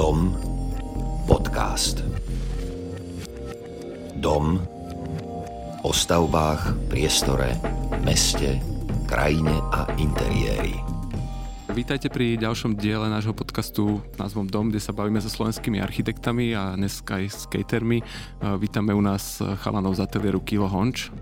Dom 0.00 0.32
podcast. 1.28 2.00
Dom 4.16 4.56
o 5.84 5.92
stavbách, 5.92 6.88
priestore, 6.88 7.52
meste, 8.00 8.64
krajine 9.04 9.52
a 9.68 9.84
interiéri. 10.00 10.72
Vítajte 11.76 12.08
pri 12.08 12.40
ďalšom 12.40 12.80
diele 12.80 13.12
nášho 13.12 13.36
podcastu 13.36 14.00
názvom 14.16 14.48
Dom, 14.48 14.72
kde 14.72 14.80
sa 14.80 14.96
bavíme 14.96 15.20
so 15.20 15.28
slovenskými 15.28 15.84
architektami 15.84 16.56
a 16.56 16.80
dneska 16.80 17.20
aj 17.20 17.36
skatermi. 17.36 18.00
Vítame 18.56 18.96
u 18.96 19.04
nás 19.04 19.44
chalanov 19.60 20.00
z 20.00 20.08
ateliéru 20.08 20.40
Kilo 20.40 20.64
Honč. 20.64 21.12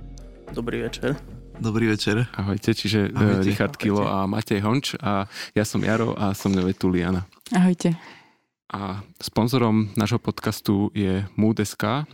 Dobrý 0.54 0.86
večer. 0.86 1.18
Dobrý 1.58 1.90
večer. 1.90 2.30
Ahojte, 2.30 2.78
čiže 2.78 3.10
Ahojte. 3.10 3.42
Richard 3.42 3.74
Kilo 3.74 4.06
a 4.06 4.30
Matej 4.30 4.62
Honč 4.62 4.94
a 5.02 5.26
ja 5.50 5.66
som 5.66 5.82
Jaro 5.82 6.14
a 6.14 6.30
som 6.30 6.54
mňa 6.54 6.78
Tuliana. 6.78 7.26
Ahojte. 7.50 8.17
A 8.68 9.00
sponzorom 9.16 9.88
nášho 9.96 10.20
podcastu 10.20 10.92
je 10.92 11.24
Mood.sk, 11.40 12.04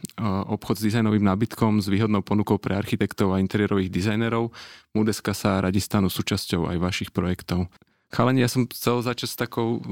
obchod 0.47 0.79
s 0.79 0.87
dizajnovým 0.87 1.27
nábytkom 1.27 1.83
s 1.83 1.91
výhodnou 1.91 2.23
ponukou 2.23 2.63
pre 2.63 2.79
architektov 2.79 3.35
a 3.35 3.43
interiérových 3.43 3.91
dizajnerov. 3.91 4.55
Mood.sk 4.95 5.35
sa 5.35 5.59
radi 5.59 5.83
stanú 5.83 6.07
súčasťou 6.07 6.71
aj 6.71 6.77
vašich 6.79 7.11
projektov. 7.11 7.67
Chalani, 8.15 8.47
ja 8.47 8.51
som 8.51 8.71
chcel 8.71 9.03
začať 9.03 9.35
s 9.35 9.35
takou 9.35 9.83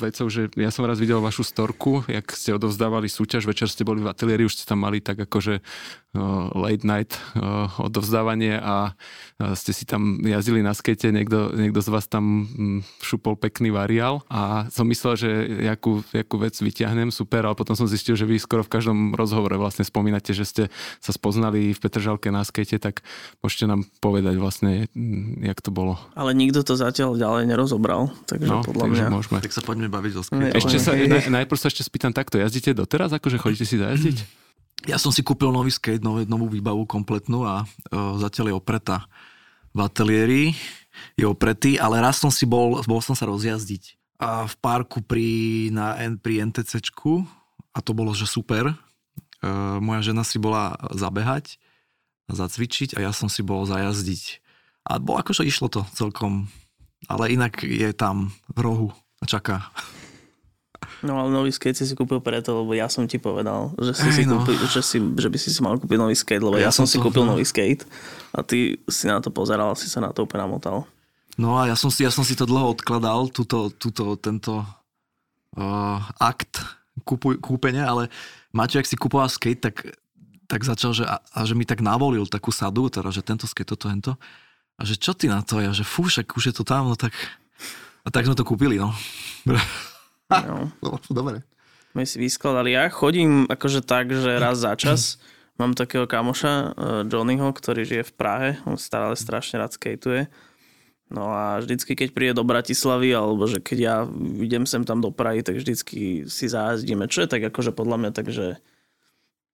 vecou, 0.00 0.32
že 0.32 0.48
ja 0.56 0.72
som 0.72 0.88
raz 0.88 0.96
videl 0.96 1.20
vašu 1.20 1.44
storku, 1.44 2.00
jak 2.08 2.32
ste 2.32 2.56
odovzdávali 2.56 3.04
súťaž, 3.04 3.44
večer 3.44 3.68
ste 3.68 3.84
boli 3.84 4.00
v 4.00 4.08
ateliéri, 4.08 4.48
už 4.48 4.56
ste 4.56 4.64
tam 4.64 4.80
mali 4.80 5.04
tak 5.04 5.20
akože 5.28 5.60
uh, 5.60 6.48
late 6.56 6.88
night 6.88 7.20
uh, 7.36 7.68
odovzdávanie 7.76 8.56
a 8.56 8.96
uh, 8.96 9.52
ste 9.52 9.76
si 9.76 9.84
tam 9.84 10.24
jazdili 10.24 10.64
na 10.64 10.72
skate, 10.72 11.12
niekto, 11.12 11.52
niekto 11.52 11.84
z 11.84 11.88
vás 11.92 12.08
tam 12.08 12.48
um, 12.48 12.80
šupol 13.04 13.36
pekný 13.36 13.68
variál 13.68 14.24
a 14.32 14.64
som 14.72 14.88
myslel, 14.88 15.20
že 15.20 15.30
jakú, 15.60 16.00
jakú 16.16 16.40
vec 16.40 16.56
vyťahnem, 16.56 17.12
super, 17.12 17.44
ale 17.44 17.60
potom 17.60 17.76
som 17.76 17.84
zistil, 17.84 18.16
že 18.16 18.24
vy 18.24 18.40
skoro 18.40 18.64
v 18.64 18.72
každom 18.72 19.12
rozhovore 19.12 19.60
vlastne 19.60 19.84
spomínate, 19.84 20.32
že 20.32 20.48
ste 20.48 20.62
sa 20.96 21.12
spoznali 21.12 21.76
v 21.76 21.82
Petržalke 21.82 22.32
na 22.32 22.40
skate, 22.40 22.80
tak 22.80 23.04
môžete 23.44 23.68
nám 23.68 23.84
povedať 24.00 24.40
vlastne, 24.40 24.88
jak 25.44 25.60
to 25.60 25.68
bolo. 25.68 26.00
Ale 26.16 26.32
nikto 26.32 26.64
to 26.64 26.72
zatiaľ 26.72 27.20
ďalej 27.20 27.49
nerozobral, 27.50 28.14
takže 28.30 28.46
no, 28.46 28.62
podľa 28.62 28.84
takže 28.86 29.02
mňa... 29.02 29.06
Môžeme. 29.10 29.38
Tak 29.42 29.52
sa 29.52 29.62
poďme 29.66 29.88
baviť 29.90 30.12
o 30.14 30.22
skate. 30.22 30.54
Ešte 30.54 30.76
sa, 30.78 30.94
naj, 30.94 31.26
najprv 31.26 31.58
sa 31.58 31.66
ešte 31.66 31.82
spýtam 31.82 32.14
takto, 32.14 32.38
jazdíte 32.38 32.70
doteraz, 32.70 33.10
akože 33.10 33.42
chodíte 33.42 33.66
si 33.66 33.76
zajazdiť? 33.76 34.18
Ja 34.88 34.96
som 34.96 35.12
si 35.12 35.20
kúpil 35.20 35.52
nový 35.52 35.68
skate, 35.68 36.00
novú, 36.00 36.24
novú 36.24 36.48
výbavu 36.48 36.88
kompletnú 36.88 37.44
a 37.44 37.68
uh, 37.68 38.16
zatiaľ 38.16 38.48
je 38.48 38.54
opretá 38.56 39.04
v 39.76 39.84
ateliéri, 39.84 40.44
je 41.20 41.28
opretý, 41.28 41.76
ale 41.76 42.00
raz 42.00 42.16
som 42.16 42.32
si 42.32 42.48
bol, 42.48 42.80
bol 42.88 43.04
som 43.04 43.12
sa 43.12 43.28
rozjazdiť 43.28 44.00
a 44.20 44.44
v 44.44 44.54
parku 44.60 45.00
pri, 45.00 45.72
na, 45.72 45.96
pri 46.20 46.44
NTCčku 46.44 47.24
a 47.72 47.78
to 47.80 47.96
bolo, 47.96 48.12
že 48.12 48.28
super. 48.28 48.76
Uh, 49.40 49.80
moja 49.80 50.12
žena 50.12 50.20
si 50.20 50.36
bola 50.36 50.76
zabehať, 50.92 51.56
zacvičiť 52.28 53.00
a 53.00 53.08
ja 53.08 53.12
som 53.16 53.32
si 53.32 53.40
bol 53.40 53.64
zajazdiť. 53.64 54.44
A 54.84 55.00
bol, 55.00 55.16
akože 55.16 55.48
išlo 55.48 55.72
to 55.72 55.88
celkom 55.96 56.52
ale 57.08 57.32
inak 57.32 57.62
je 57.62 57.90
tam 57.96 58.34
v 58.50 58.58
rohu 58.60 58.88
a 59.20 59.24
čaká. 59.24 59.70
No 61.00 61.16
ale 61.16 61.32
nový 61.32 61.48
skate 61.48 61.76
si 61.80 61.88
si 61.88 61.96
kúpil 61.96 62.20
preto, 62.20 62.60
lebo 62.60 62.76
ja 62.76 62.88
som 62.92 63.08
ti 63.08 63.16
povedal, 63.16 63.72
že, 63.80 63.92
si 63.96 64.08
Ej, 64.12 64.14
si 64.20 64.22
no. 64.28 64.40
kúpil, 64.40 64.56
že, 64.68 64.82
si, 64.84 64.98
že 65.00 65.28
by 65.32 65.38
si 65.40 65.48
si 65.48 65.60
mal 65.64 65.80
kúpiť 65.80 65.96
nový 65.96 66.16
skate, 66.16 66.44
lebo 66.44 66.60
ja, 66.60 66.68
ja 66.68 66.72
som 66.72 66.84
si 66.84 67.00
to, 67.00 67.08
kúpil 67.08 67.24
no. 67.24 67.36
nový 67.36 67.44
skate 67.44 67.88
a 68.36 68.44
ty 68.44 68.76
si 68.84 69.08
na 69.08 69.20
to 69.24 69.32
pozeral 69.32 69.72
a 69.72 69.78
si 69.78 69.88
sa 69.88 70.04
na 70.04 70.12
to 70.12 70.28
úplne 70.28 70.44
namotal. 70.44 70.84
No 71.40 71.56
a 71.56 71.72
ja 71.72 71.76
som 71.76 71.88
si, 71.88 72.04
ja 72.04 72.12
som 72.12 72.20
si 72.20 72.36
to 72.36 72.44
dlho 72.44 72.76
odkladal, 72.76 73.32
túto, 73.32 73.72
túto, 73.72 74.12
tento 74.20 74.60
uh, 75.56 76.00
akt 76.20 76.60
kúpu, 77.00 77.40
kúpenia, 77.40 77.88
ale 77.88 78.12
Maťo, 78.52 78.82
ak 78.82 78.88
si 78.88 79.00
kúpoval 79.00 79.32
skate, 79.32 79.72
tak, 79.72 79.76
tak 80.50 80.60
začal, 80.68 80.92
že, 80.92 81.04
a, 81.08 81.16
a 81.16 81.40
že 81.48 81.56
mi 81.56 81.64
tak 81.64 81.80
navolil 81.80 82.28
takú 82.28 82.52
sadu, 82.52 82.92
teda, 82.92 83.08
že 83.08 83.24
tento 83.24 83.48
skate, 83.48 83.72
toto, 83.72 83.88
hento. 83.88 84.20
A 84.80 84.88
že 84.88 84.96
čo 84.96 85.12
ty 85.12 85.28
na 85.28 85.44
to? 85.44 85.60
Ja, 85.60 85.76
že 85.76 85.84
fú, 85.84 86.08
však 86.08 86.32
už 86.32 86.50
je 86.50 86.54
to 86.56 86.64
tam, 86.64 86.88
no 86.88 86.96
tak... 86.96 87.12
A 88.00 88.08
tak 88.08 88.24
sme 88.24 88.32
to 88.32 88.48
kúpili, 88.48 88.80
no. 88.80 88.96
no. 90.80 90.96
dobre. 91.12 91.44
My 91.92 92.08
si 92.08 92.16
vyskladali. 92.16 92.72
Ja 92.72 92.88
chodím 92.88 93.44
akože 93.44 93.84
tak, 93.84 94.08
že 94.08 94.40
raz 94.40 94.56
za 94.56 94.72
čas 94.80 95.20
mám 95.60 95.76
takého 95.76 96.08
kamoša, 96.08 96.52
eh, 96.52 96.70
Johnnyho, 97.12 97.52
ktorý 97.52 97.84
žije 97.84 98.08
v 98.08 98.16
Prahe. 98.16 98.50
On 98.64 98.80
stále 98.80 99.12
strašne 99.20 99.60
rád 99.60 99.76
skateuje. 99.76 100.32
No 101.10 101.28
a 101.28 101.58
vždycky, 101.60 101.98
keď 101.98 102.08
príde 102.14 102.32
do 102.38 102.46
Bratislavy, 102.46 103.10
alebo 103.12 103.44
že 103.44 103.58
keď 103.58 103.78
ja 103.82 103.96
idem 104.40 104.62
sem 104.64 104.86
tam 104.86 105.02
do 105.02 105.10
Prahy, 105.10 105.42
tak 105.42 105.58
vždycky 105.58 106.30
si 106.30 106.46
zájazdíme. 106.46 107.10
Čo 107.10 107.26
je 107.26 107.28
tak 107.28 107.42
akože 107.50 107.74
podľa 107.74 107.96
mňa 107.98 108.10
tak, 108.14 108.30
že 108.30 108.62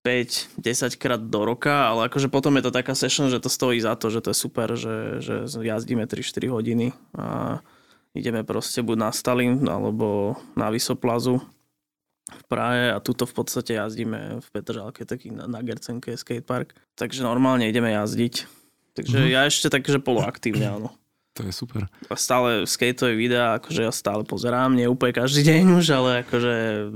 5-10 0.06 0.62
krát 0.94 1.18
do 1.18 1.42
roka, 1.42 1.90
ale 1.90 2.06
akože 2.06 2.30
potom 2.30 2.54
je 2.54 2.70
to 2.70 2.70
taká 2.70 2.94
session, 2.94 3.26
že 3.26 3.42
to 3.42 3.50
stojí 3.50 3.82
za 3.82 3.98
to, 3.98 4.06
že 4.06 4.22
to 4.22 4.30
je 4.30 4.38
super, 4.38 4.78
že, 4.78 5.18
že 5.18 5.50
jazdíme 5.50 6.06
3-4 6.06 6.46
hodiny 6.46 6.94
a 7.18 7.58
ideme 8.14 8.46
proste 8.46 8.86
buď 8.86 8.96
na 8.96 9.10
Stalin 9.10 9.58
alebo 9.66 10.38
na 10.54 10.70
Vysoplazu 10.70 11.42
v 12.26 12.44
Prahe 12.46 12.94
a 12.94 13.02
tuto 13.02 13.26
v 13.26 13.34
podstate 13.34 13.74
jazdíme 13.74 14.38
v 14.42 14.48
Petržalke, 14.54 15.02
taký 15.02 15.34
na, 15.34 15.50
na 15.50 15.62
Gercenke 15.62 16.14
skatepark. 16.14 16.74
Takže 16.94 17.26
normálne 17.26 17.66
ideme 17.66 17.90
jazdiť. 17.94 18.46
Takže 18.94 19.18
mm-hmm. 19.20 19.34
ja 19.34 19.40
ešte 19.46 19.68
tak, 19.68 19.84
že 19.86 19.98
poloaktívne, 19.98 20.66
áno. 20.66 20.88
To 21.36 21.44
je 21.44 21.52
super. 21.52 21.84
Stále 22.16 22.64
skateové 22.64 23.12
videá, 23.12 23.60
akože 23.60 23.84
ja 23.84 23.92
stále 23.92 24.24
pozerám, 24.24 24.72
nie 24.72 24.88
úplne 24.88 25.12
každý 25.12 25.44
deň 25.44 25.84
už, 25.84 25.86
ale 25.92 26.10
akože 26.24 26.52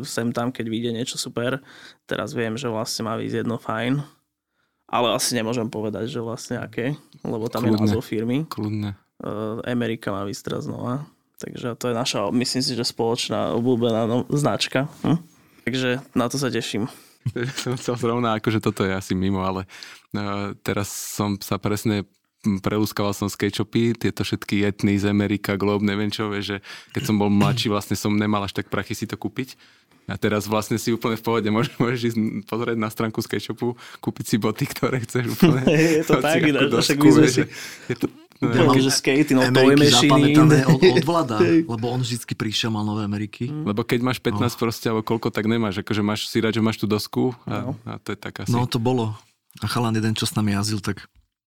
sem 0.09 0.33
tam, 0.33 0.49
keď 0.49 0.65
vyjde 0.65 0.91
niečo 0.97 1.21
super. 1.21 1.61
Teraz 2.09 2.33
viem, 2.33 2.57
že 2.57 2.73
vlastne 2.73 3.05
má 3.05 3.21
výsť 3.21 3.45
jedno 3.45 3.61
fajn. 3.61 4.01
Ale 4.91 5.13
asi 5.13 5.37
nemôžem 5.37 5.69
povedať, 5.69 6.09
že 6.09 6.25
vlastne 6.25 6.59
aké, 6.59 6.97
lebo 7.23 7.47
tam 7.53 7.69
Kľudne. 7.69 7.79
je 7.79 7.83
názov 7.85 8.03
firmy. 8.03 8.49
Kľudne. 8.49 8.97
Uh, 9.21 9.61
Amerika 9.69 10.11
má 10.11 10.25
výsť 10.25 10.43
teraz 10.51 10.65
znova. 10.67 11.05
Takže 11.37 11.77
to 11.77 11.93
je 11.93 11.95
naša, 11.95 12.33
myslím 12.33 12.63
si, 12.65 12.73
že 12.73 12.85
spoločná 12.85 13.53
obľúbená 13.55 14.09
no, 14.09 14.25
značka. 14.33 14.89
Hm? 15.05 15.21
Takže 15.69 15.91
na 16.17 16.27
to 16.33 16.41
sa 16.41 16.49
teším. 16.49 16.89
som 17.63 17.77
chcel 17.77 17.95
zrovna, 18.01 18.41
akože 18.41 18.65
toto 18.65 18.89
je 18.89 18.97
asi 18.97 19.13
mimo, 19.13 19.45
ale 19.45 19.69
uh, 20.17 20.57
teraz 20.65 20.89
som 20.89 21.37
sa 21.37 21.61
presne 21.61 22.09
prelúskaval 22.41 23.13
som 23.13 23.29
sketchupy, 23.29 23.93
tieto 23.93 24.25
všetky 24.25 24.65
etny 24.65 24.97
z 24.97 25.09
Amerika, 25.09 25.61
Globe, 25.61 25.85
neviem 25.85 26.09
čo, 26.09 26.33
že 26.41 26.65
keď 26.97 27.03
som 27.05 27.17
bol 27.21 27.29
mladší, 27.29 27.69
vlastne 27.69 27.97
som 27.97 28.17
nemal 28.17 28.41
až 28.41 28.57
tak 28.57 28.73
prachy 28.73 28.97
si 28.97 29.05
to 29.05 29.21
kúpiť. 29.21 29.57
A 30.11 30.19
teraz 30.19 30.51
vlastne 30.51 30.75
si 30.75 30.91
úplne 30.91 31.15
v 31.15 31.23
pohode 31.23 31.49
môžeš, 31.53 31.79
môžeš 31.79 32.01
ísť 32.11 32.19
pozrieť 32.51 32.79
na 32.81 32.91
stránku 32.91 33.23
SketchUpu, 33.23 33.79
kúpiť 34.03 34.25
si 34.27 34.37
boty, 34.43 34.65
ktoré 34.67 34.99
chceš 35.07 35.39
úplne. 35.39 35.63
je 36.01 36.03
to 36.03 36.19
tak, 36.19 36.43
ináč, 36.43 36.67
však 36.67 36.99
my 36.99 37.11
sme 37.15 37.29
si... 37.31 37.43
Je 37.87 37.97
to, 37.97 38.07
No, 38.41 38.73
že 38.73 38.89
skate, 38.89 39.37
no 39.37 39.45
to 39.53 39.61
je 39.61 40.65
od, 40.65 40.81
od 40.97 41.05
vlada, 41.05 41.45
lebo 41.45 41.93
on 41.93 42.01
vždycky 42.01 42.33
prišiel, 42.33 42.73
mal 42.73 42.89
nové 42.89 43.05
Ameriky. 43.05 43.53
Mm. 43.53 43.69
Lebo 43.69 43.85
keď 43.85 44.01
máš 44.01 44.17
15 44.25 44.41
oh. 44.41 44.57
proste, 44.57 44.89
alebo 44.89 45.05
koľko, 45.05 45.29
tak 45.29 45.45
nemáš. 45.45 45.85
Akože 45.85 46.01
máš 46.01 46.25
si 46.25 46.41
rád, 46.41 46.57
že 46.57 46.65
máš 46.65 46.81
tú 46.81 46.89
dosku 46.89 47.37
a, 47.45 47.69
no. 47.69 47.77
a 47.85 48.01
to 48.01 48.17
je 48.17 48.19
tak 48.19 48.41
asi. 48.41 48.49
No 48.49 48.65
to 48.65 48.81
bolo. 48.81 49.13
A 49.61 49.69
chalan 49.69 49.93
jeden, 49.93 50.17
čo 50.17 50.25
s 50.25 50.33
nami 50.33 50.57
jazdil, 50.57 50.81
tak 50.81 51.05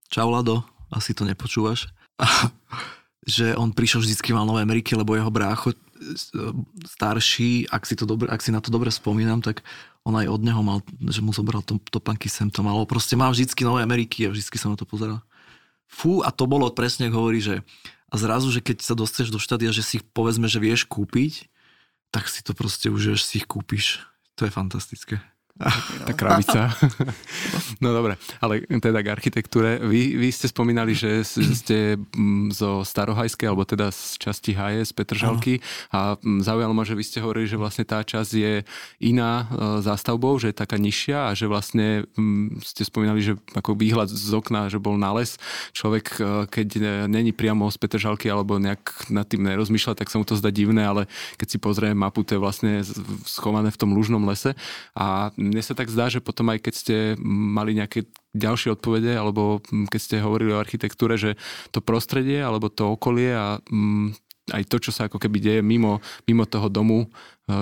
čau 0.09 0.33
Lado, 0.33 0.65
asi 0.93 1.13
to 1.13 1.25
nepočúvaš, 1.25 1.89
že 3.25 3.53
on 3.55 3.73
prišiel 3.73 4.01
vždycky 4.01 4.33
mal 4.33 4.45
Nové 4.45 4.65
Ameriky, 4.65 4.97
lebo 4.97 5.13
jeho 5.13 5.29
brácho 5.29 5.73
e, 5.73 5.77
starší, 6.85 7.69
ak 7.69 7.85
si, 7.85 7.93
to 7.95 8.09
dobre, 8.09 8.27
ak 8.29 8.41
si 8.41 8.49
na 8.49 8.61
to 8.61 8.73
dobre 8.73 8.89
spomínam, 8.89 9.41
tak 9.41 9.61
on 10.07 10.17
aj 10.17 10.27
od 10.31 10.41
neho 10.41 10.61
mal, 10.63 10.79
že 11.11 11.21
mu 11.21 11.35
zobral 11.35 11.61
to, 11.61 11.77
topanky 11.91 12.31
sem 12.31 12.49
to 12.49 12.65
malo. 12.65 12.87
Proste 12.89 13.13
mal 13.13 13.29
vždycky 13.29 13.61
Nové 13.61 13.85
Ameriky 13.85 14.25
a 14.25 14.33
vždycky 14.33 14.57
sa 14.57 14.71
na 14.71 14.77
to 14.79 14.87
pozeral. 14.87 15.21
Fú, 15.89 16.21
a 16.21 16.29
to 16.29 16.45
bolo 16.45 16.69
presne, 16.69 17.09
ako 17.09 17.17
hovorí, 17.17 17.41
že 17.41 17.65
a 18.09 18.15
zrazu, 18.17 18.49
že 18.49 18.61
keď 18.65 18.81
sa 18.81 18.97
dostaneš 18.97 19.29
do 19.29 19.37
štádia, 19.41 19.69
že 19.69 19.85
si 19.85 20.01
ich 20.01 20.05
povedzme, 20.05 20.49
že 20.49 20.57
vieš 20.57 20.89
kúpiť, 20.89 21.45
tak 22.09 22.25
si 22.25 22.41
to 22.41 22.57
proste 22.57 22.89
už, 22.89 23.13
že 23.17 23.21
si 23.21 23.37
ich 23.41 23.45
kúpiš. 23.45 24.01
To 24.41 24.49
je 24.49 24.51
fantastické. 24.53 25.21
Tá 25.59 26.13
krabica. 26.15 26.71
No 27.79 27.95
dobre, 27.95 28.19
ale 28.43 28.67
teda 28.67 28.99
k 28.99 29.07
architektúre. 29.07 29.79
Vy, 29.79 30.19
vy 30.19 30.27
ste 30.35 30.51
spomínali, 30.51 30.91
že 30.91 31.23
ste 31.23 31.95
mm, 31.95 32.51
zo 32.51 32.83
Starohajskej, 32.83 33.47
alebo 33.47 33.63
teda 33.63 33.87
z 33.87 34.19
časti 34.19 34.51
Haje, 34.51 34.83
z 34.83 34.91
Petržalky 34.91 35.63
a 35.95 36.19
mm, 36.19 36.43
zaujalo 36.43 36.75
ma, 36.75 36.83
že 36.83 36.99
vy 36.99 37.03
ste 37.07 37.23
hovorili, 37.23 37.47
že 37.47 37.55
vlastne 37.55 37.87
tá 37.87 38.03
časť 38.03 38.31
je 38.35 38.53
iná 38.99 39.47
e, 39.47 39.79
zástavbou, 39.79 40.35
že 40.43 40.51
je 40.51 40.59
taká 40.59 40.75
nižšia 40.75 41.31
a 41.31 41.35
že 41.35 41.47
vlastne 41.47 42.03
mm, 42.19 42.59
ste 42.67 42.83
spomínali, 42.83 43.23
že 43.23 43.39
ako 43.55 43.79
výhľad 43.79 44.11
z 44.11 44.31
okna, 44.35 44.67
že 44.67 44.75
bol 44.75 44.99
na 44.99 45.15
les. 45.15 45.39
Človek, 45.71 46.05
e, 46.19 46.51
keď 46.51 46.67
není 47.07 47.31
priamo 47.31 47.71
z 47.71 47.79
Petržalky 47.79 48.27
alebo 48.27 48.59
nejak 48.59 49.07
nad 49.07 49.23
tým 49.23 49.47
nerozmýšľa, 49.47 49.95
tak 49.95 50.11
sa 50.11 50.19
mu 50.19 50.27
to 50.27 50.35
zdá 50.35 50.51
divné, 50.51 50.83
ale 50.83 51.07
keď 51.39 51.47
si 51.47 51.57
pozrie 51.63 51.95
mapu, 51.95 52.27
to 52.27 52.35
je 52.35 52.43
vlastne 52.43 52.83
schované 53.23 53.71
v 53.71 53.79
tom 53.79 53.95
lužnom 53.95 54.27
lese 54.27 54.51
a 54.99 55.31
mne 55.49 55.63
sa 55.65 55.73
tak 55.73 55.89
zdá, 55.89 56.07
že 56.07 56.21
potom 56.21 56.53
aj 56.53 56.59
keď 56.61 56.73
ste 56.73 56.95
mali 57.25 57.73
nejaké 57.73 58.05
ďalšie 58.37 58.77
odpovede, 58.77 59.17
alebo 59.17 59.59
keď 59.89 59.99
ste 59.99 60.23
hovorili 60.23 60.53
o 60.53 60.61
architektúre, 60.61 61.17
že 61.17 61.35
to 61.73 61.81
prostredie, 61.81 62.39
alebo 62.39 62.69
to 62.69 62.93
okolie 62.93 63.33
a 63.33 63.57
aj 64.49 64.63
to, 64.69 64.77
čo 64.81 64.91
sa 64.93 65.09
ako 65.09 65.21
keby 65.21 65.37
deje 65.41 65.61
mimo, 65.61 66.01
mimo 66.25 66.45
toho 66.45 66.69
domu, 66.69 67.09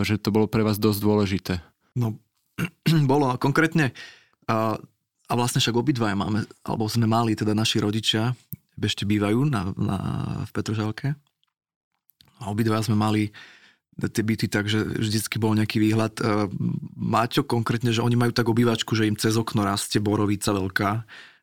že 0.04 0.20
to 0.20 0.32
bolo 0.32 0.48
pre 0.48 0.64
vás 0.64 0.80
dosť 0.80 1.00
dôležité. 1.00 1.54
No, 1.96 2.20
bolo 3.12 3.32
konkrétne 3.40 3.96
a, 4.48 4.76
a 5.28 5.34
vlastne 5.36 5.60
však 5.60 5.76
obidvaja 5.76 6.16
máme, 6.16 6.48
alebo 6.64 6.88
sme 6.88 7.08
mali, 7.08 7.36
teda 7.36 7.52
naši 7.52 7.84
rodičia 7.84 8.36
ešte 8.78 9.10
bývajú 9.10 9.50
na, 9.50 9.74
na, 9.74 9.98
v 10.46 10.52
Petržalke. 10.54 11.18
A 12.38 12.54
obidvaja 12.54 12.86
sme 12.86 12.98
mali 12.98 13.34
tie 14.06 14.22
byty 14.22 14.46
tak, 14.46 14.70
že 14.70 14.86
vždycky 14.86 15.42
bol 15.42 15.58
nejaký 15.58 15.82
výhľad. 15.82 16.14
E, 16.22 16.24
Máťo 16.94 17.42
konkrétne, 17.42 17.90
že 17.90 18.06
oni 18.06 18.14
majú 18.14 18.30
tak 18.30 18.46
obývačku, 18.46 18.94
že 18.94 19.10
im 19.10 19.18
cez 19.18 19.34
okno 19.34 19.66
rastie 19.66 19.98
borovica 19.98 20.54
veľká, 20.54 20.90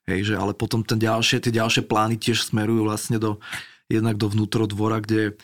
hej, 0.07 0.21
že 0.31 0.35
ale 0.39 0.55
potom 0.55 0.87
ten 0.87 1.03
ďalšie, 1.03 1.43
tie 1.43 1.51
ďalšie 1.51 1.83
plány 1.91 2.15
tiež 2.15 2.47
smerujú 2.47 2.87
vlastne 2.87 3.19
do, 3.19 3.43
jednak 3.91 4.15
do 4.15 4.31
vnútrodvora, 4.31 5.03
kde 5.03 5.35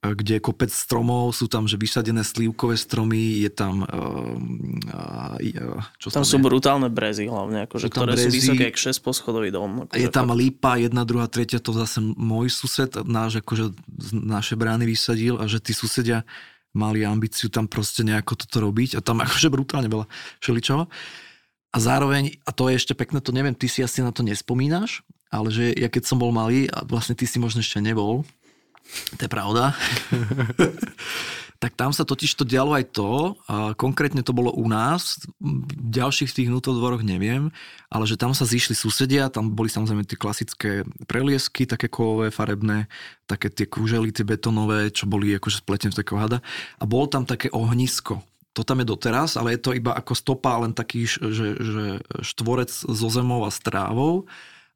kde 0.00 0.40
je 0.40 0.42
kopec 0.42 0.72
stromov, 0.72 1.36
sú 1.36 1.44
tam 1.44 1.68
že 1.68 1.76
vysadené 1.76 2.24
slívkové 2.24 2.80
stromy, 2.80 3.44
je 3.44 3.52
tam... 3.52 3.84
Uh, 3.84 5.36
uh, 5.36 5.84
čo 6.00 6.08
tam 6.08 6.24
sú 6.24 6.40
je? 6.40 6.44
brutálne 6.48 6.88
brezy 6.88 7.28
hlavne, 7.28 7.68
akože, 7.68 7.92
ktoré 7.92 8.16
brezy, 8.16 8.32
sú 8.32 8.56
vysoké, 8.56 8.62
jak 8.72 8.96
6 8.96 8.96
poschodový 9.04 9.52
dom. 9.52 9.84
Akože 9.84 10.00
je 10.00 10.08
tam 10.08 10.32
fakt. 10.32 10.40
lípa, 10.40 10.80
jedna, 10.80 11.04
druhá, 11.04 11.28
tretia, 11.28 11.60
to 11.60 11.76
zase 11.76 12.00
môj 12.00 12.48
sused, 12.48 12.96
náš 13.04 13.44
akože 13.44 13.76
naše 14.12 14.56
brány 14.56 14.88
vysadil 14.88 15.36
a 15.36 15.44
že 15.46 15.60
tí 15.60 15.76
susedia 15.76 16.24
mali 16.72 17.02
ambíciu 17.02 17.50
tam 17.50 17.66
proste 17.66 18.06
nejako 18.06 18.46
toto 18.46 18.62
robiť 18.62 18.98
a 18.98 19.00
tam 19.02 19.20
akože 19.22 19.48
brutálne 19.50 19.90
veľa 19.90 20.06
šeličova. 20.38 20.86
A 21.70 21.76
zároveň, 21.78 22.34
a 22.46 22.50
to 22.50 22.66
je 22.66 22.82
ešte 22.82 22.98
pekné, 22.98 23.22
to 23.22 23.30
neviem, 23.30 23.54
ty 23.54 23.70
si 23.70 23.82
asi 23.82 24.02
na 24.02 24.10
to 24.10 24.26
nespomínaš, 24.26 25.06
ale 25.30 25.54
že 25.54 25.70
ja 25.78 25.86
keď 25.86 26.02
som 26.02 26.18
bol 26.18 26.34
malý, 26.34 26.66
a 26.66 26.82
vlastne 26.82 27.14
ty 27.14 27.30
si 27.30 27.38
možno 27.38 27.62
ešte 27.62 27.78
nebol, 27.78 28.26
to 29.14 29.22
je 29.22 29.30
pravda. 29.30 29.74
tak 31.60 31.76
tam 31.76 31.92
sa 31.92 32.08
totiž 32.08 32.40
to 32.40 32.48
dialo 32.48 32.72
aj 32.72 32.88
to, 32.96 33.36
a 33.44 33.76
konkrétne 33.76 34.24
to 34.24 34.32
bolo 34.32 34.48
u 34.48 34.64
nás, 34.64 35.20
v 35.44 35.92
ďalších 35.92 36.32
tých 36.32 36.48
nutodvoroch 36.48 37.04
neviem, 37.04 37.52
ale 37.92 38.08
že 38.08 38.16
tam 38.16 38.32
sa 38.32 38.48
zišli 38.48 38.72
susedia, 38.72 39.28
tam 39.28 39.52
boli 39.52 39.68
samozrejme 39.68 40.08
tie 40.08 40.16
klasické 40.16 40.88
preliesky, 41.04 41.68
také 41.68 41.92
kovové, 41.92 42.32
farebné, 42.32 42.88
také 43.28 43.52
tie 43.52 43.68
kúžely, 43.68 44.08
tie 44.08 44.24
betonové, 44.24 44.88
čo 44.88 45.04
boli 45.04 45.36
akože 45.36 45.60
spletené 45.60 45.92
z 45.92 46.00
takého 46.00 46.16
hada 46.16 46.40
a 46.80 46.84
bolo 46.88 47.04
tam 47.12 47.28
také 47.28 47.52
ohnisko. 47.52 48.24
To 48.56 48.64
tam 48.64 48.80
je 48.80 48.88
doteraz, 48.88 49.36
ale 49.36 49.54
je 49.54 49.60
to 49.60 49.76
iba 49.76 49.92
ako 49.92 50.16
stopa, 50.16 50.58
len 50.64 50.72
taký 50.72 51.04
že, 51.06 51.60
že 51.60 51.84
štvorec 52.24 52.72
so 52.72 53.08
zemou 53.12 53.44
a 53.44 53.52
strávou 53.52 54.24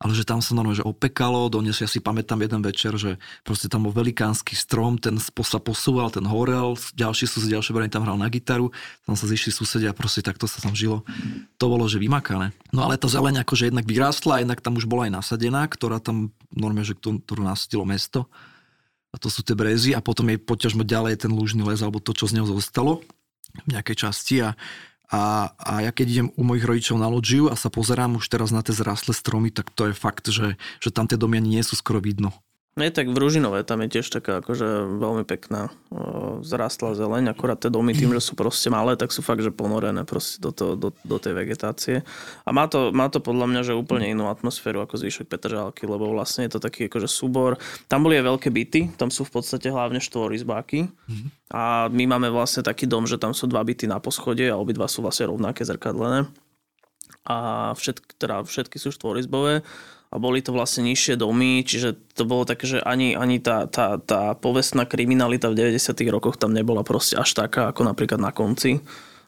ale 0.02 0.12
že 0.12 0.26
tam 0.26 0.42
sa 0.42 0.52
normálne 0.58 0.82
že 0.82 0.86
opekalo, 0.86 1.46
donies, 1.46 1.78
ja 1.78 1.86
si 1.86 2.02
pamätám 2.02 2.42
jeden 2.42 2.60
večer, 2.60 2.98
že 2.98 3.16
proste 3.46 3.70
tam 3.70 3.86
bol 3.86 3.94
velikánsky 3.94 4.58
strom, 4.58 4.98
ten 4.98 5.16
sa 5.22 5.58
posúval, 5.62 6.10
ten 6.10 6.26
horel, 6.26 6.74
ďalší 6.98 7.30
sused, 7.30 7.48
ďalšie 7.48 7.72
brany 7.72 7.88
tam 7.88 8.02
hral 8.02 8.18
na 8.18 8.26
gitaru, 8.26 8.74
tam 9.06 9.14
sa 9.14 9.30
zišli 9.30 9.54
susedia 9.54 9.94
a 9.94 9.96
proste 9.96 10.20
takto 10.20 10.50
sa 10.50 10.58
tam 10.58 10.74
žilo. 10.74 11.06
To 11.62 11.64
bolo, 11.70 11.86
že 11.86 12.02
vymakané. 12.02 12.50
No 12.74 12.82
ale 12.82 12.98
tá 12.98 13.06
zeleň 13.06 13.46
akože 13.46 13.70
jednak 13.70 13.86
vyrástla, 13.86 14.42
jednak 14.42 14.58
tam 14.60 14.74
už 14.76 14.90
bola 14.90 15.06
aj 15.06 15.22
nasadená, 15.22 15.62
ktorá 15.70 16.02
tam 16.02 16.34
normálne, 16.50 16.84
že 16.84 16.98
ktorú 16.98 17.42
nasadilo 17.42 17.86
mesto. 17.86 18.26
A 19.14 19.16
to 19.16 19.30
sú 19.30 19.46
tie 19.46 19.54
brezy 19.54 19.94
a 19.94 20.02
potom 20.02 20.26
jej 20.26 20.42
poťažmo 20.42 20.82
ďalej 20.82 21.22
ten 21.22 21.30
lúžny 21.30 21.62
les 21.62 21.78
alebo 21.86 22.02
to, 22.02 22.10
čo 22.10 22.26
z 22.26 22.34
neho 22.34 22.50
zostalo 22.50 22.98
v 23.62 23.78
nejakej 23.78 23.96
časti 24.10 24.42
a 24.42 24.58
a, 25.12 25.52
a 25.60 25.72
ja 25.84 25.92
keď 25.92 26.06
idem 26.08 26.28
u 26.34 26.42
mojich 26.42 26.64
rodičov 26.64 26.96
na 26.96 27.12
loďiu 27.12 27.52
a 27.52 27.58
sa 27.58 27.68
pozerám 27.68 28.16
už 28.16 28.24
teraz 28.32 28.48
na 28.54 28.64
tie 28.64 28.72
zrastlé 28.72 29.12
stromy, 29.12 29.52
tak 29.52 29.68
to 29.72 29.92
je 29.92 29.94
fakt, 29.94 30.26
že, 30.32 30.56
že 30.80 30.90
tam 30.90 31.04
tie 31.04 31.20
domy 31.20 31.38
ani 31.38 31.60
nie 31.60 31.64
sú 31.66 31.76
skoro 31.76 32.00
vidno. 32.00 32.32
Nie, 32.74 32.90
tak 32.90 33.06
v 33.06 33.14
Ružinové 33.14 33.62
tam 33.62 33.86
je 33.86 33.98
tiež 33.98 34.10
taká 34.10 34.42
akože 34.42 34.98
veľmi 34.98 35.22
pekná 35.22 35.70
o, 35.94 36.42
zrastla 36.42 36.98
zeleň, 36.98 37.30
akorát 37.30 37.62
tie 37.62 37.70
domy 37.70 37.94
tým, 37.94 38.10
že 38.18 38.18
sú 38.18 38.34
proste 38.34 38.66
malé, 38.66 38.98
tak 38.98 39.14
sú 39.14 39.22
fakt, 39.22 39.46
že 39.46 39.54
ponorené 39.54 40.02
proste 40.02 40.42
do, 40.42 40.50
to, 40.50 40.74
do, 40.74 40.90
do 40.90 41.16
tej 41.22 41.38
vegetácie. 41.38 42.02
A 42.42 42.50
má 42.50 42.66
to, 42.66 42.90
má 42.90 43.06
to 43.06 43.22
podľa 43.22 43.46
mňa, 43.46 43.60
že 43.62 43.78
úplne 43.78 44.10
inú 44.10 44.26
atmosféru 44.26 44.82
ako 44.82 44.98
zvyšok 44.98 45.30
Petržálky, 45.30 45.86
lebo 45.86 46.10
vlastne 46.10 46.50
je 46.50 46.58
to 46.58 46.60
taký 46.60 46.90
akože 46.90 47.06
súbor. 47.06 47.62
Tam 47.86 48.02
boli 48.02 48.18
aj 48.18 48.26
veľké 48.26 48.48
byty, 48.50 48.80
tam 48.98 49.06
sú 49.06 49.22
v 49.22 49.38
podstate 49.38 49.70
hlavne 49.70 50.02
štvorizbáky. 50.02 50.90
Mm-hmm. 50.90 51.28
A 51.54 51.86
my 51.94 52.04
máme 52.10 52.26
vlastne 52.34 52.66
taký 52.66 52.90
dom, 52.90 53.06
že 53.06 53.22
tam 53.22 53.38
sú 53.38 53.46
dva 53.46 53.62
byty 53.62 53.86
na 53.86 54.02
poschode 54.02 54.42
a 54.50 54.58
obidva 54.58 54.90
sú 54.90 54.98
vlastne 54.98 55.30
rovnaké 55.30 55.62
zrkadlené. 55.62 56.26
A 57.22 57.70
všetky, 57.78 58.18
teda 58.18 58.42
všetky 58.42 58.82
sú 58.82 58.90
štvorizbové 58.90 59.62
a 60.14 60.16
boli 60.22 60.38
to 60.38 60.54
vlastne 60.54 60.86
nižšie 60.86 61.18
domy, 61.18 61.66
čiže 61.66 61.98
to 62.14 62.22
bolo 62.22 62.46
také, 62.46 62.70
že 62.70 62.78
ani, 62.78 63.18
ani 63.18 63.42
tá, 63.42 63.66
tá, 63.66 63.98
tá 63.98 64.38
povestná 64.38 64.86
kriminalita 64.86 65.50
v 65.50 65.74
90 65.74 65.90
rokoch 66.14 66.38
tam 66.38 66.54
nebola 66.54 66.86
proste 66.86 67.18
až 67.18 67.34
taká, 67.34 67.74
ako 67.74 67.82
napríklad 67.82 68.22
na 68.22 68.30
konci 68.30 68.78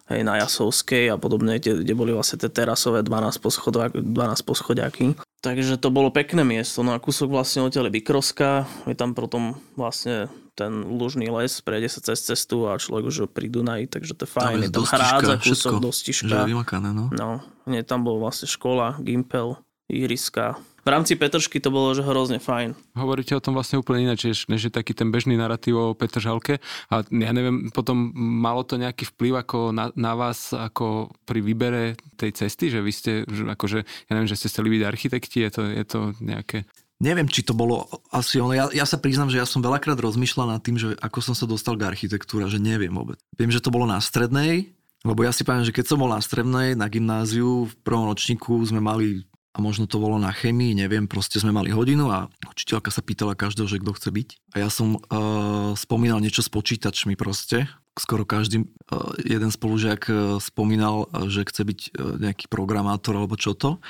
hej, 0.06 0.22
na 0.22 0.38
Jasovskej 0.38 1.10
a 1.10 1.16
podobne, 1.18 1.58
kde, 1.58 1.82
kde 1.82 1.94
boli 1.98 2.14
vlastne 2.14 2.38
tie 2.38 2.50
terasové 2.50 3.02
12, 3.02 3.42
poschodák, 3.42 3.90
12 3.98 4.46
poschodiaky. 4.46 5.18
Takže 5.42 5.78
to 5.78 5.90
bolo 5.90 6.10
pekné 6.10 6.42
miesto. 6.42 6.82
No 6.82 6.94
a 6.94 7.02
kúsok 7.02 7.30
vlastne 7.30 7.66
odtiaľ 7.66 7.90
je 7.90 7.94
Bykroska, 8.00 8.66
je 8.86 8.96
tam 8.98 9.14
potom 9.14 9.58
vlastne 9.74 10.30
ten 10.56 10.72
lužný 10.88 11.28
les, 11.28 11.52
prejde 11.60 11.92
sa 11.92 12.00
cez 12.00 12.24
cestu 12.24 12.64
a 12.64 12.80
človek 12.80 13.12
už 13.12 13.28
pri 13.28 13.52
Dunaji, 13.52 13.92
takže 13.92 14.16
to 14.16 14.24
je 14.24 14.30
fajn. 14.32 14.56
Tam 14.56 14.64
je 14.64 14.70
tam 14.72 14.86
hrádza 14.88 15.34
kúsok, 15.44 15.72
dostižka. 15.84 16.48
no. 16.96 17.04
No, 17.12 17.44
nie, 17.68 17.84
tam 17.84 18.08
bol 18.08 18.16
vlastne 18.16 18.48
škola, 18.48 18.96
Gimpel, 19.04 19.60
ihriska, 19.86 20.60
v 20.86 20.94
rámci 20.94 21.18
Petržky 21.18 21.58
to 21.58 21.74
bolo 21.74 21.98
že 21.98 22.06
hrozne 22.06 22.38
fajn. 22.38 22.94
Hovoríte 22.94 23.34
o 23.34 23.42
tom 23.42 23.58
vlastne 23.58 23.82
úplne 23.82 24.06
ináč, 24.06 24.46
než 24.46 24.70
je 24.70 24.70
taký 24.70 24.94
ten 24.94 25.10
bežný 25.10 25.34
narratív 25.34 25.74
o 25.74 25.98
Petržalke. 25.98 26.62
A 26.94 27.02
ja 27.02 27.34
neviem, 27.34 27.74
potom 27.74 28.14
malo 28.14 28.62
to 28.62 28.78
nejaký 28.78 29.10
vplyv 29.10 29.42
ako 29.42 29.58
na, 29.74 29.90
na 29.98 30.14
vás, 30.14 30.54
ako 30.54 31.10
pri 31.26 31.42
výbere 31.42 31.98
tej 32.14 32.38
cesty, 32.38 32.70
že 32.70 32.78
vy 32.86 32.92
ste, 32.94 33.12
že 33.26 33.50
akože, 33.50 33.82
ja 33.82 34.12
neviem, 34.14 34.30
že 34.30 34.38
ste 34.38 34.46
chceli 34.46 34.78
byť 34.78 34.82
architekti, 34.86 35.38
je 35.42 35.50
to, 35.50 35.62
je 35.66 35.84
to 35.90 36.00
nejaké... 36.22 36.62
Neviem, 37.02 37.26
či 37.26 37.42
to 37.42 37.52
bolo 37.52 37.90
asi 38.14 38.38
ono. 38.38 38.54
Ja, 38.54 38.70
ja 38.70 38.86
sa 38.86 38.96
priznám, 39.02 39.28
že 39.28 39.42
ja 39.42 39.44
som 39.44 39.66
veľakrát 39.66 39.98
rozmýšľal 39.98 40.54
nad 40.54 40.62
tým, 40.62 40.78
že 40.78 40.94
ako 41.02 41.18
som 41.18 41.34
sa 41.34 41.50
dostal 41.50 41.74
k 41.74 41.82
architektúre, 41.82 42.46
že 42.46 42.62
neviem 42.62 42.94
vôbec. 42.94 43.18
Viem, 43.34 43.50
že 43.50 43.58
to 43.58 43.74
bolo 43.74 43.90
na 43.90 43.98
strednej, 43.98 44.70
lebo 45.02 45.26
ja 45.26 45.34
si 45.34 45.42
pamätám, 45.42 45.66
že 45.66 45.76
keď 45.82 45.84
som 45.90 45.98
bol 45.98 46.14
na 46.14 46.22
strednej, 46.22 46.78
na 46.78 46.86
gymnáziu, 46.86 47.66
v 47.68 47.74
prvom 47.82 48.06
ročníku 48.06 48.54
sme 48.64 48.78
mali 48.78 49.26
a 49.56 49.58
možno 49.64 49.88
to 49.88 49.96
bolo 49.96 50.20
na 50.20 50.36
chemii, 50.36 50.76
neviem, 50.76 51.08
proste 51.08 51.40
sme 51.40 51.48
mali 51.48 51.72
hodinu 51.72 52.12
a 52.12 52.28
učiteľka 52.44 52.92
sa 52.92 53.00
pýtala 53.00 53.32
každého, 53.32 53.64
že 53.64 53.80
kto 53.80 53.96
chce 53.96 54.08
byť. 54.12 54.28
A 54.52 54.56
ja 54.60 54.68
som 54.68 55.00
uh, 55.00 55.72
spomínal 55.72 56.20
niečo 56.20 56.44
s 56.44 56.52
počítačmi 56.52 57.16
proste. 57.16 57.64
Skoro 57.96 58.28
každý 58.28 58.68
uh, 58.68 59.16
jeden 59.24 59.48
spolužiak 59.48 60.12
uh, 60.12 60.36
spomínal, 60.44 61.08
uh, 61.08 61.24
že 61.32 61.48
chce 61.48 61.62
byť 61.64 61.80
uh, 61.88 62.20
nejaký 62.20 62.52
programátor 62.52 63.16
alebo 63.16 63.40
čo 63.40 63.56
to. 63.56 63.80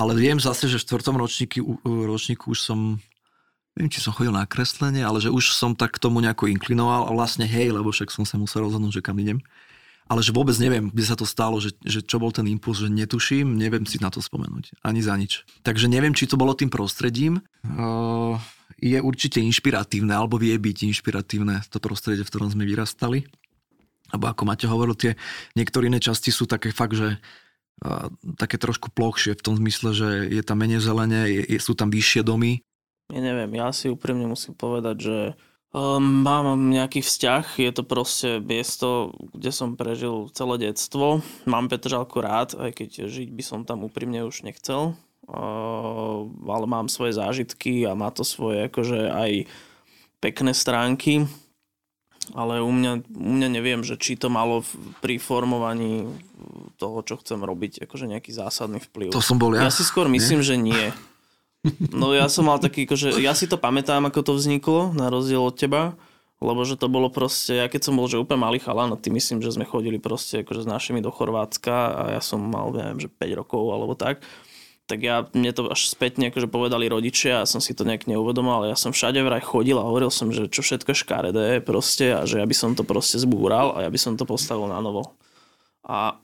Ale 0.00 0.16
viem 0.16 0.40
zase, 0.40 0.64
že 0.64 0.80
v 0.80 0.88
štvrtom 0.88 1.20
ročníku, 1.20 1.60
uh, 1.60 2.08
ročníku 2.08 2.56
už 2.56 2.64
som 2.64 2.96
neviem, 3.76 3.92
či 3.92 4.00
som 4.00 4.16
chodil 4.16 4.32
na 4.32 4.48
kreslenie, 4.48 5.04
ale 5.04 5.20
že 5.20 5.28
už 5.28 5.52
som 5.52 5.76
tak 5.76 5.96
k 5.96 6.02
tomu 6.08 6.24
nejako 6.24 6.48
inklinoval 6.48 7.08
a 7.08 7.12
vlastne 7.12 7.44
hej, 7.44 7.72
lebo 7.72 7.92
však 7.92 8.08
som 8.08 8.24
sa 8.24 8.40
musel 8.40 8.64
rozhodnúť, 8.64 9.00
že 9.00 9.04
kam 9.04 9.20
idem 9.20 9.44
ale 10.12 10.20
že 10.20 10.36
vôbec 10.36 10.52
neviem, 10.60 10.92
kde 10.92 11.04
sa 11.08 11.16
to 11.16 11.24
stalo, 11.24 11.56
že, 11.56 11.72
že 11.88 12.04
čo 12.04 12.20
bol 12.20 12.28
ten 12.28 12.44
impuls, 12.44 12.84
že 12.84 12.92
netuším, 12.92 13.56
neviem 13.56 13.88
si 13.88 13.96
na 13.96 14.12
to 14.12 14.20
spomenúť, 14.20 14.76
ani 14.84 15.00
za 15.00 15.16
nič. 15.16 15.48
Takže 15.64 15.88
neviem, 15.88 16.12
či 16.12 16.28
to 16.28 16.36
bolo 16.36 16.52
tým 16.52 16.68
prostredím. 16.68 17.40
Uh, 17.64 18.36
je 18.76 19.00
určite 19.00 19.40
inšpiratívne, 19.40 20.12
alebo 20.12 20.36
vie 20.36 20.52
byť 20.52 20.92
inšpiratívne 20.92 21.64
to 21.72 21.80
prostredie, 21.80 22.20
v 22.20 22.28
ktorom 22.28 22.52
sme 22.52 22.68
vyrastali. 22.68 23.24
Alebo 24.12 24.28
ako 24.28 24.42
Maťo 24.44 24.68
hovoril, 24.68 25.00
tie 25.00 25.16
niektoré 25.56 25.88
iné 25.88 25.96
časti 25.96 26.28
sú 26.28 26.44
také 26.44 26.76
fakt, 26.76 26.92
že 26.92 27.16
uh, 27.16 28.12
také 28.36 28.60
trošku 28.60 28.92
plochšie 28.92 29.32
v 29.32 29.44
tom 29.48 29.56
zmysle, 29.56 29.96
že 29.96 30.08
je 30.28 30.42
tam 30.44 30.60
menej 30.60 30.84
zelene, 30.84 31.24
je, 31.24 31.56
je, 31.56 31.56
sú 31.56 31.72
tam 31.72 31.88
vyššie 31.88 32.20
domy. 32.20 32.60
Ja 33.08 33.24
neviem, 33.24 33.48
ja 33.56 33.72
si 33.72 33.88
úprimne 33.88 34.28
musím 34.28 34.52
povedať, 34.52 34.96
že 35.00 35.16
Um, 35.72 36.20
mám 36.20 36.52
nejaký 36.68 37.00
vzťah, 37.00 37.56
je 37.56 37.72
to 37.72 37.80
proste 37.80 38.44
miesto, 38.44 39.16
kde 39.32 39.48
som 39.56 39.72
prežil 39.72 40.28
celé 40.36 40.68
detstvo. 40.68 41.24
Mám 41.48 41.72
Petržalku 41.72 42.20
rád, 42.20 42.52
aj 42.60 42.76
keď 42.76 43.08
žiť 43.08 43.32
by 43.32 43.40
som 43.40 43.64
tam 43.64 43.80
úprimne 43.80 44.20
už 44.28 44.44
nechcel. 44.44 45.00
Uh, 45.24 46.28
ale 46.44 46.68
mám 46.68 46.92
svoje 46.92 47.16
zážitky 47.16 47.88
a 47.88 47.96
má 47.96 48.12
to 48.12 48.20
svoje 48.20 48.68
akože 48.68 49.16
aj 49.16 49.48
pekné 50.20 50.52
stránky. 50.52 51.24
Ale 52.36 52.60
u 52.60 52.68
mňa, 52.68 53.08
u 53.08 53.32
mňa 53.32 53.48
neviem, 53.48 53.80
že 53.80 53.96
či 53.96 54.20
to 54.20 54.28
malo 54.28 54.60
pri 55.00 55.16
formovaní 55.16 56.04
toho, 56.76 57.00
čo 57.00 57.16
chcem 57.18 57.40
robiť, 57.40 57.88
akože 57.88 58.12
nejaký 58.12 58.30
zásadný 58.30 58.78
vplyv. 58.92 59.10
To 59.16 59.24
som 59.24 59.40
bol 59.40 59.56
ja. 59.56 59.66
Ja 59.66 59.72
si 59.72 59.88
skôr 59.88 60.06
myslím, 60.12 60.44
nie? 60.44 60.46
že 60.46 60.56
nie. 60.60 60.84
No 61.94 62.10
ja 62.10 62.26
som 62.26 62.50
mal 62.50 62.58
taký, 62.58 62.90
že 62.90 63.14
ja 63.22 63.38
si 63.38 63.46
to 63.46 63.54
pamätám, 63.54 64.02
ako 64.10 64.20
to 64.26 64.32
vzniklo, 64.34 64.90
na 64.98 65.06
rozdiel 65.14 65.46
od 65.46 65.54
teba, 65.54 65.94
lebo 66.42 66.66
že 66.66 66.74
to 66.74 66.90
bolo 66.90 67.06
proste, 67.06 67.54
ja 67.54 67.70
keď 67.70 67.86
som 67.86 67.94
bol 67.94 68.10
že 68.10 68.18
úplne 68.18 68.42
malý 68.42 68.58
chalan, 68.58 68.90
a 68.90 68.98
ty 68.98 69.14
myslím, 69.14 69.38
že 69.38 69.54
sme 69.54 69.62
chodili 69.62 70.02
proste 70.02 70.42
akože 70.42 70.66
s 70.66 70.68
našimi 70.68 70.98
do 70.98 71.14
Chorvátska 71.14 71.74
a 71.94 72.02
ja 72.18 72.20
som 72.20 72.42
mal, 72.42 72.74
neviem, 72.74 72.98
že 72.98 73.08
5 73.08 73.38
rokov 73.38 73.62
alebo 73.70 73.94
tak, 73.94 74.26
tak 74.90 74.98
ja, 75.06 75.22
mne 75.30 75.54
to 75.54 75.70
až 75.70 75.86
spätne 75.86 76.34
akože 76.34 76.50
povedali 76.50 76.90
rodičia, 76.90 77.40
ja 77.40 77.48
som 77.48 77.62
si 77.62 77.78
to 77.78 77.86
nejak 77.86 78.10
neuvedomal, 78.10 78.66
ale 78.66 78.74
ja 78.74 78.78
som 78.78 78.90
všade 78.90 79.22
vraj 79.22 79.40
chodil 79.46 79.78
a 79.78 79.86
hovoril 79.86 80.10
som, 80.10 80.34
že 80.34 80.50
čo 80.50 80.66
všetko 80.66 80.98
škaredé 80.98 81.62
proste 81.62 82.10
a 82.10 82.26
že 82.26 82.42
ja 82.42 82.46
by 82.46 82.56
som 82.58 82.74
to 82.74 82.82
proste 82.82 83.22
zbúral 83.22 83.78
a 83.78 83.86
ja 83.86 83.90
by 83.94 83.98
som 84.02 84.18
to 84.18 84.26
postavil 84.26 84.66
na 84.66 84.82
novo. 84.82 85.14
A, 85.86 86.18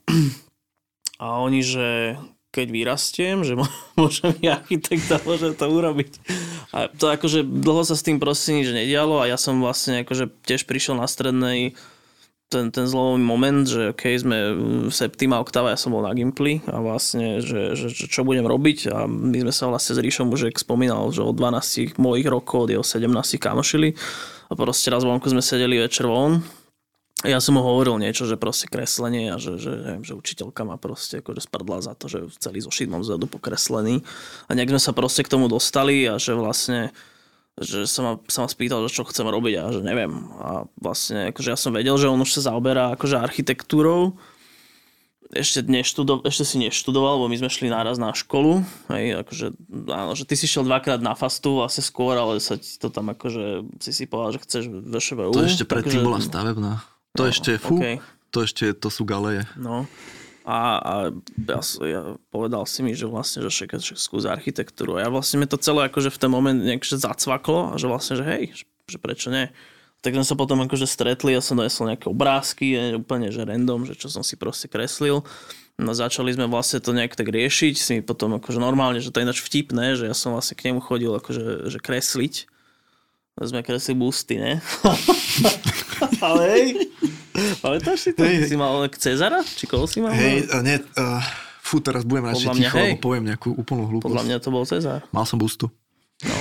a 1.22 1.26
oni, 1.46 1.62
že 1.62 2.18
keď 2.48 2.66
vyrastiem, 2.72 3.44
že 3.44 3.54
môžem 4.00 4.32
byť 4.36 4.44
architekt 4.48 5.08
a 5.12 5.18
to 5.20 5.66
urobiť. 5.68 6.12
A 6.72 6.88
to 6.92 7.08
akože 7.08 7.44
dlho 7.44 7.82
sa 7.84 7.96
s 7.96 8.04
tým 8.04 8.20
proste 8.20 8.56
nič 8.56 8.72
nedialo 8.72 9.20
a 9.20 9.28
ja 9.28 9.36
som 9.40 9.60
vlastne 9.60 10.04
akože 10.04 10.28
tiež 10.44 10.64
prišiel 10.68 10.96
na 10.96 11.08
strednej 11.08 11.76
ten, 12.48 12.72
ten 12.72 12.88
zlomový 12.88 13.20
moment, 13.20 13.68
že 13.68 13.92
OK, 13.92 14.08
sme 14.16 14.36
septima 14.88 15.36
oktava, 15.36 15.76
ja 15.76 15.78
som 15.80 15.92
bol 15.92 16.00
na 16.00 16.16
Gimply 16.16 16.64
a 16.64 16.80
vlastne, 16.80 17.44
že, 17.44 17.76
že, 17.76 17.92
že 17.92 18.08
čo 18.08 18.24
budem 18.24 18.48
robiť 18.48 18.88
a 18.88 19.04
my 19.04 19.44
sme 19.44 19.52
sa 19.52 19.68
vlastne 19.68 19.92
s 19.92 20.00
Ríšom 20.00 20.32
už 20.32 20.48
spomínal, 20.56 21.12
že 21.12 21.20
od 21.20 21.36
12 21.36 22.00
mojich 22.00 22.24
rokov, 22.24 22.68
od 22.68 22.72
jeho 22.72 22.84
17 22.84 23.36
kamošili 23.36 23.92
a 24.48 24.52
proste 24.56 24.88
raz 24.88 25.04
vonku 25.04 25.28
sme 25.28 25.44
sedeli 25.44 25.76
večer 25.76 26.08
von 26.08 26.40
ja 27.26 27.42
som 27.42 27.58
mu 27.58 27.66
hovoril 27.66 27.98
niečo, 27.98 28.30
že 28.30 28.38
proste 28.38 28.70
kreslenie 28.70 29.34
a 29.34 29.42
že, 29.42 29.58
že, 29.58 29.72
že, 29.74 29.92
že 30.06 30.12
učiteľka 30.14 30.62
ma 30.62 30.78
proste 30.78 31.18
akože 31.18 31.50
sprdla 31.50 31.82
za 31.82 31.98
to, 31.98 32.06
že 32.06 32.30
celý 32.38 32.62
zošit 32.62 32.86
mám 32.86 33.02
zadu 33.02 33.26
pokreslený. 33.26 34.06
A 34.46 34.54
nejak 34.54 34.70
sme 34.70 34.78
sa 34.78 34.94
proste 34.94 35.26
k 35.26 35.32
tomu 35.34 35.50
dostali 35.50 36.06
a 36.06 36.22
že 36.22 36.38
vlastne 36.38 36.94
že 37.58 37.90
sa 37.90 38.00
ma, 38.06 38.12
sa 38.30 38.46
ma 38.46 38.48
spýtal, 38.48 38.86
že 38.86 38.94
čo 38.94 39.02
chcem 39.02 39.26
robiť 39.26 39.54
a 39.58 39.64
že 39.74 39.82
neviem. 39.82 40.30
A 40.38 40.70
vlastne 40.78 41.34
akože 41.34 41.48
ja 41.50 41.58
som 41.58 41.74
vedel, 41.74 41.98
že 41.98 42.06
on 42.06 42.22
už 42.22 42.38
sa 42.38 42.54
zaoberá 42.54 42.94
akože 42.94 43.18
architektúrou. 43.18 44.14
Ešte, 45.28 45.60
neštudo, 45.66 46.24
ešte 46.24 46.46
si 46.46 46.56
neštudoval, 46.56 47.20
lebo 47.20 47.28
my 47.28 47.36
sme 47.36 47.50
šli 47.52 47.68
náraz 47.68 48.00
na 48.00 48.14
školu. 48.16 48.64
Hej, 48.88 49.26
akože, 49.26 49.46
áno, 49.92 50.16
že 50.16 50.24
ty 50.24 50.38
si 50.38 50.48
šiel 50.48 50.64
dvakrát 50.64 51.04
na 51.04 51.12
fastu 51.12 51.58
vlastne 51.58 51.84
skôr, 51.84 52.16
ale 52.16 52.40
sa 52.40 52.56
ti 52.56 52.78
to 52.80 52.88
tam 52.88 53.12
akože 53.12 53.76
si 53.82 53.90
si 53.92 54.04
povedal, 54.06 54.38
že 54.38 54.44
chceš 54.46 54.64
VŠVU. 54.70 55.34
To 55.34 55.44
ešte 55.44 55.66
predtým 55.68 56.00
akože, 56.00 56.06
bola 56.06 56.20
stavebná. 56.22 56.72
To 57.16 57.24
no, 57.24 57.30
ešte, 57.32 57.56
fú, 57.56 57.80
okay. 57.80 58.02
to 58.28 58.44
ešte, 58.44 58.76
to 58.76 58.88
sú 58.92 59.08
galeje. 59.08 59.46
No. 59.56 59.88
A, 60.48 60.80
a 60.80 60.92
ja, 61.44 61.60
ja, 61.84 62.02
povedal 62.32 62.64
si 62.64 62.80
mi, 62.80 62.96
že 62.96 63.04
vlastne, 63.04 63.44
že 63.44 63.52
však, 63.52 63.84
však 63.84 63.98
skús 64.00 64.24
architektúru. 64.24 64.96
A 64.96 65.04
ja 65.04 65.08
vlastne 65.12 65.36
mi 65.36 65.46
to 65.48 65.60
celé 65.60 65.92
akože 65.92 66.08
v 66.08 66.20
ten 66.24 66.30
moment 66.32 66.56
nejak 66.56 66.88
zacvaklo 66.88 67.72
a 67.72 67.74
že 67.76 67.84
vlastne, 67.84 68.16
že 68.16 68.24
hej, 68.24 68.42
že, 68.56 68.64
že 68.88 68.96
prečo 68.96 69.28
nie. 69.28 69.52
Tak 70.00 70.16
sme 70.16 70.24
sa 70.24 70.38
potom 70.38 70.64
akože 70.64 70.88
stretli, 70.88 71.36
ja 71.36 71.44
som 71.44 71.60
donesol 71.60 71.92
nejaké 71.92 72.08
obrázky, 72.08 72.96
úplne 72.96 73.28
že 73.28 73.44
random, 73.44 73.84
že 73.84 73.98
čo 73.98 74.08
som 74.08 74.24
si 74.24 74.40
proste 74.40 74.72
kreslil. 74.72 75.20
No 75.76 75.92
začali 75.92 76.32
sme 76.32 76.48
vlastne 76.48 76.80
to 76.80 76.96
nejak 76.96 77.12
tak 77.12 77.28
riešiť, 77.28 77.74
si 77.76 77.90
mi 77.98 78.02
potom 78.02 78.40
akože 78.40 78.56
normálne, 78.56 79.04
že 79.04 79.12
to 79.12 79.20
je 79.20 79.28
ináč 79.28 79.44
vtipné, 79.44 80.00
že 80.00 80.08
ja 80.08 80.14
som 80.16 80.32
vlastne 80.32 80.56
k 80.56 80.72
nemu 80.72 80.80
chodil 80.80 81.12
akože 81.12 81.68
že 81.68 81.78
kresliť. 81.78 82.48
Sme 83.38 83.62
kresli 83.62 83.94
busty, 83.94 84.40
ne? 84.40 84.58
Ale 86.26 86.42
hej, 86.56 86.87
pamätáš 87.64 87.98
si 88.06 88.10
to? 88.14 88.22
Hej, 88.24 88.50
si 88.50 88.56
mal 88.58 88.84
Cezara? 88.94 89.40
Či 89.44 89.64
koho 89.66 89.86
si 89.86 90.02
mal? 90.02 90.12
Hej, 90.14 90.48
uh, 90.50 90.62
nie, 90.62 90.76
uh, 90.78 91.22
fú, 91.62 91.78
teraz 91.82 92.02
budem 92.02 92.30
radšej 92.32 92.48
ticho, 92.56 92.76
hej. 92.76 92.96
lebo 92.96 93.12
poviem 93.12 93.24
nejakú 93.34 93.52
úplnú 93.52 93.88
hlúposť. 93.88 94.08
Podľa 94.08 94.24
mňa 94.24 94.36
to 94.40 94.48
bol 94.48 94.64
Cezar. 94.64 95.00
Mal 95.12 95.24
som 95.28 95.36
bustu. 95.40 95.68
No. 96.18 96.34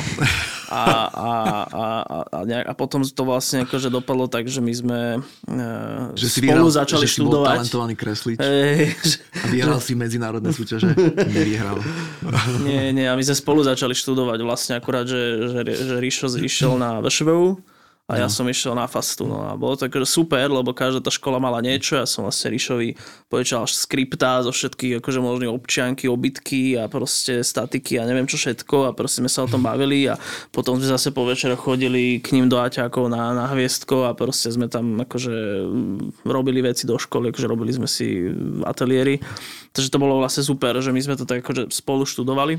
A, 0.68 0.84
a, 0.84 1.32
a, 1.70 1.86
a, 2.04 2.18
a, 2.34 2.40
nejak, 2.44 2.66
a 2.66 2.74
potom 2.74 3.06
to 3.06 3.24
vlastne 3.24 3.64
akože 3.64 3.94
dopadlo 3.94 4.26
tak, 4.26 4.50
že 4.50 4.58
my 4.60 4.74
sme 4.74 5.00
uh, 5.22 6.12
že 6.18 6.28
si 6.28 6.44
spolu 6.44 6.68
vyhral, 6.68 6.82
začali 6.84 7.06
že 7.06 7.14
študovať. 7.14 7.48
Že 7.48 7.56
talentovaný 7.62 7.94
kreslič. 7.96 8.38
Hey, 8.42 8.92
a 9.38 9.46
vyhral 9.54 9.80
si 9.80 9.94
medzinárodné 9.94 10.50
súťaže. 10.50 10.92
Nevyhral. 11.30 11.78
Nie, 12.68 12.90
nie, 12.92 13.06
a 13.08 13.14
my 13.14 13.24
sme 13.24 13.38
spolu 13.38 13.62
začali 13.64 13.94
študovať 13.94 14.40
vlastne 14.44 14.74
akurát, 14.76 15.06
že, 15.06 15.46
že, 15.46 15.60
že 15.64 15.96
Ríšo 16.02 16.28
išiel 16.36 16.76
na 16.76 17.00
VŠVU 17.00 17.77
a 18.08 18.24
ja 18.24 18.28
no. 18.28 18.32
som 18.32 18.48
išiel 18.48 18.72
na 18.72 18.88
fastu. 18.88 19.28
No 19.28 19.44
a 19.44 19.60
bolo 19.60 19.76
to 19.76 19.92
akože 19.92 20.08
super, 20.08 20.48
lebo 20.48 20.72
každá 20.72 21.04
tá 21.04 21.12
škola 21.12 21.44
mala 21.44 21.60
niečo. 21.60 22.00
Ja 22.00 22.08
som 22.08 22.24
vlastne 22.24 22.56
Ríšovi 22.56 22.96
povedal 23.28 23.68
skriptá 23.68 24.40
zo 24.48 24.56
všetkých 24.56 25.04
akože 25.04 25.20
možných 25.20 25.52
občianky, 25.52 26.08
obytky 26.08 26.80
a 26.80 26.88
proste 26.88 27.44
statiky 27.44 28.00
a 28.00 28.08
neviem 28.08 28.24
čo 28.24 28.40
všetko 28.40 28.88
a 28.88 28.96
proste 28.96 29.20
sme 29.20 29.28
sa 29.28 29.44
o 29.44 29.52
tom 29.52 29.60
bavili 29.60 30.08
a 30.08 30.16
potom 30.56 30.80
sme 30.80 30.88
zase 30.88 31.12
po 31.12 31.28
večeroch 31.28 31.60
chodili 31.60 32.24
k 32.24 32.32
ním 32.40 32.48
do 32.48 32.56
Aťákov 32.64 33.12
na, 33.12 33.36
na 33.36 33.52
hviezdko 33.52 34.08
a 34.08 34.16
proste 34.16 34.56
sme 34.56 34.72
tam 34.72 35.04
akože 35.04 35.68
robili 36.24 36.64
veci 36.64 36.88
do 36.88 36.96
školy, 36.96 37.36
akože 37.36 37.48
robili 37.52 37.76
sme 37.76 37.92
si 37.92 38.24
ateliéry. 38.64 39.20
Takže 39.76 39.92
to 39.92 40.00
bolo 40.00 40.24
vlastne 40.24 40.48
super, 40.48 40.80
že 40.80 40.96
my 40.96 41.04
sme 41.04 41.20
to 41.20 41.28
tak 41.28 41.44
akože 41.44 41.76
spolu 41.76 42.08
študovali. 42.08 42.56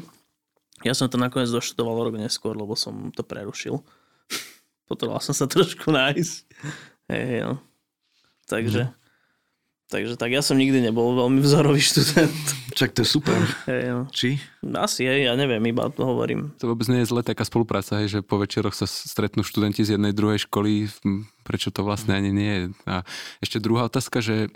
Ja 0.84 0.92
som 0.92 1.08
to 1.08 1.16
nakoniec 1.16 1.48
doštudoval 1.48 2.12
rok 2.12 2.20
neskôr, 2.20 2.52
lebo 2.52 2.76
som 2.76 3.08
to 3.16 3.24
prerušil 3.24 3.80
potreboval 4.88 5.20
som 5.20 5.36
sa 5.36 5.44
trošku 5.52 5.92
nájsť. 5.92 6.36
Hej, 7.12 7.44
no. 7.44 7.60
Takže, 8.48 8.88
mm. 8.88 8.92
takže 9.92 10.14
tak 10.16 10.32
ja 10.32 10.40
som 10.40 10.56
nikdy 10.56 10.80
nebol 10.80 11.12
veľmi 11.12 11.44
vzorový 11.44 11.84
študent. 11.84 12.32
Čak 12.78 12.96
to 12.96 13.04
je 13.04 13.08
super. 13.08 13.36
Hej, 13.68 13.82
no. 13.92 14.00
Či? 14.08 14.40
Asi, 14.72 15.04
hej, 15.04 15.28
ja 15.28 15.36
neviem, 15.36 15.60
iba 15.68 15.92
to 15.92 16.08
hovorím. 16.08 16.56
To 16.64 16.72
vôbec 16.72 16.88
nie 16.88 17.04
je 17.04 17.10
zle 17.12 17.20
taká 17.20 17.44
spolupráca, 17.44 18.00
hej, 18.00 18.18
že 18.18 18.20
po 18.24 18.40
večeroch 18.40 18.72
sa 18.72 18.88
stretnú 18.88 19.44
študenti 19.44 19.84
z 19.84 20.00
jednej, 20.00 20.16
druhej 20.16 20.48
školy, 20.48 20.88
prečo 21.44 21.68
to 21.68 21.84
vlastne 21.84 22.16
ani 22.16 22.32
nie 22.32 22.52
je. 22.56 22.64
A 22.88 23.04
ešte 23.44 23.60
druhá 23.60 23.84
otázka, 23.84 24.24
že 24.24 24.48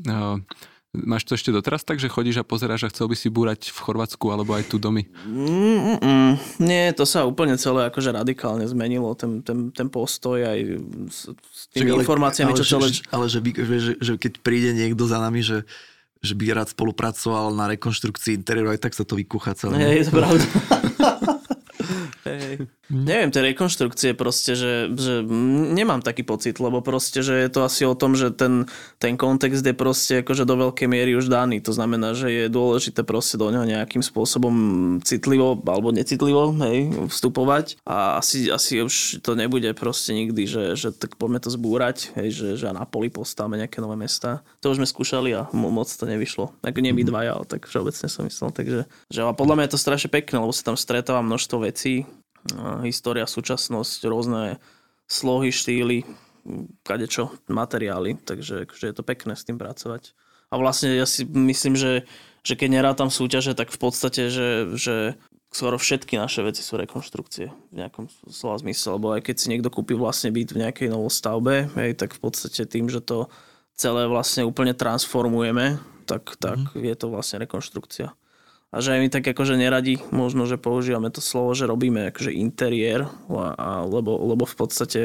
Máš 0.93 1.25
to 1.25 1.33
ešte 1.33 1.49
doteraz 1.49 1.89
tak, 1.89 1.97
že 1.97 2.13
chodíš 2.13 2.45
a 2.45 2.45
pozeráš 2.45 2.85
a 2.85 2.93
chcel 2.93 3.09
by 3.09 3.17
si 3.17 3.33
búrať 3.33 3.73
v 3.73 3.79
Chorvátsku 3.81 4.29
alebo 4.29 4.53
aj 4.53 4.69
tu 4.69 4.77
domy? 4.77 5.09
Mm, 5.25 5.97
mm, 5.97 6.33
nie, 6.61 6.93
to 6.93 7.09
sa 7.09 7.25
úplne 7.25 7.57
celé 7.57 7.89
akože 7.89 8.13
radikálne 8.13 8.69
zmenilo, 8.69 9.17
ten, 9.17 9.41
ten, 9.41 9.73
ten 9.73 9.89
postoj 9.89 10.37
aj 10.37 10.59
s, 11.09 11.33
s 11.33 11.63
tými 11.73 11.89
Čiže, 11.89 12.05
informáciami, 12.05 12.53
ale, 12.53 12.59
čo 12.61 12.67
celé... 12.77 12.87
Že, 12.93 13.01
ale 13.09 13.25
že, 13.33 13.41
že, 13.41 13.77
že, 13.81 13.93
že 14.05 14.13
keď 14.21 14.33
príde 14.45 14.77
niekto 14.77 15.09
za 15.09 15.17
nami, 15.17 15.41
že 15.41 15.65
že 16.23 16.39
by 16.39 16.55
rád 16.55 16.71
spolupracoval 16.71 17.51
na 17.51 17.67
rekonštrukcii 17.75 18.39
interiéru, 18.39 18.71
aj 18.71 18.79
tak 18.79 18.95
sa 18.95 19.03
to 19.03 19.19
vykúcha 19.19 19.59
celé. 19.59 19.75
Hej, 19.83 20.07
to 20.07 20.23
pravda. 20.23 20.39
Hej. 22.31 22.71
Mm. 22.93 23.09
Neviem, 23.09 23.31
tie 23.33 23.43
rekonštrukcie 23.57 24.13
proste, 24.13 24.53
že, 24.53 24.93
že 24.93 25.25
nemám 25.73 26.05
taký 26.05 26.29
pocit, 26.29 26.61
lebo 26.61 26.85
proste, 26.85 27.25
že 27.25 27.33
je 27.33 27.49
to 27.49 27.65
asi 27.65 27.89
o 27.89 27.97
tom, 27.97 28.13
že 28.13 28.29
ten, 28.29 28.69
ten 29.01 29.17
kontext 29.17 29.65
je 29.65 29.73
proste 29.73 30.21
akože 30.21 30.45
do 30.45 30.69
veľkej 30.69 30.93
miery 30.93 31.17
už 31.17 31.33
daný. 31.33 31.65
To 31.65 31.73
znamená, 31.73 32.13
že 32.13 32.29
je 32.29 32.45
dôležité 32.53 33.01
proste 33.01 33.41
do 33.41 33.49
neho 33.49 33.65
nejakým 33.65 34.05
spôsobom 34.05 34.55
citlivo 35.01 35.57
alebo 35.65 35.89
necitlivo 35.89 36.53
hej, 36.69 37.09
vstupovať 37.09 37.81
a 37.89 38.21
asi, 38.21 38.53
asi 38.53 38.85
už 38.85 39.25
to 39.25 39.33
nebude 39.33 39.73
proste 39.73 40.13
nikdy, 40.13 40.45
že, 40.45 40.77
že 40.77 40.93
tak 40.93 41.17
poďme 41.17 41.41
to 41.41 41.49
zbúrať, 41.49 42.13
hej, 42.21 42.29
že, 42.29 42.49
že 42.61 42.69
na 42.77 42.85
poli 42.85 43.09
postavme 43.09 43.57
nejaké 43.57 43.81
nové 43.81 43.97
mesta. 43.97 44.45
To 44.61 44.69
už 44.69 44.85
sme 44.85 44.89
skúšali 44.89 45.33
a 45.33 45.49
moc 45.57 45.89
to 45.89 46.05
nevyšlo. 46.05 46.53
Ako 46.61 46.85
nie 46.85 46.93
my 46.93 47.09
dvaja, 47.09 47.41
ale 47.41 47.49
tak 47.49 47.65
všeobecne 47.65 48.07
som 48.13 48.29
myslel. 48.29 48.53
Takže, 48.53 48.79
že 49.09 49.21
a 49.25 49.33
podľa 49.33 49.57
mňa 49.57 49.65
je 49.65 49.73
to 49.73 49.81
strašne 49.81 50.13
pekné, 50.13 50.37
lebo 50.37 50.53
sa 50.53 50.69
tam 50.69 50.77
stretáva 50.77 51.25
množstvo 51.25 51.65
vecí, 51.65 52.05
história, 52.87 53.25
súčasnosť, 53.29 54.01
rôzne 54.07 54.59
slohy, 55.07 55.55
štýly, 55.55 56.05
kadečo, 56.83 57.31
materiály, 57.47 58.19
takže 58.19 58.67
akože 58.67 58.85
je 58.91 58.95
to 58.95 59.07
pekné 59.07 59.39
s 59.39 59.47
tým 59.47 59.61
pracovať. 59.61 60.17
A 60.53 60.59
vlastne 60.59 60.93
ja 60.93 61.07
si 61.07 61.25
myslím, 61.25 61.79
že, 61.79 62.05
že 62.45 62.55
keď 62.59 62.83
nerátam 62.83 63.09
súťaže, 63.09 63.55
tak 63.55 63.73
v 63.73 63.79
podstate, 63.79 64.29
že, 64.29 64.75
že 64.77 65.17
skoro 65.55 65.79
všetky 65.79 66.19
naše 66.19 66.43
veci 66.43 66.61
sú 66.61 66.77
rekonštrukcie 66.77 67.49
v 67.73 67.75
nejakom 67.77 68.11
slova 68.29 68.59
zmysle, 68.61 68.99
lebo 68.99 69.17
aj 69.17 69.23
keď 69.23 69.37
si 69.39 69.47
niekto 69.49 69.73
kúpi 69.73 69.95
vlastne 69.97 70.35
byt 70.35 70.53
v 70.53 70.61
nejakej 70.67 70.89
novostavbe, 70.93 71.73
hej, 71.79 71.91
tak 71.97 72.13
v 72.13 72.21
podstate 72.21 72.69
tým, 72.69 72.91
že 72.91 73.01
to 73.01 73.33
celé 73.79 74.05
vlastne 74.11 74.45
úplne 74.45 74.77
transformujeme, 74.77 75.81
tak, 76.05 76.37
tak 76.37 76.59
mm. 76.75 76.85
je 76.85 76.95
to 76.99 77.07
vlastne 77.09 77.41
rekonštrukcia 77.41 78.13
a 78.73 78.81
že 78.81 78.97
aj 78.97 79.01
my 79.05 79.09
tak 79.13 79.25
akože 79.29 79.61
neradi 79.61 80.01
možno, 80.09 80.49
že 80.49 80.57
používame 80.57 81.13
to 81.13 81.21
slovo, 81.21 81.53
že 81.53 81.69
robíme 81.69 82.09
akože 82.09 82.33
interiér, 82.33 83.05
a, 83.29 83.53
a, 83.53 83.71
lebo, 83.85 84.17
lebo 84.33 84.49
v 84.49 84.57
podstate 84.57 85.03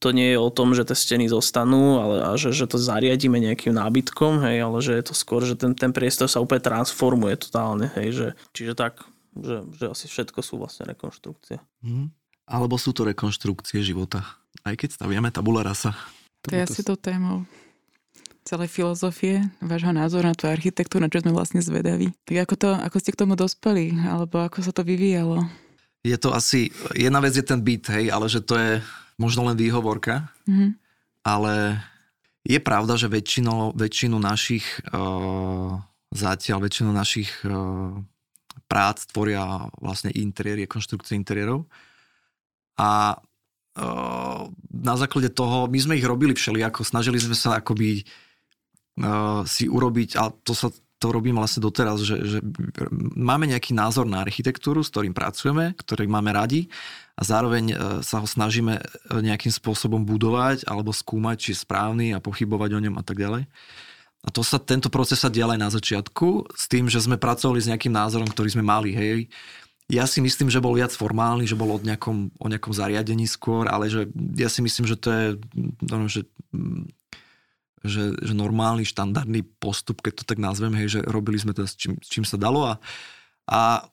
to 0.00 0.16
nie 0.16 0.32
je 0.32 0.38
o 0.40 0.48
tom, 0.48 0.72
že 0.72 0.88
tie 0.88 0.96
steny 0.96 1.28
zostanú, 1.28 2.00
ale 2.00 2.24
a 2.24 2.30
že, 2.40 2.56
že 2.56 2.64
to 2.64 2.80
zariadíme 2.80 3.36
nejakým 3.36 3.76
nábytkom, 3.76 4.40
hej, 4.48 4.56
ale 4.64 4.80
že 4.80 4.96
je 4.96 5.04
to 5.04 5.14
skôr, 5.14 5.44
že 5.44 5.60
ten, 5.60 5.76
ten 5.76 5.92
priestor 5.92 6.32
sa 6.32 6.40
úplne 6.40 6.64
transformuje 6.64 7.36
totálne, 7.36 7.92
hej, 8.00 8.08
že, 8.16 8.28
čiže 8.56 8.72
tak, 8.72 9.04
že, 9.36 9.68
že 9.76 9.84
asi 9.92 10.08
všetko 10.08 10.40
sú 10.40 10.56
vlastne 10.56 10.88
rekonštrukcie. 10.88 11.60
Mm. 11.84 12.08
Alebo 12.48 12.80
sú 12.80 12.96
to 12.96 13.04
rekonštrukcie 13.04 13.84
života, 13.84 14.24
aj 14.64 14.80
keď 14.80 14.96
staviame 14.96 15.28
tabula 15.28 15.60
rasa. 15.60 15.92
To 16.48 16.56
je 16.56 16.64
asi 16.64 16.80
to 16.80 16.96
témou 16.96 17.44
celej 18.44 18.72
filozofie, 18.72 19.44
vášho 19.60 19.92
názoru 19.92 20.28
na 20.28 20.36
tú 20.36 20.48
architektúru, 20.48 21.04
na 21.04 21.12
čo 21.12 21.22
sme 21.22 21.34
vlastne 21.34 21.60
zvedaví. 21.60 22.12
Tak 22.24 22.36
ako, 22.48 22.54
to, 22.56 22.70
ako 22.74 22.96
ste 22.98 23.12
k 23.12 23.20
tomu 23.20 23.34
dospeli, 23.36 23.94
alebo 24.06 24.42
ako 24.42 24.64
sa 24.64 24.72
to 24.72 24.82
vyvíjalo? 24.82 25.44
Je 26.00 26.16
to 26.16 26.32
asi, 26.32 26.72
jedna 26.96 27.20
vec 27.20 27.36
je 27.36 27.44
ten 27.44 27.60
byt, 27.60 27.92
hej, 27.92 28.08
ale 28.08 28.26
že 28.32 28.40
to 28.40 28.56
je 28.56 28.80
možno 29.20 29.44
len 29.44 29.56
výhovorka, 29.56 30.32
mm-hmm. 30.48 30.70
ale 31.28 31.84
je 32.40 32.56
pravda, 32.56 32.96
že 32.96 33.12
väčšinu, 33.12 33.76
väčšinu 33.76 34.16
našich 34.16 34.64
uh, 34.96 35.76
zatiaľ, 36.08 36.64
väčšinu 36.64 36.90
našich 36.96 37.28
uh, 37.44 38.00
prác 38.64 39.04
tvoria 39.12 39.68
vlastne 39.76 40.08
interiéry, 40.16 40.64
konštrukcie 40.64 41.20
interiérov. 41.20 41.68
A 42.80 43.20
uh, 43.20 44.48
na 44.72 44.94
základe 44.96 45.28
toho, 45.36 45.68
my 45.68 45.78
sme 45.78 46.00
ich 46.00 46.06
robili 46.08 46.32
všelijako, 46.32 46.80
snažili 46.80 47.20
sme 47.20 47.36
sa 47.36 47.60
akoby 47.60 48.08
si 49.48 49.64
urobiť, 49.66 50.20
a 50.20 50.30
to 50.30 50.52
sa 50.52 50.68
to 51.00 51.08
robím 51.08 51.40
vlastne 51.40 51.64
doteraz, 51.64 52.04
že, 52.04 52.20
že 52.28 52.38
máme 53.16 53.48
nejaký 53.48 53.72
názor 53.72 54.04
na 54.04 54.20
architektúru, 54.20 54.84
s 54.84 54.92
ktorým 54.92 55.16
pracujeme, 55.16 55.72
ktorý 55.72 56.04
máme 56.04 56.28
radi 56.28 56.68
a 57.16 57.24
zároveň 57.24 57.72
sa 58.04 58.20
ho 58.20 58.28
snažíme 58.28 58.76
nejakým 59.08 59.48
spôsobom 59.48 60.04
budovať 60.04 60.68
alebo 60.68 60.92
skúmať, 60.92 61.36
či 61.40 61.48
je 61.56 61.64
správny 61.64 62.12
a 62.12 62.20
pochybovať 62.20 62.70
o 62.76 62.82
ňom 62.84 63.00
a 63.00 63.04
tak 63.04 63.16
ďalej. 63.16 63.48
A 64.20 64.28
to 64.28 64.44
sa, 64.44 64.60
tento 64.60 64.92
proces 64.92 65.16
sa 65.16 65.32
dial 65.32 65.48
aj 65.48 65.60
na 65.64 65.72
začiatku 65.72 66.52
s 66.52 66.68
tým, 66.68 66.92
že 66.92 67.00
sme 67.00 67.16
pracovali 67.16 67.64
s 67.64 67.72
nejakým 67.72 67.96
názorom, 67.96 68.28
ktorý 68.28 68.52
sme 68.52 68.60
mali. 68.60 68.92
Hej. 68.92 69.32
Ja 69.88 70.04
si 70.04 70.20
myslím, 70.20 70.52
že 70.52 70.60
bol 70.60 70.76
viac 70.76 70.92
formálny, 70.92 71.48
že 71.48 71.56
bol 71.56 71.72
o 71.72 71.80
nejakom, 71.80 72.28
o 72.36 72.46
nejakom 72.52 72.76
zariadení 72.76 73.24
skôr, 73.24 73.72
ale 73.72 73.88
že 73.88 74.04
ja 74.36 74.52
si 74.52 74.60
myslím, 74.60 74.84
že 74.84 75.00
to 75.00 75.08
je 75.08 75.26
no, 75.88 76.04
že, 76.12 76.28
že, 77.80 78.12
že 78.20 78.32
normálny, 78.36 78.84
štandardný 78.84 79.44
postup, 79.58 80.04
keď 80.04 80.20
to 80.20 80.24
tak 80.28 80.38
nazvem, 80.40 80.76
hej, 80.76 80.98
že 80.98 81.00
robili 81.08 81.40
sme 81.40 81.56
to 81.56 81.64
s 81.64 81.74
čím, 81.76 81.96
s 82.00 82.08
čím 82.12 82.24
sa 82.28 82.36
dalo 82.36 82.68
a, 82.68 82.74
a 83.48 83.88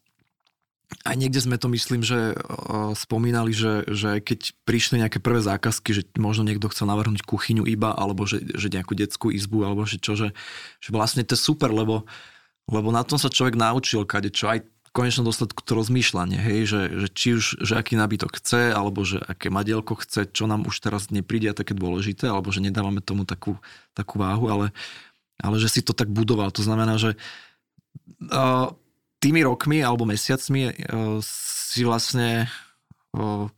aj 1.03 1.15
niekde 1.20 1.44
sme 1.44 1.60
to 1.60 1.67
myslím, 1.67 2.00
že 2.00 2.32
uh, 2.32 2.96
spomínali, 2.96 3.51
že, 3.51 3.84
že 3.91 4.24
keď 4.24 4.56
prišli 4.63 5.03
nejaké 5.03 5.20
prvé 5.20 5.44
zákazky, 5.44 5.91
že 5.91 6.03
možno 6.15 6.48
niekto 6.48 6.72
chcel 6.72 6.88
navrhnúť 6.88 7.27
kuchyňu 7.27 7.67
iba, 7.67 7.91
alebo 7.91 8.24
že, 8.24 8.39
že 8.56 8.72
nejakú 8.72 8.96
detskú 8.96 9.27
izbu, 9.27 9.67
alebo 9.67 9.84
že 9.84 10.00
čo, 10.00 10.15
že, 10.15 10.32
že 10.79 10.89
vlastne 10.96 11.27
to 11.27 11.36
je 11.36 11.44
super, 11.44 11.75
lebo, 11.75 12.08
lebo 12.72 12.96
na 12.96 13.03
tom 13.03 13.20
sa 13.20 13.27
človek 13.27 13.60
naučil, 13.60 14.08
kade 14.08 14.32
čo. 14.32 14.48
Aj 14.48 14.63
konečnom 14.98 15.30
dôsledku 15.30 15.62
to 15.62 15.77
rozmýšľanie, 15.77 16.42
hej, 16.42 16.60
že, 16.66 16.82
že 17.06 17.08
či 17.13 17.27
už, 17.38 17.62
že 17.62 17.77
aký 17.77 17.94
nábytok 17.94 18.42
chce, 18.42 18.74
alebo 18.74 19.06
že 19.06 19.22
aké 19.22 19.54
madielko 19.54 19.94
chce, 20.01 20.25
čo 20.34 20.50
nám 20.50 20.66
už 20.66 20.82
teraz 20.82 21.13
nepríde 21.13 21.54
také 21.54 21.77
dôležité, 21.77 22.25
alebo 22.25 22.50
že 22.50 22.66
nedávame 22.66 23.06
tomu 23.06 23.22
takú, 23.22 23.62
takú 23.94 24.18
váhu, 24.18 24.50
ale, 24.50 24.68
ale 25.38 25.62
že 25.62 25.70
si 25.70 25.86
to 25.86 25.94
tak 25.94 26.10
budoval. 26.10 26.50
To 26.50 26.66
znamená, 26.66 26.98
že 26.98 27.13
uh, 28.34 28.74
tými 29.18 29.42
rokmi 29.46 29.82
alebo 29.82 30.06
mesiacmi 30.06 30.62
e, 30.70 30.74
si 31.25 31.82
vlastne 31.82 32.46
e, 32.46 32.48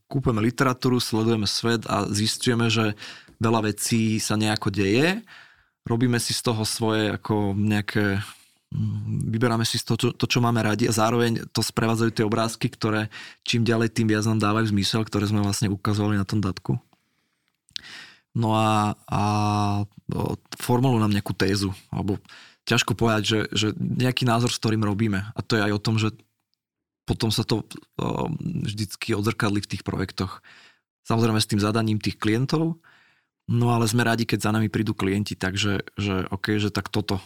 kúpeme 0.08 0.40
literatúru, 0.40 1.04
sledujeme 1.04 1.48
svet 1.48 1.84
a 1.88 2.08
zistujeme, 2.08 2.72
že 2.72 2.96
veľa 3.44 3.72
vecí 3.72 4.24
sa 4.24 4.40
nejako 4.40 4.72
deje. 4.72 5.20
Robíme 5.84 6.20
si 6.20 6.32
z 6.32 6.42
toho 6.44 6.64
svoje 6.64 7.12
ako 7.12 7.56
nejaké 7.56 8.24
vyberáme 9.34 9.66
si 9.66 9.82
to, 9.82 9.98
to, 9.98 10.26
čo 10.30 10.40
máme 10.46 10.62
radi 10.62 10.86
a 10.86 10.94
zároveň 10.94 11.50
to 11.50 11.66
sprevádzajú 11.66 12.12
tie 12.14 12.26
obrázky, 12.26 12.70
ktoré 12.70 13.10
čím 13.42 13.66
ďalej, 13.66 13.98
tým 13.98 14.08
viac 14.14 14.30
nám 14.30 14.38
dávajú 14.38 14.70
zmysel, 14.70 15.02
ktoré 15.02 15.26
sme 15.26 15.42
vlastne 15.42 15.74
ukazovali 15.74 16.22
na 16.22 16.26
tom 16.26 16.38
datku. 16.38 16.78
No 18.38 18.54
a, 18.54 18.94
a 19.10 19.22
formulujú 20.62 21.02
nám 21.02 21.10
nejakú 21.10 21.34
tézu, 21.34 21.74
alebo 21.90 22.22
ťažko 22.70 22.94
povedať, 22.94 23.24
že, 23.26 23.40
že 23.50 23.68
nejaký 23.78 24.30
názor, 24.30 24.54
s 24.54 24.62
ktorým 24.62 24.86
robíme. 24.86 25.26
A 25.34 25.40
to 25.42 25.58
je 25.58 25.66
aj 25.66 25.74
o 25.74 25.82
tom, 25.82 25.98
že 25.98 26.14
potom 27.10 27.34
sa 27.34 27.42
to 27.42 27.66
vždycky 28.38 29.18
odzrkadli 29.18 29.66
v 29.66 29.70
tých 29.74 29.82
projektoch. 29.82 30.46
Samozrejme 31.10 31.42
s 31.42 31.50
tým 31.50 31.58
zadaním 31.58 31.98
tých 31.98 32.22
klientov, 32.22 32.78
no 33.50 33.66
ale 33.74 33.90
sme 33.90 34.06
radi, 34.06 34.30
keď 34.30 34.46
za 34.46 34.54
nami 34.54 34.70
prídu 34.70 34.94
klienti, 34.94 35.34
takže 35.34 35.82
že 35.98 36.30
OK, 36.30 36.62
že 36.62 36.70
tak 36.70 36.94
toto, 36.94 37.18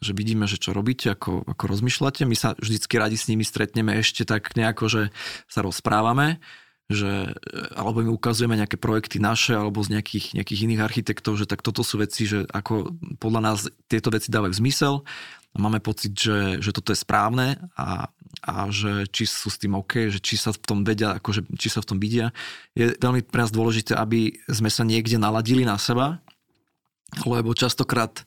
že 0.00 0.12
vidíme, 0.12 0.44
že 0.44 0.60
čo 0.60 0.76
robíte, 0.76 1.12
ako, 1.12 1.46
ako 1.48 1.64
rozmýšľate. 1.66 2.28
My 2.28 2.36
sa 2.36 2.52
vždycky 2.56 2.94
radi 3.00 3.16
s 3.16 3.28
nimi 3.28 3.42
stretneme 3.42 3.96
ešte 4.00 4.28
tak 4.28 4.52
nejako, 4.54 4.84
že 4.88 5.02
sa 5.48 5.64
rozprávame, 5.64 6.38
že, 6.86 7.34
alebo 7.74 8.06
my 8.06 8.14
ukazujeme 8.14 8.54
nejaké 8.54 8.78
projekty 8.78 9.18
naše 9.18 9.58
alebo 9.58 9.82
z 9.82 9.98
nejakých, 9.98 10.38
nejakých 10.38 10.62
iných 10.70 10.84
architektov, 10.86 11.34
že 11.34 11.50
tak 11.50 11.64
toto 11.66 11.82
sú 11.82 11.98
veci, 11.98 12.30
že 12.30 12.46
ako 12.46 12.94
podľa 13.18 13.40
nás 13.42 13.58
tieto 13.90 14.14
veci 14.14 14.30
dávajú 14.30 14.54
zmysel 14.54 15.02
a 15.50 15.56
máme 15.58 15.82
pocit, 15.82 16.14
že, 16.14 16.62
že 16.62 16.70
toto 16.70 16.94
je 16.94 17.02
správne 17.02 17.58
a, 17.74 18.12
a 18.46 18.54
že 18.70 19.10
či 19.10 19.26
sú 19.26 19.50
s 19.50 19.58
tým 19.58 19.74
OK, 19.74 20.14
že 20.14 20.22
či 20.22 20.38
sa 20.38 20.54
v 20.54 20.62
tom 20.62 20.86
vedia, 20.86 21.18
akože, 21.18 21.48
či 21.58 21.72
sa 21.72 21.82
v 21.82 21.88
tom 21.90 21.98
vidia. 21.98 22.30
Je 22.78 22.94
veľmi 22.94 23.26
pre 23.26 23.42
nás 23.42 23.50
dôležité, 23.50 23.98
aby 23.98 24.38
sme 24.46 24.70
sa 24.70 24.86
niekde 24.86 25.18
naladili 25.18 25.66
na 25.66 25.80
seba, 25.82 26.22
lebo 27.26 27.50
častokrát 27.56 28.22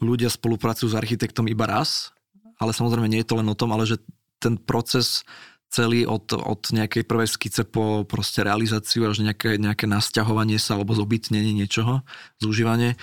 ľudia 0.00 0.32
spolupracujú 0.32 0.94
s 0.94 0.98
architektom 0.98 1.50
iba 1.50 1.68
raz, 1.68 2.14
ale 2.56 2.72
samozrejme 2.72 3.10
nie 3.10 3.20
je 3.20 3.28
to 3.28 3.38
len 3.42 3.48
o 3.50 3.58
tom, 3.58 3.74
ale 3.74 3.84
že 3.84 4.00
ten 4.40 4.56
proces 4.56 5.26
celý 5.72 6.04
od, 6.04 6.28
od 6.36 6.68
nejakej 6.68 7.08
prvej 7.08 7.28
skice 7.32 7.64
po 7.64 8.04
proste 8.04 8.44
realizáciu 8.44 9.08
až 9.08 9.24
nejaké, 9.24 9.56
nejaké 9.56 9.88
nasťahovanie 9.88 10.60
sa 10.60 10.76
alebo 10.76 10.92
zobytnenie 10.92 11.56
niečoho, 11.56 12.04
zúžívanie, 12.36 13.00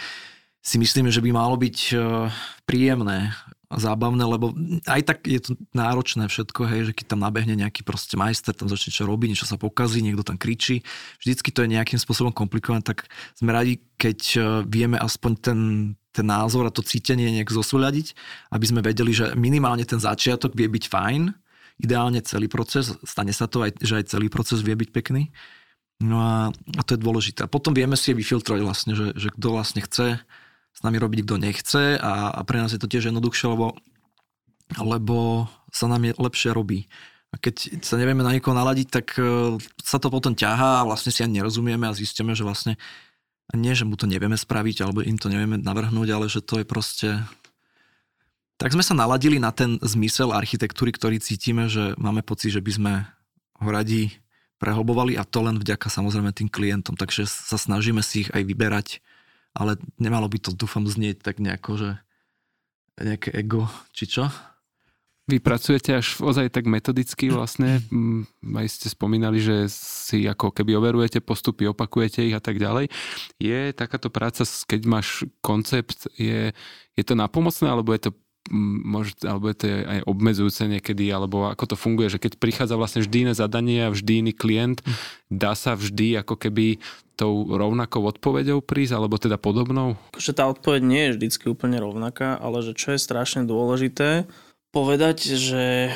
si 0.61 0.77
myslíme, 0.77 1.09
že 1.09 1.25
by 1.25 1.33
malo 1.33 1.57
byť 1.57 1.77
e, 1.89 1.93
príjemné 2.69 3.33
a 3.69 3.75
zábavné, 3.77 4.25
lebo 4.25 4.53
aj 4.85 5.01
tak 5.05 5.17
je 5.29 5.41
to 5.41 5.53
náročné 5.77 6.25
všetko, 6.25 6.61
hej, 6.69 6.81
že 6.89 6.93
keď 6.93 7.05
tam 7.13 7.21
nabehne 7.21 7.53
nejaký 7.53 7.85
proste 7.85 8.17
majster, 8.17 8.53
tam 8.53 8.65
začne 8.65 8.89
čo 8.89 9.05
robiť, 9.05 9.33
niečo 9.33 9.49
sa 9.49 9.61
pokazí, 9.61 10.01
niekto 10.01 10.25
tam 10.25 10.41
kričí, 10.41 10.81
vždycky 11.21 11.53
to 11.53 11.65
je 11.65 11.73
nejakým 11.73 12.01
spôsobom 12.01 12.33
komplikované, 12.33 12.81
tak 12.81 13.09
sme 13.37 13.53
radi, 13.53 13.81
keď 13.97 14.19
e, 14.35 14.39
vieme 14.69 14.97
aspoň 14.97 15.31
ten, 15.41 15.59
ten 16.11 16.25
názor 16.25 16.65
a 16.65 16.73
to 16.73 16.81
cítenie 16.81 17.29
nejak 17.29 17.53
zosúľadiť, 17.53 18.17
aby 18.53 18.65
sme 18.65 18.81
vedeli, 18.81 19.13
že 19.13 19.37
minimálne 19.37 19.85
ten 19.85 20.01
začiatok 20.01 20.57
vie 20.57 20.65
byť 20.65 20.85
fajn, 20.89 21.21
ideálne 21.79 22.19
celý 22.25 22.51
proces, 22.51 22.91
stane 23.07 23.31
sa 23.31 23.47
to 23.47 23.63
aj, 23.63 23.77
že 23.79 24.03
aj 24.03 24.05
celý 24.11 24.27
proces 24.27 24.59
vie 24.59 24.75
byť 24.75 24.89
pekný. 24.91 25.31
No 25.99 26.19
a, 26.19 26.35
a 26.51 26.81
to 26.87 26.95
je 26.95 27.03
dôležité. 27.03 27.43
A 27.43 27.51
potom 27.51 27.75
vieme 27.75 27.99
si 27.99 28.15
vyfiltrovať 28.15 28.61
vlastne, 28.63 28.93
že, 28.95 29.11
že 29.19 29.31
kto 29.35 29.47
vlastne 29.51 29.83
chce 29.83 30.19
s 30.71 30.79
nami 30.79 30.95
robiť, 30.95 31.19
kto 31.27 31.35
nechce 31.35 31.83
a, 31.99 32.31
a 32.31 32.41
pre 32.47 32.59
nás 32.63 32.71
je 32.71 32.79
to 32.79 32.87
tiež 32.87 33.11
jednoduchšie, 33.11 33.51
lebo, 33.51 33.75
lebo 34.79 35.47
sa 35.75 35.91
nám 35.91 36.07
je 36.07 36.13
lepšie 36.15 36.55
robí. 36.55 36.87
A 37.29 37.37
keď 37.37 37.83
sa 37.85 37.99
nevieme 37.99 38.25
na 38.25 38.33
niekoho 38.33 38.57
naladiť, 38.57 38.87
tak 38.89 39.13
e, 39.19 39.59
sa 39.83 40.01
to 40.01 40.09
potom 40.09 40.33
ťahá 40.33 40.81
a 40.81 40.87
vlastne 40.87 41.13
si 41.13 41.21
ani 41.21 41.37
nerozumieme 41.43 41.85
a 41.85 41.93
zistíme, 41.93 42.33
že 42.33 42.41
vlastne 42.41 42.73
nie, 43.57 43.73
že 43.73 43.87
mu 43.87 43.97
to 43.97 44.05
nevieme 44.05 44.37
spraviť 44.37 44.77
alebo 44.85 45.01
im 45.01 45.17
to 45.17 45.31
nevieme 45.31 45.57
navrhnúť, 45.57 46.09
ale 46.13 46.25
že 46.29 46.45
to 46.45 46.61
je 46.61 46.65
proste 46.65 47.09
tak 48.59 48.75
sme 48.75 48.83
sa 48.83 48.91
naladili 48.91 49.39
na 49.39 49.55
ten 49.55 49.79
zmysel 49.79 50.35
architektúry, 50.35 50.91
ktorý 50.91 51.23
cítime, 51.23 51.71
že 51.71 51.95
máme 51.95 52.19
pocit, 52.19 52.51
že 52.51 52.59
by 52.59 52.71
sme 52.75 52.93
ho 53.63 53.69
radi 53.71 54.11
prehlbovali 54.59 55.15
a 55.15 55.23
to 55.23 55.39
len 55.39 55.55
vďaka 55.55 55.87
samozrejme 55.87 56.35
tým 56.35 56.51
klientom. 56.51 56.99
Takže 56.99 57.23
sa 57.23 57.55
snažíme 57.55 58.03
si 58.03 58.27
ich 58.27 58.29
aj 58.35 58.43
vyberať, 58.43 58.87
ale 59.55 59.79
nemalo 59.95 60.27
by 60.27 60.43
to, 60.43 60.51
dúfam, 60.51 60.83
znieť 60.83 61.23
tak 61.23 61.39
nejako, 61.39 61.71
že 61.79 61.89
nejaké 62.99 63.31
ego, 63.31 63.71
či 63.95 64.11
čo? 64.11 64.27
Vy 65.29 65.37
pracujete 65.37 65.93
až 65.93 66.17
ozaj 66.25 66.49
tak 66.49 66.65
metodicky 66.65 67.29
vlastne, 67.29 67.85
mm, 67.93 68.49
aj 68.49 68.67
ste 68.67 68.87
spomínali, 68.89 69.37
že 69.37 69.69
si 69.69 70.25
ako 70.25 70.49
keby 70.49 70.73
overujete 70.73 71.21
postupy, 71.21 71.69
opakujete 71.69 72.25
ich 72.25 72.33
a 72.33 72.41
tak 72.41 72.57
ďalej. 72.57 72.89
Je 73.37 73.69
takáto 73.77 74.09
práca, 74.09 74.41
keď 74.41 74.81
máš 74.89 75.29
koncept, 75.45 76.09
je, 76.17 76.49
je 76.97 77.03
to 77.05 77.13
napomocné, 77.13 77.69
alebo 77.69 77.93
je 77.93 78.09
to 78.09 78.11
môže, 78.49 79.21
alebo 79.21 79.53
je 79.53 79.57
to 79.61 79.65
aj 79.69 79.99
obmedzujúce 80.09 80.65
niekedy, 80.65 81.13
alebo 81.13 81.47
ako 81.53 81.73
to 81.73 81.75
funguje, 81.77 82.09
že 82.09 82.21
keď 82.21 82.41
prichádza 82.41 82.75
vlastne 82.75 83.05
vždy 83.05 83.29
iné 83.29 83.33
zadanie 83.37 83.85
a 83.85 83.93
vždy 83.93 84.25
iný 84.25 84.33
klient, 84.33 84.81
dá 85.29 85.53
sa 85.53 85.77
vždy 85.77 86.17
ako 86.25 86.35
keby 86.35 86.81
tou 87.19 87.51
rovnakou 87.51 87.99
odpoveďou 88.07 88.63
prísť, 88.63 88.95
alebo 88.95 89.19
teda 89.19 89.35
podobnou? 89.35 89.99
Že 90.15 90.31
tá 90.33 90.47
odpoveď 90.47 90.81
nie 90.81 91.03
je 91.03 91.13
vždycky 91.19 91.45
úplne 91.51 91.77
rovnaká, 91.83 92.39
ale 92.39 92.63
že 92.63 92.71
čo 92.71 92.95
je 92.95 92.99
strašne 93.03 93.43
dôležité, 93.43 94.23
povedať, 94.69 95.35
že 95.35 95.93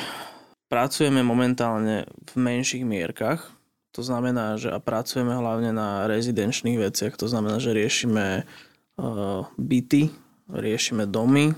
pracujeme 0.70 1.22
momentálne 1.22 2.08
v 2.30 2.32
menších 2.34 2.82
mierkach, 2.82 3.52
to 3.94 4.02
znamená, 4.02 4.58
že 4.58 4.74
a 4.74 4.82
pracujeme 4.82 5.30
hlavne 5.30 5.70
na 5.70 6.10
rezidenčných 6.10 6.82
veciach, 6.82 7.14
to 7.14 7.30
znamená, 7.30 7.62
že 7.62 7.70
riešime 7.70 8.42
uh, 8.42 9.46
byty, 9.54 10.10
riešime 10.50 11.06
domy, 11.06 11.54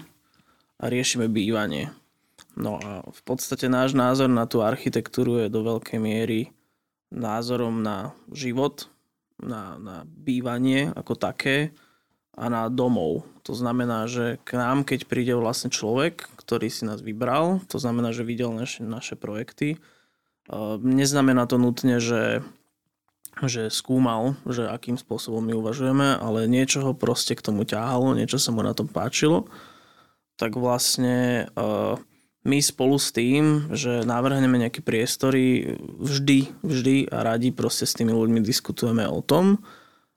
a 0.80 0.84
riešime 0.92 1.28
bývanie. 1.28 1.92
No 2.56 2.80
a 2.80 3.04
v 3.04 3.20
podstate 3.24 3.68
náš 3.68 3.92
názor 3.92 4.28
na 4.28 4.48
tú 4.48 4.64
architektúru 4.64 5.44
je 5.44 5.52
do 5.52 5.60
veľkej 5.64 6.00
miery 6.00 6.52
názorom 7.12 7.84
na 7.84 8.16
život, 8.32 8.88
na, 9.36 9.76
na 9.76 9.96
bývanie 10.08 10.92
ako 10.96 11.16
také 11.16 11.76
a 12.36 12.52
na 12.52 12.68
domov. 12.68 13.24
To 13.48 13.56
znamená, 13.56 14.06
že 14.06 14.36
k 14.44 14.60
nám, 14.60 14.84
keď 14.84 15.08
príde 15.08 15.32
vlastne 15.32 15.72
človek, 15.72 16.28
ktorý 16.36 16.68
si 16.68 16.84
nás 16.84 17.00
vybral, 17.00 17.64
to 17.66 17.80
znamená, 17.80 18.12
že 18.12 18.28
videl 18.28 18.52
naše, 18.52 18.84
naše 18.84 19.16
projekty, 19.16 19.80
neznamená 20.84 21.48
to 21.48 21.56
nutne, 21.58 21.98
že, 21.98 22.44
že 23.40 23.72
skúmal, 23.72 24.36
že 24.44 24.68
akým 24.68 25.00
spôsobom 25.00 25.42
my 25.42 25.56
uvažujeme, 25.56 26.20
ale 26.20 26.46
niečo 26.46 26.84
ho 26.84 26.92
proste 26.92 27.34
k 27.34 27.42
tomu 27.42 27.64
ťahalo, 27.64 28.14
niečo 28.14 28.38
sa 28.38 28.54
mu 28.54 28.60
na 28.60 28.76
tom 28.76 28.86
páčilo 28.86 29.48
tak 30.36 30.54
vlastne 30.54 31.48
uh, 31.56 31.96
my 32.46 32.58
spolu 32.62 33.00
s 33.00 33.10
tým, 33.10 33.72
že 33.72 34.04
navrhneme 34.06 34.60
nejaké 34.60 34.84
priestory, 34.84 35.74
vždy, 35.80 36.52
vždy 36.62 36.96
a 37.10 37.24
radi 37.24 37.50
proste 37.50 37.88
s 37.88 37.96
tými 37.96 38.12
ľuďmi 38.12 38.44
diskutujeme 38.44 39.02
o 39.08 39.24
tom, 39.24 39.64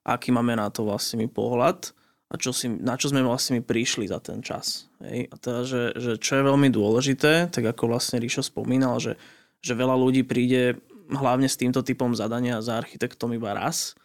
aký 0.03 0.29
máme 0.35 0.59
na 0.59 0.67
to 0.69 0.85
vlastne 0.85 1.23
my 1.23 1.27
pohľad 1.31 1.95
a 2.29 2.33
čo 2.37 2.53
si, 2.53 2.69
na 2.69 2.93
čo 2.93 3.09
sme 3.09 3.25
vlastne 3.25 3.57
my 3.57 3.61
prišli 3.65 4.05
za 4.05 4.21
ten 4.21 4.45
čas. 4.45 4.85
Hej? 5.01 5.33
A 5.33 5.35
teda, 5.41 5.61
že, 5.65 5.83
že 5.97 6.11
čo 6.21 6.37
je 6.37 6.47
veľmi 6.47 6.69
dôležité, 6.69 7.49
tak 7.49 7.65
ako 7.65 7.89
vlastne 7.89 8.21
Ríšo 8.21 8.45
spomínal, 8.45 9.01
že, 9.01 9.17
že 9.65 9.73
veľa 9.73 9.97
ľudí 9.97 10.21
príde 10.21 10.77
hlavne 11.09 11.49
s 11.49 11.57
týmto 11.57 11.81
typom 11.81 12.13
zadania 12.13 12.61
za 12.61 12.77
architektom 12.77 13.33
iba 13.33 13.57
raz 13.57 13.97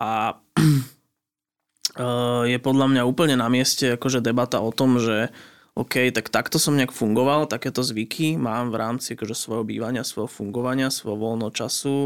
a 0.00 0.40
je 2.50 2.58
podľa 2.64 2.86
mňa 2.90 3.02
úplne 3.04 3.36
na 3.36 3.52
mieste 3.52 4.00
akože 4.00 4.24
debata 4.24 4.64
o 4.64 4.72
tom, 4.72 4.96
že 4.96 5.28
OK, 5.74 6.14
tak 6.14 6.30
takto 6.30 6.56
som 6.62 6.78
nejak 6.78 6.94
fungoval, 6.94 7.50
takéto 7.50 7.82
zvyky 7.82 8.38
mám 8.38 8.70
v 8.70 8.78
rámci 8.78 9.18
akože 9.18 9.34
svojho 9.34 9.66
bývania, 9.66 10.06
svojho 10.06 10.30
fungovania, 10.30 10.86
svojho 10.86 11.18
voľného 11.18 11.50
času, 11.50 11.96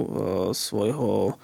svojho 0.56 1.36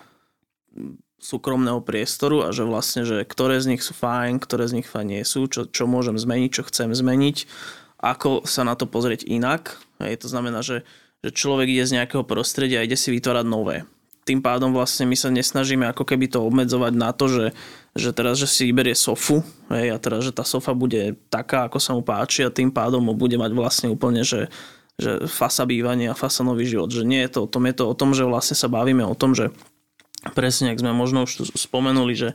súkromného 1.24 1.80
priestoru 1.80 2.44
a 2.44 2.52
že 2.52 2.68
vlastne, 2.68 3.08
že 3.08 3.24
ktoré 3.24 3.56
z 3.56 3.72
nich 3.72 3.82
sú 3.82 3.96
fajn, 3.96 4.44
ktoré 4.44 4.68
z 4.68 4.76
nich 4.76 4.88
fajn 4.88 5.06
nie 5.08 5.24
sú, 5.24 5.48
čo, 5.48 5.64
čo 5.64 5.88
môžem 5.88 6.20
zmeniť, 6.20 6.50
čo 6.52 6.68
chcem 6.68 6.92
zmeniť, 6.92 7.48
ako 8.04 8.44
sa 8.44 8.68
na 8.68 8.76
to 8.76 8.84
pozrieť 8.84 9.24
inak. 9.24 9.80
Hej, 10.04 10.20
to 10.20 10.28
znamená, 10.28 10.60
že, 10.60 10.84
že 11.24 11.32
človek 11.32 11.72
ide 11.72 11.88
z 11.88 11.96
nejakého 11.96 12.28
prostredia 12.28 12.84
a 12.84 12.86
ide 12.86 13.00
si 13.00 13.08
vytvárať 13.08 13.48
nové. 13.48 13.88
Tým 14.28 14.44
pádom 14.44 14.72
vlastne 14.72 15.08
my 15.08 15.16
sa 15.16 15.32
nesnažíme 15.32 15.88
ako 15.88 16.04
keby 16.04 16.28
to 16.28 16.44
obmedzovať 16.44 16.92
na 16.92 17.12
to, 17.16 17.28
že, 17.28 17.46
že 17.96 18.12
teraz, 18.12 18.40
že 18.40 18.48
si 18.48 18.68
vyberie 18.68 18.96
sofu 18.96 19.40
hej, 19.72 19.92
a 19.92 20.00
teraz, 20.00 20.28
že 20.28 20.32
tá 20.36 20.44
sofa 20.44 20.76
bude 20.76 21.16
taká, 21.32 21.68
ako 21.68 21.80
sa 21.80 21.96
mu 21.96 22.04
páči 22.04 22.44
a 22.44 22.52
tým 22.52 22.68
pádom 22.68 23.04
bude 23.16 23.36
mať 23.40 23.52
vlastne 23.52 23.88
úplne, 23.92 24.24
že, 24.24 24.48
že 25.00 25.24
fasa 25.28 25.64
bývanie 25.64 26.08
a 26.08 26.16
fasa 26.16 26.40
nový 26.44 26.68
život. 26.68 26.88
Že 26.92 27.04
nie 27.04 27.20
je 27.24 27.36
to 27.36 27.44
o 27.44 27.48
tom, 27.48 27.64
je 27.68 27.76
to 27.76 27.84
o 27.84 27.96
tom, 27.96 28.12
že 28.12 28.24
vlastne 28.24 28.56
sa 28.56 28.68
bavíme 28.68 29.04
o 29.04 29.16
tom, 29.16 29.36
že 29.36 29.52
presne, 30.32 30.72
ak 30.72 30.80
sme 30.80 30.96
možno 30.96 31.28
už 31.28 31.52
spomenuli, 31.52 32.16
že, 32.16 32.30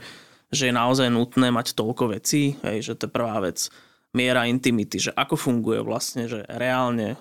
že 0.54 0.70
je 0.70 0.74
naozaj 0.76 1.10
nutné 1.10 1.50
mať 1.50 1.74
toľko 1.74 2.14
vecí, 2.14 2.60
hej, 2.62 2.86
že 2.86 2.94
to 2.94 3.10
je 3.10 3.16
prvá 3.16 3.42
vec. 3.42 3.72
Miera 4.14 4.46
intimity, 4.46 5.10
že 5.10 5.12
ako 5.14 5.38
funguje 5.38 5.82
vlastne, 5.82 6.30
že 6.30 6.46
reálne 6.46 7.18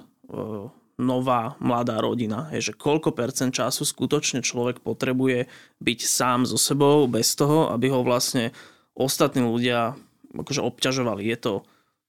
nová 0.98 1.54
mladá 1.62 2.02
rodina. 2.02 2.50
Je, 2.50 2.72
že 2.72 2.74
koľko 2.74 3.14
percent 3.14 3.54
času 3.54 3.86
skutočne 3.86 4.42
človek 4.42 4.82
potrebuje 4.82 5.46
byť 5.78 6.00
sám 6.02 6.42
so 6.44 6.58
sebou 6.58 7.06
bez 7.06 7.38
toho, 7.38 7.70
aby 7.70 7.88
ho 7.88 8.02
vlastne 8.02 8.50
ostatní 8.98 9.46
ľudia 9.46 9.94
akože 10.34 10.60
obťažovali. 10.60 11.22
Je 11.22 11.38
to 11.38 11.52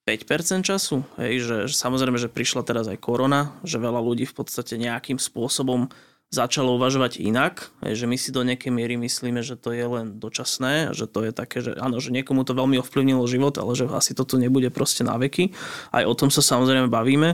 5% 0.10 0.65
času? 0.65 1.06
Hej, 1.22 1.34
že, 1.45 1.58
že 1.69 1.76
samozrejme, 1.78 2.17
že 2.17 2.34
prišla 2.34 2.65
teraz 2.65 2.89
aj 2.89 2.98
korona, 2.98 3.54
že 3.62 3.78
veľa 3.78 4.02
ľudí 4.02 4.26
v 4.26 4.36
podstate 4.36 4.74
nejakým 4.82 5.22
spôsobom 5.22 5.93
začalo 6.30 6.78
uvažovať 6.78 7.18
inak, 7.18 7.74
že 7.82 8.06
my 8.06 8.13
si 8.13 8.30
do 8.30 8.46
nejakej 8.46 8.70
miery 8.70 9.02
myslíme, 9.02 9.42
že 9.42 9.58
to 9.58 9.74
je 9.74 9.82
len 9.82 10.22
dočasné, 10.22 10.94
že 10.94 11.10
to 11.10 11.26
je 11.26 11.32
také, 11.34 11.65
že 11.65 11.74
áno, 11.74 11.98
že 11.98 12.13
niekomu 12.13 12.46
to 12.46 12.54
veľmi 12.54 12.78
ovplyvnilo 12.78 13.26
život, 13.26 13.58
ale 13.58 13.74
že 13.74 13.89
asi 13.89 14.13
to 14.13 14.26
tu 14.30 14.38
nebude 14.38 14.70
proste 14.70 15.02
na 15.02 15.18
veky. 15.18 15.58
Aj 15.89 16.06
o 16.06 16.13
tom 16.13 16.30
sa 16.30 16.46
samozrejme 16.46 16.86
bavíme 16.86 17.34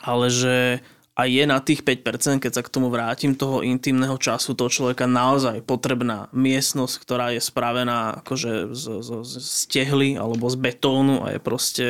ale 0.00 0.32
že 0.32 0.80
aj 1.20 1.28
je 1.28 1.44
na 1.44 1.60
tých 1.60 1.84
5%, 1.84 2.40
keď 2.40 2.52
sa 2.56 2.62
k 2.64 2.72
tomu 2.72 2.88
vrátim, 2.88 3.36
toho 3.36 3.60
intimného 3.60 4.16
času 4.16 4.56
toho 4.56 4.72
človeka 4.72 5.04
naozaj 5.04 5.60
potrebná 5.68 6.32
miestnosť, 6.32 6.94
ktorá 6.96 7.36
je 7.36 7.44
spravená 7.44 8.24
akože 8.24 8.72
z, 8.72 8.84
z, 9.04 9.10
z 9.28 9.60
tehly 9.68 10.16
alebo 10.16 10.48
z 10.48 10.56
betónu 10.56 11.20
a 11.20 11.36
je 11.36 11.40
proste 11.42 11.86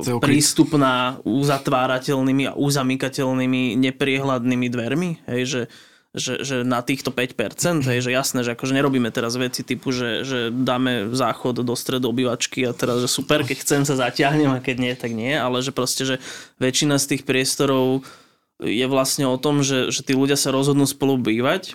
uh, 0.00 0.20
prístupná 0.20 1.18
uzatvárateľnými 1.24 2.52
a 2.52 2.56
uzamykateľnými 2.56 3.74
nepriehľadnými 3.80 4.66
dvermi. 4.68 5.10
Hej, 5.24 5.42
že, 5.44 5.62
že, 6.14 6.34
že 6.44 6.56
na 6.62 6.84
týchto 6.84 7.10
5%, 7.10 7.82
hej, 7.88 7.98
že 8.04 8.10
jasné, 8.12 8.44
že 8.44 8.52
akože 8.52 8.76
nerobíme 8.76 9.08
teraz 9.08 9.34
veci 9.40 9.64
typu, 9.64 9.90
že, 9.90 10.22
že 10.22 10.52
dáme 10.52 11.10
záchod 11.10 11.64
do 11.64 11.74
stredu 11.74 12.12
obývačky 12.12 12.68
a 12.68 12.76
teraz, 12.76 13.02
že 13.02 13.08
super, 13.08 13.42
keď 13.42 13.56
chcem 13.64 13.82
sa 13.82 13.96
zatiahnem 13.96 14.52
a 14.52 14.62
keď 14.62 14.76
nie, 14.78 14.94
tak 14.94 15.16
nie, 15.16 15.34
ale 15.34 15.64
že 15.64 15.72
proste, 15.72 16.04
že 16.04 16.16
väčšina 16.60 17.00
z 17.00 17.16
tých 17.16 17.22
priestorov 17.24 18.06
je 18.62 18.86
vlastne 18.86 19.26
o 19.26 19.34
tom, 19.34 19.66
že, 19.66 19.90
že 19.90 20.06
tí 20.06 20.14
ľudia 20.14 20.38
sa 20.38 20.54
rozhodnú 20.54 20.86
spolu 20.86 21.18
bývať, 21.18 21.74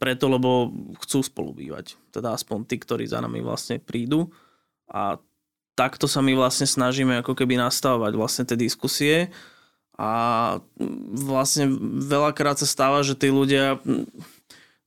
preto, 0.00 0.24
lebo 0.28 0.72
chcú 1.04 1.20
spolu 1.20 1.50
bývať. 1.52 1.96
Teda 2.08 2.32
aspoň 2.32 2.64
tí, 2.64 2.76
ktorí 2.80 3.04
za 3.04 3.20
nami 3.20 3.44
vlastne 3.44 3.76
prídu 3.76 4.32
a 4.88 5.20
takto 5.74 6.10
sa 6.10 6.20
my 6.20 6.34
vlastne 6.36 6.66
snažíme 6.68 7.20
ako 7.20 7.34
keby 7.34 7.58
nastavovať 7.58 8.12
vlastne 8.14 8.44
tie 8.46 8.56
diskusie. 8.58 9.34
A 10.00 10.56
vlastne 11.12 11.68
veľakrát 12.00 12.56
sa 12.56 12.64
stáva, 12.64 13.04
že 13.04 13.12
tí 13.12 13.28
ľudia 13.28 13.76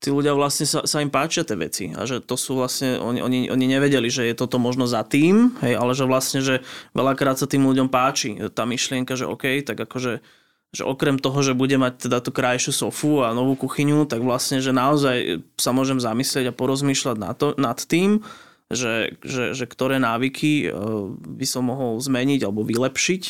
tí 0.03 0.11
ľudia 0.11 0.35
vlastne 0.35 0.67
sa, 0.67 0.83
sa 0.83 0.99
im 0.99 1.07
páčia 1.07 1.47
tie 1.47 1.55
veci 1.55 1.85
a 1.95 2.03
že 2.03 2.19
to 2.19 2.35
sú 2.35 2.59
vlastne, 2.59 2.99
oni, 2.99 3.23
oni, 3.23 3.39
oni 3.47 3.65
nevedeli, 3.71 4.11
že 4.11 4.27
je 4.27 4.35
toto 4.35 4.59
možno 4.59 4.83
za 4.83 4.99
tým, 5.07 5.55
hej, 5.63 5.79
ale 5.79 5.95
že 5.95 6.03
vlastne, 6.03 6.43
že 6.43 6.59
veľakrát 6.91 7.39
sa 7.39 7.47
tým 7.47 7.63
ľuďom 7.63 7.87
páči 7.87 8.35
tá 8.51 8.67
myšlienka, 8.67 9.15
že 9.15 9.23
OK, 9.23 9.63
tak 9.63 9.79
akože 9.79 10.19
že 10.73 10.81
okrem 10.89 11.21
toho, 11.21 11.45
že 11.45 11.53
bude 11.53 11.77
mať 11.77 12.09
teda 12.09 12.17
tú 12.17 12.33
krajšiu 12.33 12.73
sofu 12.73 13.21
a 13.21 13.29
novú 13.29 13.53
kuchyňu, 13.53 14.09
tak 14.09 14.25
vlastne, 14.25 14.57
že 14.57 14.73
naozaj 14.73 15.45
sa 15.53 15.69
môžem 15.69 16.01
zamyslieť 16.01 16.49
a 16.49 16.57
porozmýšľať 16.57 17.17
nad, 17.21 17.37
to, 17.37 17.53
nad 17.61 17.77
tým, 17.77 18.25
že, 18.73 19.17
že, 19.23 19.53
že 19.53 19.65
ktoré 19.65 19.97
návyky 19.97 20.67
eh, 20.67 20.71
by 21.15 21.45
som 21.47 21.69
mohol 21.69 21.97
zmeniť 22.01 22.45
alebo 22.45 22.65
vylepšiť 22.65 23.23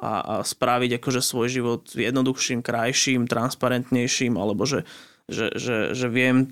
a, 0.00 0.12
a 0.20 0.34
spraviť 0.42 0.98
akože 0.98 1.20
svoj 1.22 1.48
život 1.48 1.82
jednoduchším, 1.94 2.60
krajším, 2.60 3.30
transparentnejším, 3.30 4.34
alebo 4.34 4.66
že, 4.66 4.82
že, 5.30 5.54
že, 5.54 5.94
že 5.94 6.06
viem 6.10 6.50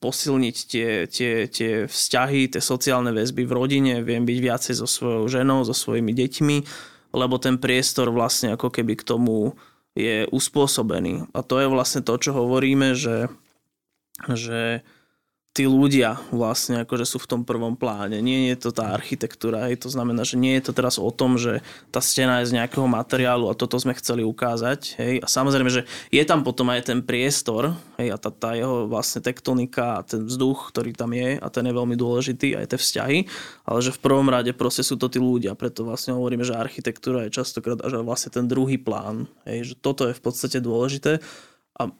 posilniť 0.00 0.56
tie, 0.70 0.90
tie, 1.10 1.32
tie 1.50 1.72
vzťahy, 1.90 2.48
tie 2.48 2.62
sociálne 2.62 3.10
väzby 3.10 3.42
v 3.44 3.52
rodine, 3.52 3.94
viem 4.06 4.24
byť 4.24 4.38
viacej 4.38 4.74
so 4.78 4.86
svojou 4.86 5.26
ženou, 5.26 5.66
so 5.66 5.74
svojimi 5.74 6.14
deťmi, 6.14 6.56
lebo 7.12 7.36
ten 7.36 7.58
priestor 7.58 8.08
vlastne 8.14 8.54
ako 8.54 8.70
keby 8.70 8.96
k 8.96 9.06
tomu 9.06 9.58
je 9.96 10.28
uspôsobený. 10.28 11.32
A 11.32 11.40
to 11.40 11.60
je 11.60 11.68
vlastne 11.72 12.04
to, 12.04 12.14
čo 12.20 12.36
hovoríme, 12.36 12.92
že, 12.92 13.32
že 14.28 14.86
tí 15.56 15.64
ľudia 15.64 16.20
vlastne 16.28 16.84
akože 16.84 17.08
sú 17.08 17.16
v 17.16 17.30
tom 17.32 17.40
prvom 17.48 17.80
pláne. 17.80 18.20
Nie 18.20 18.52
je 18.52 18.68
to 18.68 18.76
tá 18.76 18.92
architektúra, 18.92 19.64
hej. 19.72 19.80
to 19.80 19.88
znamená, 19.88 20.20
že 20.20 20.36
nie 20.36 20.52
je 20.60 20.68
to 20.68 20.72
teraz 20.76 21.00
o 21.00 21.08
tom, 21.08 21.40
že 21.40 21.64
tá 21.88 22.04
stena 22.04 22.44
je 22.44 22.52
z 22.52 22.60
nejakého 22.60 22.84
materiálu 22.84 23.48
a 23.48 23.56
toto 23.56 23.80
sme 23.80 23.96
chceli 23.96 24.20
ukázať. 24.20 25.00
Hej. 25.00 25.24
A 25.24 25.26
samozrejme, 25.26 25.72
že 25.72 25.88
je 26.12 26.20
tam 26.28 26.44
potom 26.44 26.68
aj 26.68 26.92
ten 26.92 27.00
priestor 27.00 27.72
hej, 27.96 28.12
a 28.12 28.20
tá, 28.20 28.28
tá 28.28 28.52
jeho 28.52 28.84
vlastne 28.84 29.24
tektonika 29.24 30.04
a 30.04 30.04
ten 30.04 30.28
vzduch, 30.28 30.76
ktorý 30.76 30.92
tam 30.92 31.16
je 31.16 31.40
a 31.40 31.46
ten 31.48 31.64
je 31.64 31.72
veľmi 31.72 31.96
dôležitý, 31.96 32.60
aj 32.60 32.76
tie 32.76 32.78
vzťahy, 32.78 33.18
ale 33.64 33.78
že 33.80 33.96
v 33.96 34.02
prvom 34.04 34.28
rade 34.28 34.52
proste 34.52 34.84
sú 34.84 35.00
to 35.00 35.08
tí 35.08 35.16
ľudia, 35.16 35.56
preto 35.56 35.88
vlastne 35.88 36.12
hovoríme, 36.12 36.44
že 36.44 36.52
architektúra 36.52 37.24
je 37.24 37.32
častokrát 37.32 37.80
až 37.80 38.04
vlastne 38.04 38.28
ten 38.28 38.44
druhý 38.44 38.76
plán. 38.76 39.24
Hej. 39.48 39.72
Že 39.72 39.74
toto 39.80 40.02
je 40.04 40.12
v 40.12 40.20
podstate 40.20 40.60
dôležité 40.60 41.24
a 41.76 41.92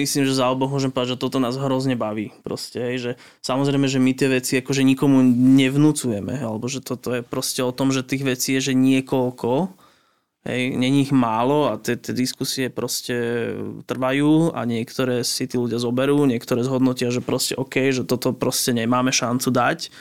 myslím, 0.00 0.24
že 0.24 0.32
za 0.32 0.48
oboch 0.48 0.72
môžem 0.72 0.88
povedať, 0.88 1.20
že 1.20 1.22
toto 1.28 1.36
nás 1.36 1.60
hrozne 1.60 1.92
baví. 1.92 2.32
Proste, 2.40 2.96
že 2.96 3.20
samozrejme, 3.44 3.84
že 3.84 4.00
my 4.00 4.16
tie 4.16 4.32
veci 4.32 4.56
akože 4.64 4.80
nikomu 4.80 5.20
nevnúcujeme, 5.60 6.40
alebo 6.40 6.64
že 6.72 6.80
toto 6.80 7.12
je 7.12 7.20
proste 7.20 7.60
o 7.60 7.68
tom, 7.68 7.92
že 7.92 8.00
tých 8.00 8.24
vecí 8.24 8.56
je, 8.56 8.72
že 8.72 8.74
niekoľko, 8.74 9.76
hej, 10.48 10.72
není 10.80 11.04
ich 11.04 11.12
málo 11.12 11.68
a 11.68 11.76
tie, 11.76 12.00
tie 12.00 12.16
diskusie 12.16 12.72
proste 12.72 13.52
trvajú 13.84 14.56
a 14.56 14.64
niektoré 14.64 15.20
si 15.20 15.44
tí 15.44 15.60
ľudia 15.60 15.76
zoberú, 15.76 16.24
niektoré 16.24 16.64
zhodnotia, 16.64 17.12
že 17.12 17.20
proste 17.20 17.52
OK, 17.60 17.92
že 17.92 18.08
toto 18.08 18.32
proste 18.32 18.72
nemáme 18.72 19.12
šancu 19.12 19.52
dať, 19.52 19.92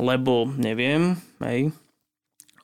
lebo 0.00 0.48
neviem, 0.56 1.20
hej. 1.44 1.76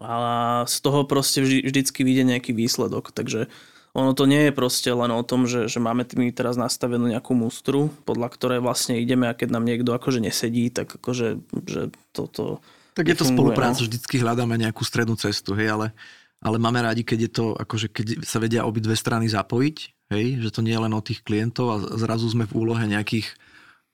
A 0.00 0.64
z 0.68 0.76
toho 0.80 1.04
proste 1.04 1.44
vždy, 1.44 1.68
vždycky 1.68 2.00
vyjde 2.00 2.24
nejaký 2.32 2.52
výsledok, 2.56 3.12
takže 3.12 3.48
ono 3.96 4.12
to 4.12 4.28
nie 4.28 4.48
je 4.48 4.52
proste 4.52 4.92
len 4.92 5.08
o 5.08 5.24
tom, 5.24 5.48
že, 5.48 5.72
že 5.72 5.80
máme 5.80 6.04
tým 6.04 6.28
teraz 6.28 6.60
nastavenú 6.60 7.08
nejakú 7.08 7.32
mústru, 7.32 7.88
podľa 8.04 8.28
ktorej 8.28 8.60
vlastne 8.60 9.00
ideme 9.00 9.24
a 9.24 9.32
keď 9.32 9.56
nám 9.56 9.64
niekto 9.64 9.96
akože 9.96 10.20
nesedí, 10.20 10.68
tak 10.68 11.00
akože 11.00 11.40
že 11.64 11.88
toto... 12.12 12.60
Tak 12.92 13.08
je 13.08 13.16
to 13.16 13.24
spolupráca, 13.24 13.80
no. 13.80 13.88
vždycky 13.88 14.20
hľadáme 14.20 14.60
nejakú 14.60 14.84
strednú 14.84 15.16
cestu, 15.16 15.56
hej, 15.56 15.72
ale, 15.72 15.96
ale 16.44 16.60
máme 16.60 16.84
radi, 16.84 17.08
keď 17.08 17.18
je 17.24 17.30
to, 17.32 17.44
akože 17.56 17.88
keď 17.88 18.06
sa 18.20 18.36
vedia 18.36 18.68
obidve 18.68 18.92
strany 18.92 19.32
zapojiť, 19.32 19.76
hej, 20.12 20.44
že 20.44 20.52
to 20.52 20.60
nie 20.60 20.76
je 20.76 20.84
len 20.84 20.92
o 20.92 21.00
tých 21.00 21.24
klientov 21.24 21.66
a 21.72 21.76
zrazu 21.96 22.28
sme 22.28 22.44
v 22.44 22.52
úlohe 22.52 22.84
nejakých 22.84 23.32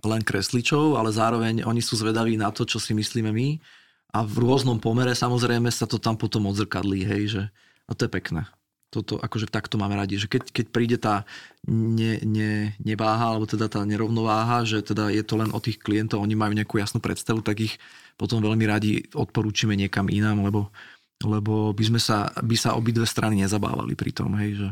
len 0.02 0.26
kresličov, 0.26 0.98
ale 0.98 1.14
zároveň 1.14 1.62
oni 1.62 1.78
sú 1.78 1.94
zvedaví 1.94 2.34
na 2.34 2.50
to, 2.50 2.66
čo 2.66 2.82
si 2.82 2.90
myslíme 2.90 3.30
my 3.30 3.48
a 4.18 4.26
v 4.26 4.34
rôznom 4.42 4.82
pomere 4.82 5.14
samozrejme 5.14 5.70
sa 5.70 5.86
to 5.86 6.02
tam 6.02 6.18
potom 6.18 6.50
odzrkadlí, 6.50 7.06
hej, 7.06 7.22
že 7.38 7.42
a 7.86 7.94
to 7.94 8.06
je 8.06 8.10
pekné 8.10 8.50
toto, 8.92 9.16
akože 9.16 9.48
takto 9.48 9.80
máme 9.80 9.96
radi, 9.96 10.20
že 10.20 10.28
keď, 10.28 10.52
keď 10.52 10.66
príde 10.68 10.96
tá 11.00 11.24
ne, 11.64 12.20
ne, 12.20 12.76
neváha, 12.84 13.32
alebo 13.32 13.48
teda 13.48 13.72
tá 13.72 13.80
nerovnováha, 13.88 14.68
že 14.68 14.84
teda 14.84 15.08
je 15.08 15.24
to 15.24 15.40
len 15.40 15.48
o 15.56 15.58
tých 15.64 15.80
klientov, 15.80 16.20
oni 16.20 16.36
majú 16.36 16.52
nejakú 16.52 16.76
jasnú 16.76 17.00
predstavu, 17.00 17.40
tak 17.40 17.64
ich 17.64 17.80
potom 18.20 18.44
veľmi 18.44 18.68
radi 18.68 19.08
odporúčime 19.16 19.72
niekam 19.72 20.12
inám, 20.12 20.44
lebo 20.44 20.68
lebo 21.22 21.70
by 21.70 21.84
sme 21.86 22.00
sa, 22.02 22.34
by 22.42 22.56
sa 22.58 22.74
obidve 22.74 23.06
strany 23.06 23.46
nezabávali 23.46 23.94
pri 23.94 24.10
tom, 24.10 24.34
hej, 24.42 24.58
že, 24.58 24.68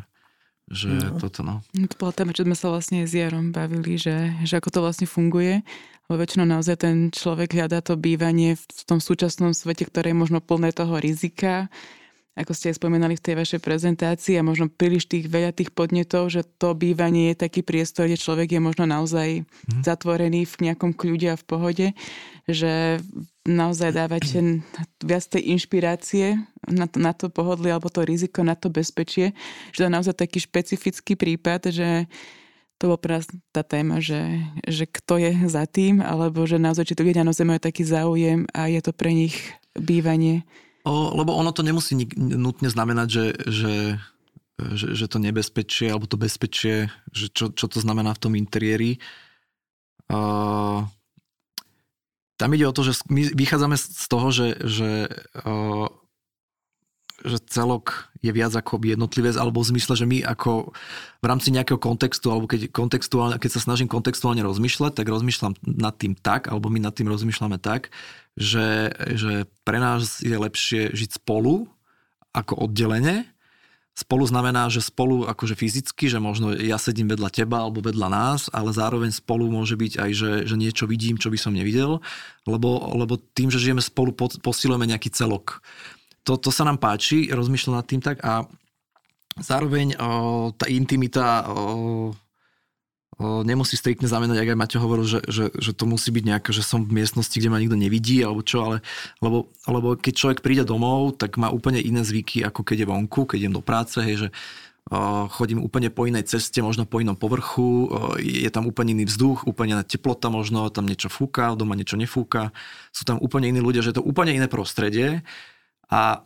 že 0.71 0.91
no. 0.91 1.19
toto 1.19 1.41
no. 1.47 1.55
To 1.71 1.95
bola 1.95 2.13
téma, 2.15 2.35
čo 2.35 2.43
sme 2.43 2.59
sa 2.59 2.75
vlastne 2.75 3.07
s 3.07 3.15
Jarom 3.15 3.55
bavili, 3.55 3.95
že, 3.97 4.35
že 4.43 4.59
ako 4.59 4.69
to 4.75 4.81
vlastne 4.83 5.07
funguje, 5.07 5.63
lebo 6.11 6.19
väčšinou 6.19 6.47
naozaj 6.47 6.77
ten 6.83 6.97
človek 7.15 7.55
hľadá 7.55 7.79
to 7.87 7.95
bývanie 7.95 8.59
v 8.59 8.83
tom 8.83 8.99
súčasnom 8.99 9.55
svete, 9.55 9.87
ktoré 9.87 10.11
je 10.11 10.19
možno 10.19 10.43
plné 10.43 10.75
toho 10.75 10.99
rizika, 10.99 11.71
ako 12.39 12.53
ste 12.55 12.71
aj 12.71 12.79
spomenali 12.79 13.19
v 13.19 13.25
tej 13.27 13.35
vašej 13.35 13.61
prezentácii 13.61 14.39
a 14.39 14.47
možno 14.47 14.71
príliš 14.71 15.11
tých 15.11 15.27
veľa 15.27 15.51
tých 15.51 15.75
podnetov, 15.75 16.31
že 16.31 16.47
to 16.47 16.79
bývanie 16.79 17.35
je 17.35 17.43
taký 17.43 17.67
priestor, 17.67 18.07
kde 18.07 18.23
človek 18.23 18.55
je 18.55 18.61
možno 18.63 18.87
naozaj 18.87 19.43
mm. 19.43 19.83
zatvorený 19.83 20.47
v 20.47 20.71
nejakom 20.71 20.95
kľude 20.95 21.35
a 21.35 21.41
v 21.41 21.45
pohode, 21.45 21.87
že 22.47 23.03
naozaj 23.43 23.91
dávate 23.97 24.63
viac 25.03 25.25
tej 25.27 25.43
inšpirácie 25.59 26.39
na 26.71 26.87
to, 26.87 26.97
na 27.03 27.13
to 27.17 27.27
pohodlie 27.33 27.75
alebo 27.75 27.91
to 27.91 28.07
riziko, 28.07 28.47
na 28.47 28.55
to 28.55 28.71
bezpečie, 28.71 29.35
že 29.75 29.83
to 29.83 29.87
je 29.91 29.97
naozaj 29.97 30.15
taký 30.15 30.39
špecifický 30.39 31.19
prípad, 31.19 31.75
že 31.75 32.07
to 32.81 32.89
bol 32.89 32.97
pre 32.97 33.21
nás 33.21 33.29
tá 33.53 33.61
téma, 33.61 34.01
že, 34.01 34.41
že 34.65 34.89
kto 34.89 35.21
je 35.21 35.33
za 35.53 35.69
tým, 35.69 36.01
alebo 36.01 36.49
že 36.49 36.57
naozaj, 36.57 36.89
či 36.89 36.97
to 36.97 37.05
ľudia 37.05 37.29
naozaj 37.29 37.45
majú 37.45 37.61
taký 37.61 37.85
záujem 37.85 38.49
a 38.57 38.73
je 38.73 38.81
to 38.81 38.97
pre 38.97 39.13
nich 39.13 39.37
bývanie. 39.77 40.49
O, 40.81 41.13
lebo 41.13 41.37
ono 41.37 41.53
to 41.53 41.61
nemusí 41.61 41.93
nutne 42.17 42.73
znamenať, 42.73 43.09
že, 43.13 43.27
že, 43.45 43.75
že, 44.57 44.87
že 44.97 45.07
to 45.13 45.21
nebezpečie 45.21 45.93
alebo 45.93 46.09
to 46.09 46.17
bezpečie, 46.17 46.89
že 47.13 47.29
čo, 47.29 47.53
čo 47.53 47.69
to 47.69 47.79
znamená 47.85 48.17
v 48.17 48.23
tom 48.23 48.33
interiéri. 48.33 48.97
Uh, 50.09 50.89
tam 52.41 52.57
ide 52.57 52.65
o 52.65 52.73
to, 52.73 52.81
že 52.81 53.05
my 53.13 53.29
vychádzame 53.37 53.77
z 53.77 54.07
toho, 54.09 54.29
že, 54.33 54.49
že, 54.65 54.91
uh, 55.45 55.93
že 57.21 57.39
celok 57.45 58.09
je 58.25 58.33
viac 58.33 58.53
ako 58.57 58.81
jednotlivec, 58.81 59.37
alebo 59.37 59.61
v 59.61 59.77
zmysle, 59.77 59.97
že 59.97 60.09
my 60.09 60.25
ako 60.25 60.73
v 61.21 61.27
rámci 61.29 61.53
nejakého 61.53 61.77
kontextu, 61.77 62.33
alebo 62.33 62.49
keď, 62.49 62.73
kontextuálne, 62.73 63.37
keď 63.37 63.61
sa 63.61 63.65
snažím 63.65 63.89
kontextuálne 63.89 64.41
rozmýšľať, 64.45 64.97
tak 64.97 65.07
rozmýšľam 65.09 65.57
nad 65.65 65.95
tým 65.97 66.17
tak, 66.17 66.49
alebo 66.49 66.73
my 66.73 66.81
nad 66.81 66.97
tým 66.97 67.09
rozmýšľame 67.09 67.61
tak, 67.61 67.93
že, 68.39 68.95
že 69.17 69.47
pre 69.67 69.79
nás 69.79 70.23
je 70.23 70.37
lepšie 70.37 70.95
žiť 70.95 71.23
spolu 71.23 71.67
ako 72.31 72.67
oddelenie. 72.71 73.27
Spolu 73.91 74.25
znamená, 74.25 74.71
že 74.71 74.81
spolu 74.81 75.29
akože 75.29 75.59
fyzicky, 75.59 76.09
že 76.09 76.23
možno 76.23 76.55
ja 76.57 76.81
sedím 76.81 77.11
vedľa 77.11 77.29
teba 77.29 77.61
alebo 77.61 77.85
vedľa 77.85 78.09
nás, 78.09 78.41
ale 78.55 78.73
zároveň 78.73 79.13
spolu 79.13 79.51
môže 79.51 79.77
byť 79.77 79.93
aj, 79.99 80.11
že, 80.15 80.33
že 80.47 80.57
niečo 80.57 80.89
vidím, 80.89 81.21
čo 81.21 81.29
by 81.29 81.37
som 81.37 81.53
nevidel, 81.53 82.01
lebo, 82.49 82.81
lebo 82.97 83.19
tým, 83.19 83.53
že 83.53 83.61
žijeme 83.61 83.83
spolu, 83.83 84.15
posilujeme 84.17 84.89
nejaký 84.89 85.13
celok. 85.13 85.61
To, 86.25 86.39
to 86.39 86.49
sa 86.49 86.65
nám 86.65 86.81
páči, 86.81 87.29
rozmýšľam 87.29 87.77
nad 87.77 87.87
tým 87.89 88.01
tak 88.01 88.23
a 88.25 88.47
zároveň 89.37 89.99
o, 89.99 90.55
tá 90.55 90.71
intimita 90.71 91.45
o, 91.45 92.15
nemusí 93.21 93.77
striktne 93.77 94.09
znamenať, 94.09 94.41
ak 94.41 94.51
aj 94.53 94.59
Maťo 94.59 94.79
hovoril, 94.81 95.05
že, 95.05 95.21
že, 95.29 95.53
že 95.53 95.77
to 95.77 95.85
musí 95.85 96.09
byť 96.09 96.25
nejaké, 96.25 96.51
že 96.57 96.65
som 96.65 96.83
v 96.83 96.97
miestnosti, 97.05 97.37
kde 97.37 97.53
ma 97.53 97.61
nikto 97.61 97.77
nevidí, 97.77 98.25
alebo 98.25 98.41
čo, 98.41 98.65
ale 98.65 98.77
lebo, 99.21 99.53
lebo 99.69 99.95
keď 100.01 100.13
človek 100.17 100.41
príde 100.41 100.65
domov, 100.65 101.21
tak 101.21 101.37
má 101.37 101.53
úplne 101.53 101.79
iné 101.79 102.01
zvyky, 102.01 102.41
ako 102.43 102.65
keď 102.65 102.85
je 102.85 102.91
vonku, 102.91 103.29
keď 103.29 103.37
idem 103.45 103.55
do 103.55 103.65
práce, 103.65 104.01
hej, 104.01 104.27
že 104.27 104.29
chodím 105.31 105.63
úplne 105.63 105.87
po 105.93 106.09
inej 106.09 106.27
ceste, 106.27 106.59
možno 106.65 106.83
po 106.83 106.99
inom 106.99 107.15
povrchu, 107.15 107.87
je 108.19 108.51
tam 108.51 108.67
úplne 108.67 108.97
iný 108.99 109.07
vzduch, 109.07 109.47
úplne 109.47 109.79
iná 109.79 109.85
teplota 109.87 110.33
možno, 110.33 110.67
tam 110.73 110.89
niečo 110.89 111.07
fúka, 111.07 111.55
doma 111.55 111.79
niečo 111.79 111.95
nefúka, 111.95 112.51
sú 112.91 113.07
tam 113.07 113.23
úplne 113.23 113.47
iní 113.55 113.63
ľudia, 113.63 113.87
že 113.87 113.95
je 113.95 114.03
to 114.03 114.07
úplne 114.07 114.35
iné 114.35 114.51
prostredie. 114.51 115.23
A 115.87 116.25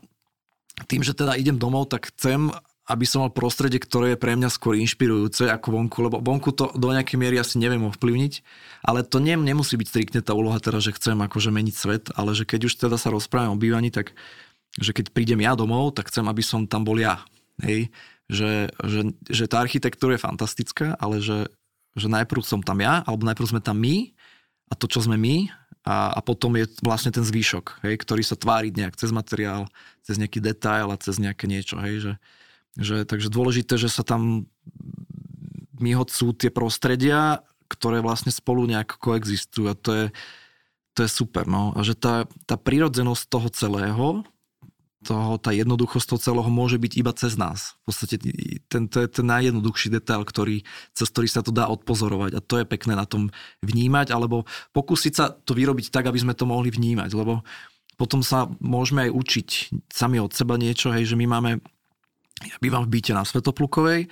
tým, 0.89 1.05
že 1.05 1.13
teda 1.13 1.37
idem 1.37 1.61
domov, 1.61 1.93
tak 1.93 2.09
chcem, 2.15 2.57
aby 2.85 3.05
som 3.09 3.25
mal 3.25 3.33
prostredie, 3.33 3.81
ktoré 3.81 4.13
je 4.13 4.21
pre 4.21 4.37
mňa 4.37 4.53
skôr 4.53 4.77
inšpirujúce 4.77 5.49
ako 5.49 5.73
vonku, 5.73 5.99
lebo 6.05 6.17
vonku 6.21 6.53
to 6.53 6.69
do 6.77 6.93
nejakej 6.93 7.17
miery 7.17 7.41
asi 7.41 7.57
neviem 7.57 7.89
ovplyvniť, 7.89 8.45
ale 8.85 9.01
to 9.01 9.25
nie, 9.25 9.33
nemusí 9.41 9.81
byť 9.81 9.89
striktne 9.89 10.21
tá 10.21 10.37
úloha 10.37 10.61
teda, 10.61 10.85
že 10.85 10.93
chcem 10.93 11.17
akože 11.17 11.49
meniť 11.49 11.75
svet, 11.75 12.05
ale 12.13 12.37
že 12.37 12.45
keď 12.45 12.69
už 12.69 12.75
teda 12.77 13.01
sa 13.01 13.09
rozprávam 13.09 13.57
o 13.57 13.61
bývaní, 13.61 13.89
tak 13.89 14.13
že 14.77 14.93
keď 14.93 15.17
prídem 15.17 15.41
ja 15.41 15.57
domov, 15.57 15.97
tak 15.97 16.13
chcem, 16.13 16.27
aby 16.29 16.43
som 16.45 16.69
tam 16.69 16.85
bol 16.85 16.99
ja. 17.01 17.25
Hej? 17.63 17.89
Že, 18.29 18.75
že, 18.85 19.01
že 19.31 19.45
tá 19.49 19.63
architektúra 19.65 20.19
je 20.19 20.27
fantastická, 20.27 20.99
ale 21.01 21.25
že, 21.25 21.49
že 21.95 22.11
najprv 22.11 22.43
som 22.45 22.61
tam 22.61 22.83
ja, 22.85 23.01
alebo 23.07 23.25
najprv 23.25 23.55
sme 23.55 23.61
tam 23.65 23.81
my 23.81 24.13
a 24.69 24.75
to, 24.77 24.91
čo 24.91 25.01
sme 25.01 25.15
my, 25.17 25.49
a, 25.85 26.17
a 26.17 26.21
potom 26.25 26.57
je 26.57 26.65
vlastne 26.81 27.13
ten 27.13 27.21
zvýšok, 27.21 27.85
hej, 27.85 27.95
ktorý 28.01 28.25
sa 28.25 28.41
tvári 28.41 28.73
nejak 28.73 28.97
cez 28.97 29.13
materiál, 29.13 29.69
cez 30.01 30.17
nejaký 30.17 30.41
detail 30.41 30.89
a 30.89 30.97
cez 30.97 31.21
nejaké 31.21 31.45
niečo. 31.45 31.77
Hej, 31.77 31.95
že, 32.01 32.13
že, 32.79 33.07
takže 33.07 33.31
dôležité, 33.31 33.79
že 33.79 33.87
sa 33.87 34.03
tam 34.03 34.51
myhocú 35.79 36.35
tie 36.35 36.51
prostredia, 36.51 37.43
ktoré 37.71 38.03
vlastne 38.03 38.31
spolu 38.31 38.67
nejak 38.71 38.99
koexistujú 38.99 39.67
a 39.71 39.75
to 39.75 39.91
je, 39.93 40.07
to 40.95 40.99
je 41.07 41.11
super. 41.11 41.47
No. 41.47 41.75
A 41.75 41.83
že 41.83 41.99
tá, 41.99 42.27
tá 42.47 42.55
prírodzenosť 42.55 43.23
toho 43.27 43.49
celého, 43.51 44.07
toho, 45.05 45.37
tá 45.37 45.53
jednoduchosť 45.53 46.07
toho 46.17 46.21
celého 46.21 46.49
môže 46.49 46.81
byť 46.81 46.93
iba 46.97 47.13
cez 47.13 47.37
nás. 47.37 47.77
V 47.85 47.93
podstate 47.93 48.17
ten, 48.73 48.89
to 48.89 49.05
je 49.05 49.09
ten 49.13 49.27
najjednoduchší 49.29 49.93
detail, 49.93 50.25
ktorý, 50.25 50.65
cez 50.97 51.13
ktorý 51.13 51.29
sa 51.29 51.45
to 51.45 51.53
dá 51.53 51.69
odpozorovať 51.69 52.33
a 52.39 52.41
to 52.41 52.63
je 52.63 52.65
pekné 52.65 52.97
na 52.97 53.05
tom 53.05 53.29
vnímať 53.61 54.17
alebo 54.17 54.49
pokúsiť 54.73 55.13
sa 55.13 55.29
to 55.31 55.53
vyrobiť 55.53 55.93
tak, 55.93 56.09
aby 56.09 56.17
sme 56.17 56.33
to 56.33 56.49
mohli 56.49 56.73
vnímať, 56.73 57.13
lebo 57.13 57.45
potom 57.95 58.25
sa 58.27 58.51
môžeme 58.59 59.07
aj 59.07 59.11
učiť 59.15 59.49
sami 59.93 60.19
od 60.19 60.35
seba 60.35 60.59
niečo, 60.59 60.91
hej, 60.91 61.15
že 61.15 61.19
my 61.21 61.27
máme 61.31 61.63
ja 62.43 62.57
bývam 62.59 62.83
v 62.89 62.99
byte 62.99 63.15
na 63.15 63.23
Svetoplukovej 63.23 64.11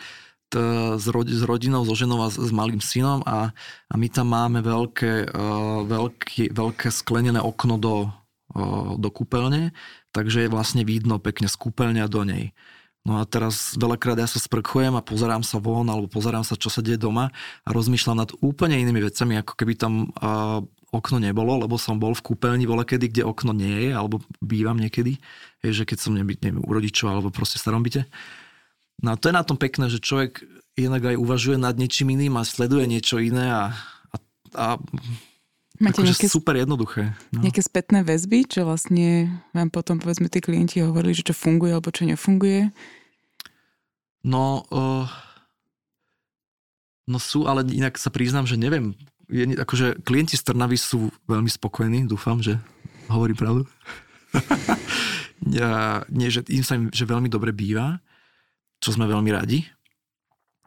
s, 0.99 1.07
rod, 1.09 1.27
s 1.29 1.43
rodinou, 1.43 1.83
so 1.89 1.97
ženou 1.97 2.21
a 2.21 2.29
s, 2.29 2.37
s 2.37 2.53
malým 2.53 2.81
synom 2.81 3.25
a, 3.25 3.57
a 3.89 3.95
my 3.97 4.09
tam 4.13 4.33
máme 4.33 4.61
veľké, 4.61 5.33
uh, 5.33 5.81
veľký, 5.89 6.53
veľké 6.53 6.89
sklenené 6.93 7.41
okno 7.41 7.81
do, 7.81 8.13
uh, 8.53 8.95
do 9.01 9.09
kúpeľne, 9.09 9.73
takže 10.13 10.47
je 10.47 10.53
vlastne 10.53 10.85
vidno 10.85 11.17
pekne 11.17 11.49
z 11.49 11.57
kúpeľne 11.57 12.05
do 12.09 12.23
nej. 12.29 12.53
No 13.03 13.19
a 13.19 13.27
teraz 13.27 13.75
veľakrát 13.75 14.15
ja 14.15 14.31
sa 14.31 14.39
sprchujem 14.39 14.95
a 14.95 15.03
pozerám 15.03 15.43
sa 15.43 15.59
von 15.59 15.91
alebo 15.91 16.07
pozerám 16.07 16.47
sa, 16.47 16.55
čo 16.55 16.71
sa 16.71 16.85
deje 16.85 17.03
doma 17.03 17.35
a 17.67 17.69
rozmýšľam 17.75 18.23
nad 18.23 18.31
úplne 18.39 18.79
inými 18.79 19.03
vecami, 19.11 19.43
ako 19.43 19.59
keby 19.59 19.75
tam 19.75 20.13
uh, 20.23 20.63
okno 20.93 21.17
nebolo, 21.17 21.57
lebo 21.57 21.81
som 21.81 21.97
bol 21.97 22.13
v 22.13 22.21
kúpeľni 22.21 22.69
kedy, 22.69 23.09
kde 23.09 23.23
okno 23.25 23.57
nie 23.57 23.89
je, 23.89 23.91
alebo 23.97 24.21
bývam 24.45 24.77
niekedy, 24.77 25.17
je, 25.65 25.71
že 25.73 25.89
keď 25.89 25.99
som 25.99 26.13
nebyť, 26.13 26.39
neviem, 26.45 26.61
u 26.61 26.69
rodičov 26.69 27.09
alebo 27.09 27.33
proste 27.33 27.57
v 27.57 27.65
starom 27.65 27.81
byte. 27.81 28.05
No 29.01 29.17
a 29.17 29.19
to 29.19 29.33
je 29.33 29.35
na 29.35 29.43
tom 29.43 29.57
pekné, 29.57 29.89
že 29.89 30.05
človek 30.05 30.45
inak 30.77 31.17
aj 31.17 31.17
uvažuje 31.17 31.57
nad 31.57 31.75
niečím 31.81 32.13
iným 32.13 32.37
a 32.37 32.45
sleduje 32.45 32.85
niečo 32.85 33.17
iné 33.19 33.49
a, 33.49 33.65
a, 34.13 34.17
a 34.53 34.67
Máte 35.81 36.05
akože 36.05 36.15
nejaké, 36.15 36.29
super 36.29 36.55
jednoduché. 36.55 37.17
No. 37.33 37.43
Nejaké 37.43 37.65
spätné 37.65 38.05
väzby, 38.05 38.47
čo 38.47 38.69
vlastne 38.69 39.33
vám 39.57 39.73
potom 39.73 39.97
povedzme 39.97 40.29
tí 40.29 40.39
klienti 40.45 40.85
hovorili, 40.85 41.17
že 41.17 41.27
čo 41.27 41.35
funguje 41.35 41.73
alebo 41.73 41.89
čo 41.91 42.05
nefunguje? 42.07 42.69
No, 44.23 44.63
uh, 44.71 45.09
no 47.11 47.19
sú, 47.19 47.51
ale 47.51 47.67
inak 47.67 47.99
sa 47.99 48.13
priznám, 48.13 48.47
že 48.47 48.61
neviem 48.61 48.95
je, 49.33 49.57
akože 49.57 50.05
klienti 50.05 50.37
z 50.37 50.45
Trnavy 50.45 50.77
sú 50.77 51.09
veľmi 51.25 51.49
spokojní, 51.49 52.05
dúfam, 52.05 52.39
že 52.45 52.61
hovorí 53.09 53.33
pravdu. 53.33 53.65
ja, 55.61 56.05
nie, 56.13 56.29
že 56.29 56.45
im 56.53 56.61
sa 56.61 56.77
im, 56.77 56.93
že 56.93 57.09
veľmi 57.09 57.33
dobre 57.33 57.57
býva, 57.57 57.99
čo 58.79 58.93
sme 58.93 59.09
veľmi 59.09 59.33
radi. 59.33 59.65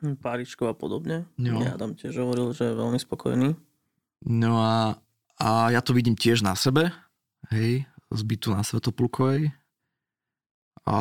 Páričko 0.02 0.70
a 0.70 0.76
podobne. 0.76 1.30
No. 1.38 1.62
Ja 1.62 1.78
tam 1.78 1.94
tiež 1.94 2.18
hovoril, 2.18 2.52
že 2.52 2.74
je 2.74 2.78
veľmi 2.78 3.00
spokojný. 3.00 3.50
No 4.26 4.52
a, 4.62 4.98
a 5.38 5.50
ja 5.70 5.82
to 5.86 5.94
vidím 5.94 6.18
tiež 6.18 6.42
na 6.42 6.58
sebe, 6.58 6.90
hej, 7.54 7.86
z 8.10 8.22
bytu 8.26 8.54
na 8.54 8.66
Svetoplukovej. 8.66 9.54
A 10.86 10.98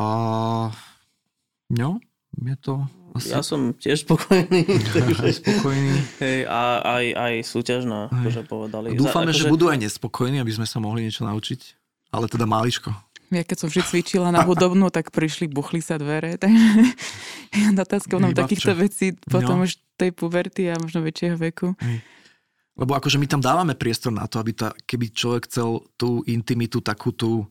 no, 1.69 1.89
je 2.41 2.55
to 2.59 2.73
asi... 3.15 3.31
Ja 3.31 3.39
som 3.39 3.71
tiež 3.71 4.03
spokojný. 4.03 4.67
takže... 4.95 5.39
spokojný. 5.39 5.95
Hej, 6.19 6.39
a 6.51 6.83
aj, 6.83 7.05
aj 7.15 7.33
súťažná, 7.47 8.11
akože 8.11 8.41
povedali. 8.43 8.91
Dúfame, 8.91 9.31
Za, 9.31 9.39
akože... 9.39 9.47
že 9.47 9.53
budú 9.55 9.65
aj 9.71 9.79
nespokojní, 9.87 10.37
aby 10.43 10.51
sme 10.51 10.67
sa 10.67 10.83
mohli 10.83 11.07
niečo 11.07 11.23
naučiť. 11.23 11.61
Ale 12.11 12.27
teda 12.27 12.43
máličko. 12.43 12.91
Ja 13.33 13.41
keď 13.41 13.57
som 13.57 13.67
vždy 13.71 13.81
cvičila 13.87 14.29
na 14.29 14.45
hudobnú, 14.45 14.93
tak 14.93 15.09
prišli, 15.09 15.49
buchli 15.49 15.81
sa 15.81 15.97
dvere. 15.97 16.37
Takže 16.39 17.71
otázka 17.73 18.19
nám 18.21 18.37
takýchto 18.37 18.75
vecí 18.77 19.17
potom 19.25 19.63
no. 19.63 19.65
už 19.65 19.81
tej 19.95 20.11
puberty 20.13 20.69
a 20.69 20.77
možno 20.77 21.01
väčšieho 21.01 21.39
veku. 21.39 21.73
Hej. 21.81 22.03
Lebo 22.75 22.91
akože 22.91 23.15
my 23.15 23.27
tam 23.31 23.39
dávame 23.39 23.73
priestor 23.73 24.11
na 24.11 24.27
to, 24.27 24.43
aby 24.43 24.51
tá, 24.51 24.75
keby 24.83 25.15
človek 25.15 25.47
chcel 25.47 25.79
tú 25.95 26.21
intimitu, 26.27 26.83
takú 26.83 27.15
tú, 27.15 27.47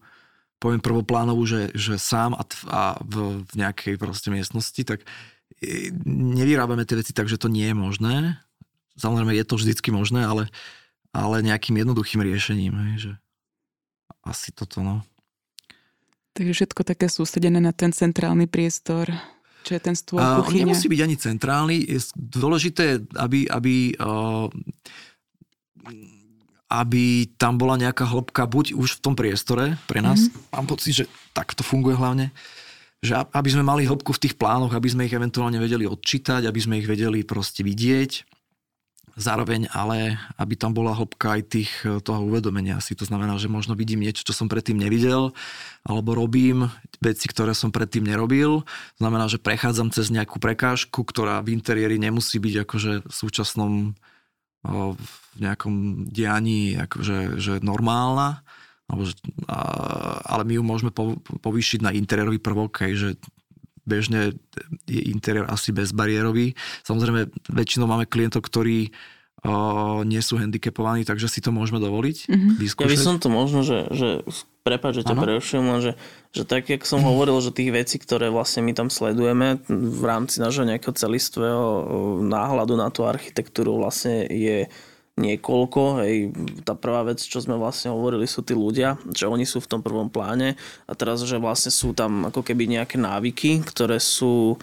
poviem 0.64 0.80
prvoplánovú, 0.80 1.44
že, 1.44 1.68
že 1.76 2.00
sám 2.00 2.32
a, 2.32 2.42
a 2.72 2.82
v, 3.04 3.44
v 3.44 3.52
nejakej 3.52 4.00
proste 4.00 4.32
miestnosti, 4.32 4.80
tak 4.80 5.04
nevyrábame 6.08 6.88
tie 6.88 6.96
veci 6.96 7.12
tak, 7.12 7.28
že 7.28 7.36
to 7.36 7.52
nie 7.52 7.68
je 7.68 7.76
možné. 7.76 8.40
Samozrejme, 8.96 9.36
je 9.36 9.44
to 9.44 9.60
vždycky 9.60 9.92
možné, 9.92 10.24
ale, 10.24 10.48
ale 11.12 11.44
nejakým 11.44 11.76
jednoduchým 11.76 12.24
riešením. 12.24 12.72
Hej, 12.72 12.96
že 12.96 13.12
asi 14.24 14.56
toto, 14.56 14.80
no. 14.80 15.04
Takže 16.32 16.64
všetko 16.64 16.80
také 16.82 17.12
sústredené 17.12 17.60
na 17.60 17.76
ten 17.76 17.92
centrálny 17.92 18.48
priestor, 18.48 19.12
čo 19.68 19.76
je 19.76 19.80
ten 19.84 19.94
stôl, 19.94 20.18
on 20.18 20.48
kuchyňa. 20.48 20.64
nemusí 20.64 20.86
byť 20.88 21.00
ani 21.04 21.16
centrálny. 21.20 21.76
Je 21.84 22.00
dôležité, 22.16 23.04
aby, 23.20 23.46
aby, 23.46 23.94
uh, 24.00 24.48
aby 26.80 27.28
tam 27.38 27.60
bola 27.60 27.78
nejaká 27.78 28.08
hĺbka, 28.08 28.48
buď 28.48 28.74
už 28.74 28.98
v 28.98 29.02
tom 29.02 29.14
priestore 29.14 29.78
pre 29.86 30.00
nás, 30.00 30.26
mm-hmm. 30.26 30.50
mám 30.54 30.66
pocit, 30.66 30.92
že 30.92 31.04
tak 31.36 31.52
to 31.54 31.62
funguje 31.62 31.94
hlavne, 31.94 32.34
že 33.04 33.14
aby 33.14 33.48
sme 33.52 33.62
mali 33.62 33.84
hĺbku 33.84 34.16
v 34.16 34.22
tých 34.26 34.34
plánoch, 34.40 34.72
aby 34.72 34.88
sme 34.88 35.04
ich 35.04 35.12
eventuálne 35.12 35.60
vedeli 35.60 35.84
odčítať, 35.84 36.48
aby 36.48 36.60
sme 36.60 36.80
ich 36.80 36.88
vedeli 36.88 37.20
proste 37.22 37.60
vidieť, 37.60 38.24
zároveň 39.14 39.70
ale, 39.70 40.18
aby 40.38 40.54
tam 40.58 40.74
bola 40.74 40.94
hĺbka 40.94 41.38
aj 41.38 41.42
tých, 41.46 41.72
eh, 41.86 42.02
toho 42.02 42.26
uvedomenia 42.26 42.82
si. 42.82 42.98
To 42.98 43.06
znamená, 43.06 43.38
že 43.38 43.52
možno 43.52 43.78
vidím 43.78 44.02
niečo, 44.02 44.26
čo 44.26 44.34
som 44.34 44.50
predtým 44.50 44.78
nevidel, 44.78 45.30
alebo 45.86 46.18
robím 46.18 46.70
veci, 46.98 47.30
ktoré 47.30 47.54
som 47.54 47.70
predtým 47.70 48.02
nerobil. 48.02 48.66
Znamená, 48.98 49.30
že 49.30 49.42
prechádzam 49.42 49.94
cez 49.94 50.10
nejakú 50.10 50.42
prekážku, 50.42 51.06
ktorá 51.06 51.40
v 51.44 51.54
interiéri 51.54 52.00
nemusí 52.00 52.42
byť 52.42 52.54
akože 52.66 52.92
v 53.06 53.12
súčasnom 53.14 53.72
v 54.64 55.36
nejakom 55.38 56.06
dianí 56.08 56.78
akože 56.78 57.36
že 57.36 57.60
normálna, 57.60 58.40
alebo 58.88 59.04
že, 59.08 59.16
a, 59.48 59.60
ale 60.24 60.42
my 60.48 60.60
ju 60.60 60.62
môžeme 60.64 60.90
po, 60.92 61.20
povýšiť 61.20 61.80
na 61.84 61.92
interiérový 61.92 62.40
prvok, 62.40 62.84
hej, 62.84 62.92
že 62.96 63.08
bežne 63.84 64.32
je 64.88 65.00
interiér 65.12 65.44
asi 65.48 65.72
bezbariérový. 65.72 66.56
Samozrejme, 66.88 67.28
väčšinou 67.52 67.84
máme 67.84 68.08
klientov, 68.08 68.48
ktorí 68.48 68.88
o, 69.44 70.00
nie 70.08 70.20
sú 70.24 70.40
handicapovaní, 70.40 71.04
takže 71.04 71.28
si 71.28 71.44
to 71.44 71.52
môžeme 71.52 71.80
dovoliť. 71.80 72.16
Mhm. 72.28 72.48
Ja 72.48 72.56
by 72.56 72.64
Vyskúšať. 72.64 73.04
som 73.04 73.16
to 73.20 73.28
možno, 73.28 73.60
že, 73.60 73.88
že 73.92 74.24
prepáč, 74.64 75.04
že 75.04 75.06
ťa 75.06 75.16
prerušujem, 75.20 75.66
že, 75.84 75.92
že 76.32 76.42
tak, 76.48 76.72
jak 76.72 76.88
som 76.88 77.04
hovoril, 77.04 77.36
že 77.44 77.52
tých 77.52 77.70
vecí, 77.70 78.00
ktoré 78.00 78.32
vlastne 78.32 78.64
my 78.64 78.72
tam 78.72 78.88
sledujeme 78.88 79.60
v 79.68 80.02
rámci 80.02 80.40
nášho 80.40 80.64
nejakého 80.64 80.96
celistvého 80.96 81.60
o, 81.60 81.76
náhľadu 82.24 82.74
na 82.74 82.88
tú 82.88 83.04
architektúru 83.04 83.76
vlastne 83.76 84.24
je 84.24 84.64
niekoľko. 85.20 86.02
Hej. 86.02 86.32
Tá 86.64 86.74
prvá 86.74 87.04
vec, 87.06 87.22
čo 87.22 87.38
sme 87.38 87.60
vlastne 87.60 87.92
hovorili, 87.92 88.24
sú 88.26 88.42
tí 88.42 88.56
ľudia, 88.56 88.98
že 89.12 89.28
oni 89.28 89.44
sú 89.44 89.62
v 89.62 89.70
tom 89.70 89.80
prvom 89.84 90.08
pláne 90.08 90.56
a 90.88 90.92
teraz, 90.96 91.22
že 91.22 91.38
vlastne 91.38 91.70
sú 91.70 91.92
tam 91.92 92.32
ako 92.32 92.40
keby 92.42 92.66
nejaké 92.80 92.96
návyky, 92.98 93.62
ktoré 93.62 94.00
sú 94.00 94.58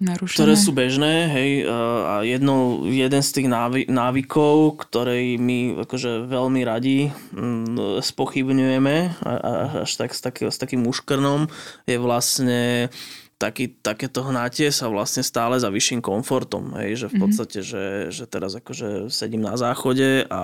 narušené. 0.00 0.36
ktoré 0.36 0.54
sú 0.56 0.72
bežné, 0.72 1.28
hej, 1.28 1.50
a 1.68 2.24
jedno, 2.24 2.88
jeden 2.88 3.22
z 3.22 3.30
tých 3.30 3.48
návy, 3.52 3.80
návykov, 3.86 4.80
ktorý 4.80 5.36
my 5.36 5.84
akože 5.84 6.24
veľmi 6.26 6.60
radi 6.64 7.12
mm, 7.36 8.00
spochybňujeme, 8.00 8.96
až 9.84 9.90
tak 10.00 10.16
s, 10.16 10.20
taký, 10.24 10.48
s 10.48 10.56
takým 10.56 10.82
muškrnom, 10.88 11.52
je 11.84 11.96
vlastne 12.00 12.88
taký, 13.40 13.72
takéto 13.80 14.20
hnatie 14.20 14.68
sa 14.68 14.92
vlastne 14.92 15.24
stále 15.24 15.56
za 15.56 15.72
vyšším 15.72 16.04
komfortom. 16.04 16.76
Hej, 16.76 17.00
že 17.00 17.06
v 17.08 17.16
podstate, 17.24 17.58
že, 17.64 17.84
že 18.12 18.28
teraz 18.28 18.52
akože 18.52 19.08
sedím 19.08 19.40
na 19.40 19.56
záchode 19.56 20.28
a 20.28 20.40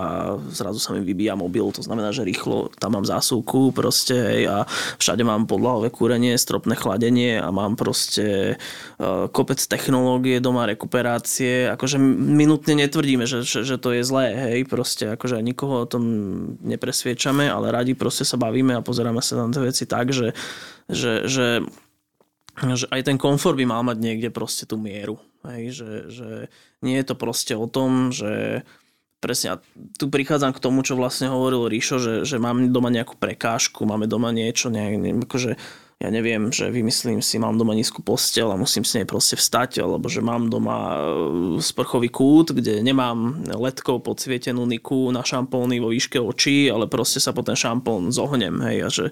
zrazu 0.48 0.80
sa 0.80 0.96
mi 0.96 1.04
vybíja 1.04 1.36
mobil, 1.36 1.68
to 1.76 1.84
znamená, 1.84 2.16
že 2.16 2.24
rýchlo 2.24 2.72
tam 2.80 2.96
mám 2.96 3.04
zásuvku 3.04 3.76
proste 3.76 4.16
hej, 4.16 4.42
a 4.48 4.64
všade 4.96 5.20
mám 5.28 5.44
podlahové 5.44 5.92
kúrenie, 5.92 6.40
stropné 6.40 6.72
chladenie 6.72 7.36
a 7.36 7.52
mám 7.52 7.76
proste 7.76 8.56
uh, 8.96 9.28
kopec 9.28 9.60
technológie 9.60 10.40
doma, 10.40 10.64
rekuperácie. 10.64 11.68
Akože 11.76 12.00
minútne 12.00 12.80
netvrdíme, 12.80 13.28
že, 13.28 13.44
že, 13.44 13.60
že 13.60 13.76
to 13.76 13.92
je 13.92 14.08
zlé, 14.08 14.32
hej, 14.32 14.64
proste 14.64 15.12
akože 15.12 15.44
nikoho 15.44 15.84
o 15.84 15.90
tom 15.90 16.02
nepresviečame, 16.64 17.44
ale 17.44 17.68
radi 17.68 17.92
proste 17.92 18.24
sa 18.24 18.40
bavíme 18.40 18.72
a 18.72 18.80
pozeráme 18.80 19.20
sa 19.20 19.44
na 19.44 19.52
tie 19.52 19.60
veci 19.60 19.84
tak, 19.84 20.16
že, 20.16 20.32
že, 20.88 21.28
že 21.28 21.60
že 22.56 22.88
aj 22.88 23.02
ten 23.04 23.16
komfort 23.20 23.56
by 23.56 23.66
mal 23.68 23.82
mať 23.84 23.98
niekde 24.00 24.28
proste 24.32 24.64
tú 24.64 24.80
mieru. 24.80 25.20
Hej, 25.44 25.82
že, 25.82 25.90
že 26.08 26.28
nie 26.80 26.96
je 26.98 27.06
to 27.06 27.14
proste 27.14 27.52
o 27.54 27.68
tom, 27.68 28.10
že 28.10 28.64
presne, 29.20 29.56
a 29.56 29.60
tu 29.96 30.08
prichádzam 30.08 30.52
k 30.56 30.62
tomu, 30.62 30.80
čo 30.82 30.96
vlastne 30.98 31.32
hovoril 31.32 31.68
Ríšo, 31.68 32.00
že, 32.00 32.14
že 32.24 32.36
máme 32.40 32.68
doma 32.72 32.88
nejakú 32.92 33.16
prekážku, 33.16 33.84
máme 33.84 34.06
doma 34.08 34.32
niečo, 34.32 34.72
nejak, 34.72 35.26
akože 35.26 35.60
ja 35.96 36.12
neviem, 36.12 36.52
že 36.52 36.68
vymyslím 36.68 37.24
si, 37.24 37.40
mám 37.40 37.56
doma 37.56 37.72
nízku 37.72 38.04
postel 38.04 38.52
a 38.52 38.60
musím 38.60 38.84
si 38.84 39.00
nej 39.00 39.08
proste 39.08 39.32
vstať, 39.32 39.80
alebo 39.80 40.12
že 40.12 40.20
mám 40.20 40.52
doma 40.52 40.76
e, 40.92 40.96
sprchový 41.64 42.12
kút, 42.12 42.52
kde 42.52 42.84
nemám 42.84 43.48
letkou 43.48 44.04
podsvietenú 44.04 44.68
niku 44.68 45.08
na 45.08 45.24
šampóny 45.24 45.80
vo 45.80 45.88
výške 45.88 46.20
očí, 46.20 46.68
ale 46.68 46.84
proste 46.84 47.16
sa 47.16 47.32
po 47.32 47.40
ten 47.40 47.56
šampón 47.56 48.12
zohnem. 48.12 48.60
Hej, 48.60 48.78
a 48.84 48.88
že, 48.92 49.04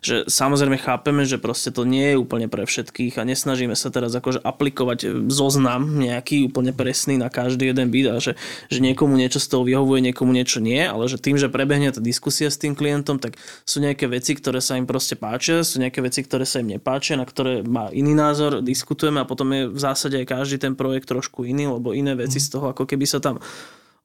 že 0.00 0.14
samozrejme 0.32 0.80
chápeme, 0.80 1.28
že 1.28 1.36
proste 1.36 1.76
to 1.76 1.84
nie 1.84 2.16
je 2.16 2.16
úplne 2.16 2.48
pre 2.48 2.64
všetkých 2.64 3.20
a 3.20 3.28
nesnažíme 3.28 3.76
sa 3.76 3.92
teraz 3.92 4.16
akože 4.16 4.40
aplikovať 4.40 5.28
zoznam 5.28 6.00
nejaký 6.00 6.48
úplne 6.48 6.72
presný 6.72 7.20
na 7.20 7.28
každý 7.28 7.68
jeden 7.68 7.92
byt 7.92 8.06
a 8.08 8.16
že, 8.16 8.40
že 8.72 8.80
niekomu 8.80 9.12
niečo 9.12 9.44
z 9.44 9.46
toho 9.52 9.68
vyhovuje, 9.68 10.08
niekomu 10.08 10.32
niečo 10.32 10.64
nie, 10.64 10.80
ale 10.80 11.04
že 11.04 11.20
tým, 11.20 11.36
že 11.36 11.52
prebehne 11.52 11.92
tá 11.92 12.00
diskusia 12.00 12.48
s 12.48 12.56
tým 12.56 12.72
klientom, 12.72 13.20
tak 13.20 13.36
sú 13.68 13.84
nejaké 13.84 14.08
veci, 14.08 14.32
ktoré 14.32 14.64
sa 14.64 14.80
im 14.80 14.88
proste 14.88 15.20
páčia, 15.20 15.60
sú 15.60 15.84
nejaké 15.84 16.00
veci, 16.00 16.29
ktoré 16.30 16.46
sa 16.46 16.62
im 16.62 16.70
nepáčia, 16.70 17.18
na 17.18 17.26
ktoré 17.26 17.66
má 17.66 17.90
iný 17.90 18.14
názor, 18.14 18.62
diskutujeme 18.62 19.18
a 19.18 19.26
potom 19.26 19.50
je 19.50 19.66
v 19.66 19.80
zásade 19.82 20.14
aj 20.22 20.30
každý 20.30 20.62
ten 20.62 20.78
projekt 20.78 21.10
trošku 21.10 21.42
iný, 21.42 21.66
lebo 21.66 21.90
iné 21.90 22.14
veci 22.14 22.38
z 22.38 22.54
toho 22.54 22.70
ako 22.70 22.86
keby 22.86 23.02
sa 23.02 23.18
tam 23.18 23.42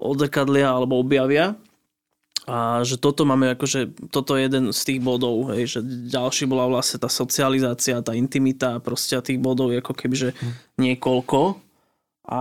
odzrkadlia 0.02 0.74
alebo 0.74 0.98
objavia. 0.98 1.54
A 2.46 2.86
že 2.86 3.02
toto 3.02 3.26
máme 3.26 3.58
akože, 3.58 4.10
toto 4.14 4.38
je 4.38 4.46
jeden 4.46 4.70
z 4.70 4.82
tých 4.86 5.00
bodov, 5.02 5.50
hej, 5.58 5.66
že 5.66 5.80
ďalší 6.14 6.46
bola 6.46 6.70
vlastne 6.70 7.02
tá 7.02 7.10
socializácia, 7.10 8.06
tá 8.06 8.14
intimita, 8.14 8.78
proste 8.78 9.18
tých 9.18 9.42
bodov 9.42 9.74
je 9.74 9.82
ako 9.82 9.94
keby, 9.98 10.16
že 10.18 10.30
niekoľko. 10.78 11.65
A, 12.26 12.40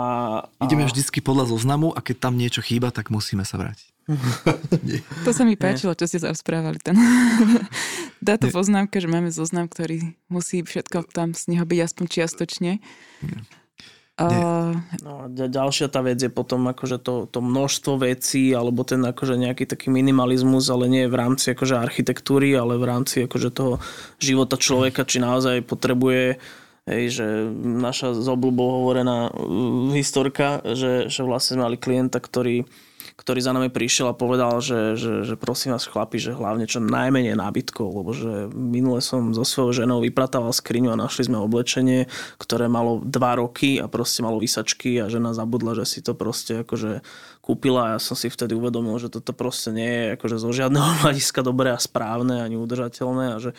a... 0.49 0.63
Ideme 0.65 0.89
vždycky 0.89 1.21
podľa 1.21 1.53
zoznamu 1.53 1.93
a 1.93 2.01
keď 2.01 2.17
tam 2.29 2.41
niečo 2.41 2.65
chýba, 2.65 2.89
tak 2.89 3.13
musíme 3.13 3.45
sa 3.45 3.61
vrátiť. 3.61 3.95
To 5.25 5.31
sa 5.33 5.49
mi 5.49 5.57
páčilo, 5.57 5.97
čo 5.97 6.05
ste 6.05 6.21
sa 6.21 6.33
rozprávali. 6.33 6.81
Ten... 6.81 6.97
Táto 8.29 8.49
poznámka, 8.49 9.01
že 9.01 9.09
máme 9.09 9.29
zoznam, 9.33 9.69
ktorý 9.69 10.17
musí 10.29 10.65
všetko 10.65 11.13
tam 11.13 11.37
z 11.37 11.57
neho 11.57 11.65
byť 11.65 11.79
aspoň 11.85 12.05
čiastočne. 12.09 12.73
Uh, 14.15 14.79
No 15.03 15.27
ďalšia 15.27 15.91
tá 15.91 15.99
vec 15.99 16.23
je 16.23 16.31
potom 16.31 16.71
akože 16.71 17.03
to, 17.03 17.27
to 17.27 17.43
množstvo 17.43 17.99
vecí 17.99 18.55
alebo 18.55 18.87
ten 18.87 19.03
akože 19.03 19.35
nejaký 19.35 19.67
taký 19.67 19.91
minimalizmus, 19.91 20.71
ale 20.71 20.87
nie 20.87 21.11
v 21.11 21.19
rámci 21.19 21.51
akože 21.51 21.75
architektúry, 21.75 22.55
ale 22.55 22.79
v 22.79 22.87
rámci 22.87 23.27
akože 23.27 23.51
toho 23.51 23.83
života 24.23 24.55
človeka, 24.55 25.03
či 25.03 25.19
naozaj 25.19 25.67
potrebuje 25.67 26.39
Hej, 26.85 27.17
že 27.17 27.27
naša 27.65 28.13
z 28.13 28.29
obľubou 28.29 28.85
hovorená 28.85 29.33
uh, 29.33 29.89
historka, 29.97 30.61
že, 30.77 31.09
že 31.09 31.25
vlastne 31.25 31.65
mali 31.65 31.81
klienta, 31.81 32.21
ktorý, 32.21 32.69
ktorý 33.17 33.41
za 33.41 33.57
nami 33.57 33.73
prišiel 33.73 34.13
a 34.13 34.19
povedal, 34.19 34.61
že, 34.61 34.93
že, 34.93 35.25
že 35.25 35.41
prosím 35.41 35.73
vás 35.73 35.89
chlapi, 35.89 36.21
že 36.21 36.37
hlavne 36.37 36.69
čo 36.69 36.85
najmenej 36.85 37.41
nábytkov, 37.41 37.89
lebo 37.89 38.13
že 38.13 38.53
minule 38.53 39.01
som 39.01 39.33
so 39.33 39.49
svojou 39.49 39.73
ženou 39.73 40.05
vypratával 40.05 40.53
skriňu 40.53 40.93
a 40.93 41.01
našli 41.01 41.25
sme 41.25 41.41
oblečenie, 41.41 42.05
ktoré 42.37 42.69
malo 42.69 43.01
dva 43.01 43.41
roky 43.41 43.81
a 43.81 43.89
proste 43.89 44.21
malo 44.21 44.37
vysačky 44.37 45.01
a 45.01 45.09
žena 45.09 45.33
zabudla, 45.33 45.81
že 45.81 45.89
si 45.89 46.05
to 46.05 46.13
proste 46.13 46.69
akože 46.69 47.01
kúpila 47.41 47.81
a 47.89 47.93
ja 47.97 47.99
som 48.01 48.13
si 48.13 48.29
vtedy 48.29 48.53
uvedomil, 48.53 49.01
že 49.01 49.09
toto 49.09 49.33
proste 49.33 49.73
nie 49.73 49.89
je 49.89 50.05
akože 50.21 50.37
zo 50.37 50.53
žiadneho 50.53 50.85
hľadiska 51.01 51.41
dobré 51.41 51.73
a 51.73 51.81
správne 51.81 52.45
ani 52.45 52.61
udržateľné 52.61 53.25
a 53.33 53.39
že 53.41 53.57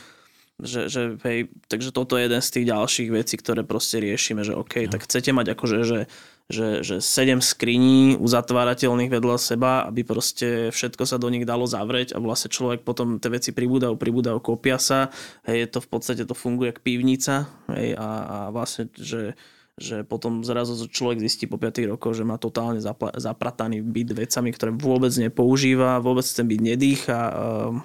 že, 0.56 0.88
že 0.88 1.20
hej, 1.28 1.52
takže 1.68 1.92
toto 1.92 2.16
je 2.16 2.32
jeden 2.32 2.40
z 2.40 2.50
tých 2.50 2.66
ďalších 2.72 3.10
vecí, 3.12 3.36
ktoré 3.36 3.68
proste 3.68 4.00
riešime, 4.00 4.48
že 4.48 4.56
OK, 4.56 4.88
tak 4.88 5.04
chcete 5.04 5.36
mať 5.36 5.52
akože, 5.52 5.78
že, 5.84 6.00
že, 6.48 6.80
že 6.80 6.96
7 7.04 7.44
skriní 7.44 8.16
uzatvárateľných 8.16 9.12
vedľa 9.12 9.36
seba, 9.36 9.84
aby 9.84 10.08
proste 10.08 10.72
všetko 10.72 11.04
sa 11.04 11.20
do 11.20 11.28
nich 11.28 11.44
dalo 11.44 11.68
zavrieť 11.68 12.16
a 12.16 12.24
vlastne 12.24 12.48
človek 12.48 12.88
potom 12.88 13.20
tie 13.20 13.28
veci 13.36 13.52
pribúdajú, 13.52 14.00
pribúdajú, 14.00 14.40
kopia 14.40 14.80
sa, 14.80 15.12
hej, 15.44 15.68
to 15.68 15.84
v 15.84 15.90
podstate 15.92 16.24
to 16.24 16.32
funguje 16.32 16.72
ako 16.72 16.82
pivnica, 16.88 17.52
hej, 17.76 18.00
a, 18.00 18.08
a 18.08 18.38
vlastne, 18.56 18.88
že 18.96 19.36
že 19.76 20.08
potom 20.08 20.40
zrazu 20.40 20.80
človek 20.88 21.20
zistí 21.20 21.52
po 21.52 21.60
5 21.60 21.92
rokoch, 21.92 22.16
že 22.16 22.24
má 22.24 22.40
totálne 22.40 22.80
zapla- 22.80 23.12
zaprataný 23.12 23.84
byt 23.84 24.16
vecami, 24.16 24.56
ktoré 24.56 24.72
vôbec 24.72 25.12
nepoužíva, 25.12 26.00
vôbec 26.00 26.24
ten 26.24 26.48
byt 26.48 26.64
nedýcha. 26.64 27.20
Um, 27.36 27.84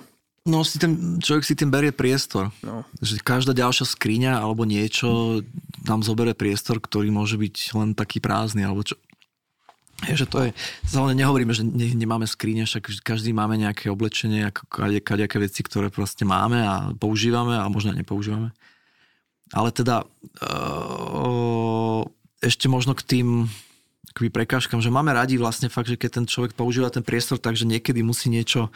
No 0.49 0.65
si 0.65 0.81
ten, 0.81 1.21
človek 1.21 1.45
si 1.45 1.53
tým 1.53 1.69
berie 1.69 1.93
priestor. 1.93 2.49
no. 2.65 2.89
Že 3.05 3.21
každá 3.21 3.53
ďalšia 3.53 3.85
skriňa 3.85 4.41
alebo 4.41 4.65
niečo 4.65 5.45
nám 5.85 6.01
zoberie 6.01 6.33
priestor, 6.33 6.81
ktorý 6.81 7.13
môže 7.13 7.37
byť 7.37 7.57
len 7.77 7.93
taký 7.93 8.25
prázdny. 8.25 8.65
Alebo 8.65 8.81
čo. 8.81 8.97
Je, 10.09 10.17
že 10.17 10.25
to 10.25 10.49
je, 10.49 10.57
samozrejme 10.89 11.21
nehovoríme, 11.21 11.53
že 11.53 11.61
ne, 11.61 11.93
nemáme 11.93 12.25
skrine, 12.25 12.65
však 12.65 13.05
každý 13.05 13.37
máme 13.37 13.61
nejaké 13.61 13.93
oblečenie, 13.93 14.49
kadejaké 15.05 15.37
veci, 15.37 15.61
ktoré 15.61 15.93
proste 15.93 16.25
máme 16.25 16.57
a 16.65 16.89
používame 16.97 17.61
a 17.61 17.69
možno 17.69 17.93
nepoužívame. 17.93 18.57
Ale 19.53 19.69
teda 19.77 20.09
uh, 20.41 22.01
ešte 22.41 22.65
možno 22.73 22.97
k 22.97 23.05
tým 23.05 23.29
prekážkam, 24.17 24.81
že 24.81 24.89
máme 24.89 25.13
radi 25.13 25.37
vlastne 25.37 25.69
fakt, 25.69 25.93
že 25.93 26.01
keď 26.01 26.11
ten 26.23 26.27
človek 26.27 26.57
používa 26.57 26.89
ten 26.89 27.05
priestor 27.05 27.37
tak, 27.37 27.61
že 27.61 27.69
niekedy 27.69 28.01
musí 28.01 28.33
niečo 28.33 28.73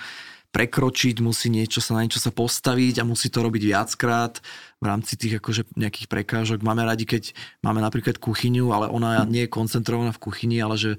prekročiť, 0.55 1.19
musí 1.19 1.51
niečo 1.51 1.83
sa 1.83 1.99
na 1.99 2.07
niečo 2.07 2.23
sa 2.23 2.31
postaviť 2.31 3.03
a 3.03 3.09
musí 3.09 3.27
to 3.27 3.43
robiť 3.43 3.75
viackrát 3.75 4.39
v 4.79 4.85
rámci 4.87 5.19
tých 5.19 5.43
akože 5.43 5.75
nejakých 5.75 6.07
prekážok. 6.07 6.63
Máme 6.63 6.87
radi, 6.87 7.03
keď 7.03 7.35
máme 7.67 7.83
napríklad 7.83 8.23
kuchyňu, 8.23 8.71
ale 8.71 8.87
ona 8.87 9.27
nie 9.27 9.45
je 9.45 9.51
koncentrovaná 9.51 10.15
v 10.15 10.23
kuchyni, 10.23 10.63
ale 10.63 10.79
že 10.79 10.91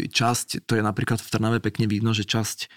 časť, 0.00 0.64
to 0.64 0.80
je 0.80 0.82
napríklad 0.82 1.20
v 1.20 1.28
Trnave 1.28 1.58
pekne 1.60 1.84
vidno, 1.84 2.16
že 2.16 2.24
časť 2.24 2.72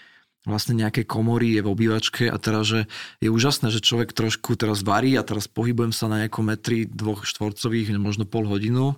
vlastne 0.46 0.78
nejaké 0.78 1.02
komory 1.08 1.58
je 1.58 1.64
v 1.64 1.72
obývačke 1.72 2.30
a 2.30 2.36
teraz, 2.38 2.70
že 2.70 2.80
je 3.18 3.32
úžasné, 3.32 3.72
že 3.74 3.82
človek 3.82 4.14
trošku 4.14 4.54
teraz 4.54 4.86
varí 4.86 5.18
a 5.18 5.26
teraz 5.26 5.50
pohybujem 5.50 5.90
sa 5.90 6.06
na 6.06 6.22
nejakom 6.22 6.46
metri 6.46 6.86
dvoch 6.86 7.26
štvorcových, 7.26 7.96
možno 7.98 8.28
pol 8.28 8.46
hodinu 8.46 8.94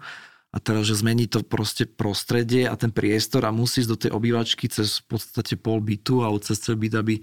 a 0.48 0.56
teraz, 0.56 0.88
že 0.88 0.96
zmení 1.04 1.28
to 1.28 1.44
proste 1.44 1.84
prostredie 1.84 2.64
a 2.64 2.72
ten 2.72 2.88
priestor 2.88 3.44
a 3.44 3.52
musí 3.52 3.84
do 3.84 4.00
tej 4.00 4.16
obývačky 4.16 4.64
cez 4.72 5.04
v 5.04 5.16
podstate 5.16 5.60
pol 5.60 5.84
bytu 5.84 6.24
alebo 6.24 6.40
cez 6.40 6.56
celý 6.56 6.88
byt, 6.88 6.94
aby, 6.96 7.14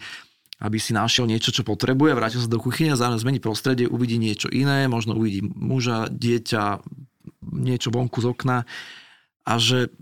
aby 0.61 0.77
si 0.77 0.93
našiel 0.93 1.25
niečo, 1.25 1.49
čo 1.49 1.65
potrebuje, 1.65 2.13
vrátil 2.13 2.37
sa 2.37 2.49
do 2.49 2.61
kuchyne 2.61 2.93
zároveň 2.93 3.25
zmení 3.25 3.39
prostredie, 3.41 3.89
uvidí 3.89 4.21
niečo 4.21 4.53
iné, 4.53 4.85
možno 4.85 5.17
uvidí 5.17 5.41
muža, 5.41 6.05
dieťa, 6.13 6.85
niečo 7.49 7.89
vonku 7.89 8.21
z 8.21 8.29
okna. 8.29 8.57
A 9.45 9.61
že 9.61 9.93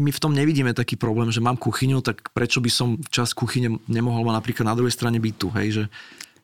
my 0.00 0.08
v 0.08 0.22
tom 0.22 0.32
nevidíme 0.32 0.72
taký 0.72 0.96
problém, 0.96 1.28
že 1.28 1.44
mám 1.44 1.60
kuchyňu, 1.60 2.00
tak 2.00 2.32
prečo 2.32 2.64
by 2.64 2.70
som 2.72 2.96
čas 3.12 3.36
kuchyne 3.36 3.76
nemohol 3.88 4.24
mať 4.24 4.36
napríklad 4.40 4.72
na 4.72 4.76
druhej 4.76 4.92
strane 4.92 5.20
bytu, 5.20 5.52
hej, 5.52 5.68
že 5.68 5.84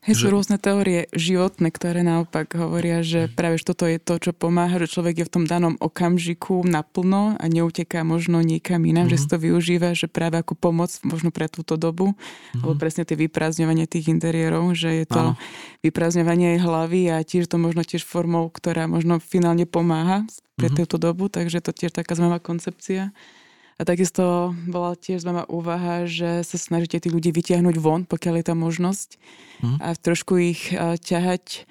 Hej, 0.06 0.22
sú 0.22 0.26
že... 0.30 0.34
rôzne 0.38 0.56
teórie 0.62 1.10
životné, 1.10 1.74
ktoré 1.74 2.06
naopak 2.06 2.54
hovoria, 2.54 3.02
že 3.02 3.26
práve 3.26 3.58
toto 3.58 3.90
je 3.90 3.98
to, 3.98 4.22
čo 4.22 4.30
pomáha, 4.30 4.78
že 4.78 4.86
človek 4.86 5.18
je 5.18 5.26
v 5.26 5.32
tom 5.34 5.44
danom 5.50 5.74
okamžiku 5.82 6.62
naplno 6.62 7.34
a 7.34 7.44
neuteká 7.50 8.06
možno 8.06 8.38
niekam 8.38 8.86
inám, 8.86 9.10
mm-hmm. 9.10 9.18
že 9.18 9.22
si 9.22 9.26
to 9.26 9.36
využíva, 9.42 9.98
že 9.98 10.06
práve 10.06 10.38
ako 10.38 10.54
pomoc 10.54 10.94
možno 11.02 11.34
pre 11.34 11.50
túto 11.50 11.74
dobu, 11.74 12.14
mm-hmm. 12.14 12.62
alebo 12.62 12.78
presne 12.78 13.02
tie 13.02 13.18
vyprázdňovanie 13.18 13.90
tých 13.90 14.06
interiérov, 14.06 14.78
že 14.78 15.02
je 15.02 15.06
to 15.10 15.34
Áno. 15.34 15.40
vyprázdňovanie 15.82 16.62
hlavy 16.62 17.10
a 17.10 17.26
tiež 17.26 17.50
to 17.50 17.58
možno 17.58 17.82
tiež 17.82 18.06
formou, 18.06 18.46
ktorá 18.46 18.86
možno 18.86 19.18
finálne 19.18 19.66
pomáha 19.66 20.22
pre 20.54 20.70
mm-hmm. 20.70 20.78
túto 20.86 21.02
dobu, 21.02 21.26
takže 21.26 21.58
to 21.58 21.74
tiež 21.74 21.90
taká 21.90 22.14
zaujímavá 22.14 22.38
koncepcia. 22.38 23.10
A 23.76 23.84
takisto 23.84 24.56
bola 24.64 24.96
tiež 24.96 25.20
zaujímavá 25.20 25.44
úvaha, 25.52 26.08
že 26.08 26.40
sa 26.48 26.56
snažíte 26.56 26.96
tých 26.96 27.12
ľudí 27.12 27.28
vytiahnuť 27.28 27.76
von, 27.76 28.08
pokiaľ 28.08 28.40
je 28.40 28.44
tá 28.48 28.54
možnosť 28.56 29.08
mm. 29.60 29.76
a 29.84 29.88
trošku 29.92 30.32
ich 30.40 30.72
ťahať 31.04 31.68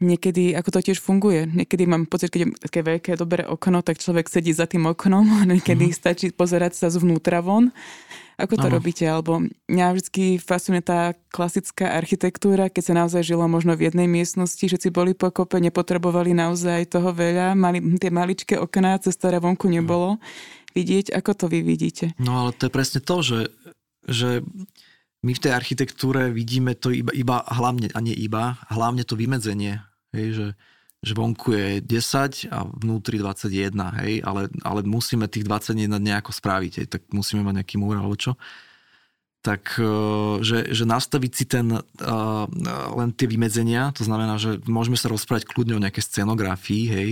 niekedy, 0.00 0.56
ako 0.56 0.80
to 0.80 0.80
tiež 0.90 0.98
funguje. 1.02 1.44
Niekedy 1.44 1.84
mám 1.84 2.08
pocit, 2.08 2.32
keď 2.32 2.40
je 2.40 2.48
také 2.56 2.80
veľké, 2.80 3.20
dobré 3.20 3.44
okno, 3.44 3.84
tak 3.84 4.00
človek 4.00 4.32
sedí 4.32 4.54
za 4.54 4.64
tým 4.64 4.88
oknom 4.88 5.44
a 5.44 5.44
niekedy 5.44 5.92
mm. 5.92 5.94
stačí 5.94 6.32
pozerať 6.32 6.78
sa 6.78 6.88
zvnútra 6.88 7.44
von. 7.44 7.68
Ako 8.40 8.56
to 8.56 8.72
ano. 8.72 8.80
robíte? 8.80 9.04
Alebo 9.04 9.44
mňa 9.68 9.86
vždy 10.00 10.40
fascinuje 10.40 10.80
tá 10.80 11.12
klasická 11.28 11.92
architektúra, 11.92 12.72
keď 12.72 12.82
sa 12.86 12.94
naozaj 12.96 13.22
žilo 13.28 13.44
možno 13.44 13.76
v 13.76 13.92
jednej 13.92 14.08
miestnosti, 14.08 14.64
že 14.64 14.80
si 14.80 14.88
boli 14.88 15.12
pokope, 15.12 15.60
nepotrebovali 15.60 16.32
naozaj 16.32 16.88
toho 16.88 17.12
veľa, 17.12 17.52
mali 17.52 17.84
tie 18.00 18.08
maličké 18.08 18.56
okná, 18.56 18.96
cez 19.04 19.20
ktoré 19.20 19.36
vonku 19.36 19.68
nebolo. 19.68 20.16
Mm 20.16 20.59
vidieť. 20.74 21.12
Ako 21.14 21.34
to 21.34 21.46
vy 21.50 21.62
vidíte? 21.62 22.14
No 22.20 22.46
ale 22.46 22.50
to 22.56 22.66
je 22.66 22.72
presne 22.72 23.00
to, 23.02 23.16
že, 23.22 23.40
že 24.06 24.44
my 25.20 25.32
v 25.36 25.42
tej 25.42 25.52
architektúre 25.52 26.32
vidíme 26.32 26.72
to 26.72 26.88
iba, 26.88 27.12
iba 27.12 27.44
hlavne, 27.44 27.92
a 27.92 28.00
nie 28.00 28.16
iba, 28.16 28.56
hlavne 28.72 29.04
to 29.04 29.20
vymedzenie. 29.20 29.84
Hej, 30.16 30.26
že, 30.32 30.46
že 31.04 31.12
vonku 31.12 31.52
je 31.52 31.66
10 31.84 32.52
a 32.52 32.64
vnútri 32.64 33.20
21, 33.20 33.72
hej, 34.00 34.24
ale, 34.24 34.48
ale 34.64 34.80
musíme 34.84 35.28
tých 35.28 35.44
21 35.44 35.92
nejako 36.00 36.32
spraviť, 36.32 36.72
hej, 36.82 36.86
tak 36.88 37.02
musíme 37.12 37.44
mať 37.44 37.62
nejaký 37.62 37.76
múr 37.76 38.00
alebo 38.00 38.16
čo. 38.16 38.36
Tak, 39.40 39.80
e, 39.80 39.92
že, 40.44 40.68
že 40.68 40.84
nastaviť 40.84 41.32
si 41.32 41.44
ten, 41.48 41.72
uh, 41.72 42.44
len 42.92 43.08
tie 43.16 43.24
vymedzenia, 43.24 43.88
to 43.96 44.04
znamená, 44.04 44.36
že 44.36 44.60
môžeme 44.68 45.00
sa 45.00 45.08
rozprávať 45.08 45.48
kľudne 45.48 45.80
o 45.80 45.84
nejaké 45.84 46.04
scenografii, 46.04 46.84
hej, 46.92 47.10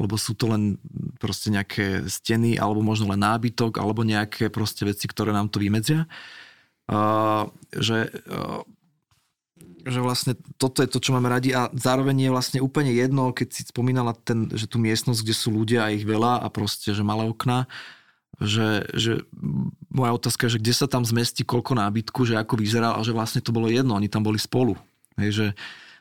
lebo 0.00 0.16
sú 0.16 0.32
to 0.32 0.48
len 0.48 0.80
proste 1.20 1.52
nejaké 1.52 2.08
steny, 2.08 2.56
alebo 2.56 2.80
možno 2.80 3.12
len 3.12 3.20
nábytok, 3.20 3.76
alebo 3.76 4.00
nejaké 4.00 4.48
proste 4.48 4.88
veci, 4.88 5.04
ktoré 5.04 5.36
nám 5.36 5.52
to 5.52 5.60
vymedzia. 5.60 6.08
Uh, 6.88 7.52
že, 7.76 8.08
uh, 8.32 8.64
že 9.84 10.00
vlastne 10.00 10.34
toto 10.56 10.80
je 10.80 10.88
to, 10.88 10.98
čo 10.98 11.12
máme 11.12 11.28
radi 11.28 11.52
a 11.52 11.68
zároveň 11.76 12.26
je 12.26 12.34
vlastne 12.34 12.58
úplne 12.64 12.90
jedno, 12.96 13.30
keď 13.30 13.48
si 13.52 13.62
spomínala 13.68 14.16
ten, 14.16 14.48
že 14.56 14.64
tú 14.64 14.80
miestnosť, 14.80 15.20
kde 15.20 15.34
sú 15.36 15.52
ľudia 15.52 15.86
a 15.86 15.92
ich 15.92 16.08
veľa 16.08 16.40
a 16.40 16.48
proste, 16.48 16.96
že 16.96 17.04
malé 17.04 17.28
okná, 17.28 17.68
že, 18.40 18.88
že 18.96 19.20
moja 19.92 20.16
otázka 20.16 20.48
je, 20.48 20.56
že 20.56 20.62
kde 20.64 20.74
sa 20.74 20.88
tam 20.88 21.04
zmestí 21.04 21.44
koľko 21.44 21.76
nábytku, 21.76 22.24
že 22.24 22.40
ako 22.40 22.56
vyzeral 22.56 22.96
a 22.96 23.04
že 23.04 23.12
vlastne 23.12 23.44
to 23.44 23.52
bolo 23.52 23.68
jedno, 23.68 23.92
oni 23.92 24.08
tam 24.08 24.24
boli 24.24 24.40
spolu. 24.40 24.80
Hej, 25.20 25.30
že, 25.30 25.46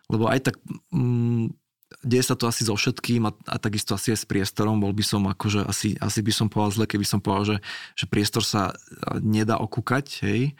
lebo 0.07 0.31
aj 0.31 0.47
tak 0.47 0.55
mm, 0.95 1.58
deje 2.05 2.23
sa 2.23 2.35
to 2.37 2.45
asi 2.45 2.63
so 2.63 2.77
všetkým 2.77 3.25
a, 3.25 3.31
a 3.49 3.57
takisto 3.57 3.97
asi 3.97 4.13
aj 4.13 4.19
s 4.23 4.29
priestorom. 4.29 4.77
Bol 4.77 4.93
by 4.93 5.03
som 5.03 5.25
akože 5.25 5.65
asi, 5.65 5.97
asi 5.97 6.19
by 6.21 6.31
som 6.31 6.47
povedal 6.47 6.81
zle, 6.81 6.85
keby 6.85 7.05
som 7.05 7.19
povedal, 7.19 7.45
že, 7.45 7.57
že 7.97 8.05
priestor 8.05 8.45
sa 8.45 8.73
nedá 9.19 9.57
okúkať, 9.57 10.21
hej. 10.25 10.53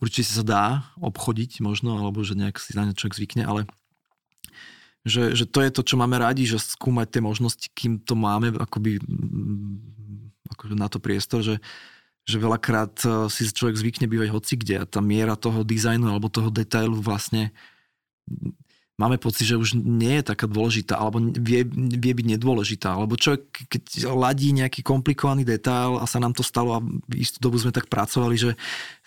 Určite 0.00 0.32
sa 0.32 0.44
dá 0.46 0.64
obchodiť 0.96 1.60
možno, 1.60 2.00
alebo 2.00 2.24
že 2.24 2.32
nejak 2.32 2.56
si 2.56 2.72
na 2.72 2.88
človek 2.96 3.18
zvykne, 3.20 3.44
ale 3.44 3.68
že, 5.04 5.32
že 5.32 5.44
to 5.48 5.64
je 5.64 5.70
to, 5.72 5.82
čo 5.84 5.96
máme 5.96 6.20
radi, 6.20 6.44
že 6.44 6.60
skúmať 6.60 7.08
tie 7.08 7.22
možnosti, 7.24 7.66
kým 7.72 8.00
to 8.04 8.12
máme 8.12 8.52
akoby, 8.56 9.00
akože 10.56 10.74
na 10.76 10.88
to 10.92 11.00
priestor, 11.00 11.40
že, 11.40 11.56
že 12.28 12.36
veľakrát 12.36 12.94
eh, 13.04 13.12
si 13.32 13.48
človek 13.48 13.80
zvykne 13.80 14.06
bývať 14.08 14.28
hoci 14.32 14.54
kde 14.60 14.84
a 14.84 14.88
tá 14.88 15.00
miera 15.00 15.40
toho 15.40 15.64
dizajnu 15.64 16.04
alebo 16.04 16.28
toho 16.28 16.52
detailu 16.52 17.00
vlastne 17.00 17.52
máme 19.00 19.16
pocit, 19.16 19.48
že 19.48 19.56
už 19.56 19.80
nie 19.80 20.20
je 20.20 20.28
taká 20.28 20.44
dôležitá, 20.44 21.00
alebo 21.00 21.24
vie, 21.40 21.64
vie 21.72 22.12
byť 22.12 22.26
nedôležitá. 22.36 22.92
Alebo 22.92 23.16
človek, 23.16 23.64
keď 23.72 24.12
ladí 24.12 24.52
nejaký 24.52 24.84
komplikovaný 24.84 25.48
detail 25.48 25.96
a 25.96 26.04
sa 26.04 26.20
nám 26.20 26.36
to 26.36 26.44
stalo 26.44 26.76
a 26.76 26.84
istú 27.16 27.40
dobu 27.40 27.56
sme 27.56 27.72
tak 27.72 27.88
pracovali, 27.88 28.36
že 28.36 28.50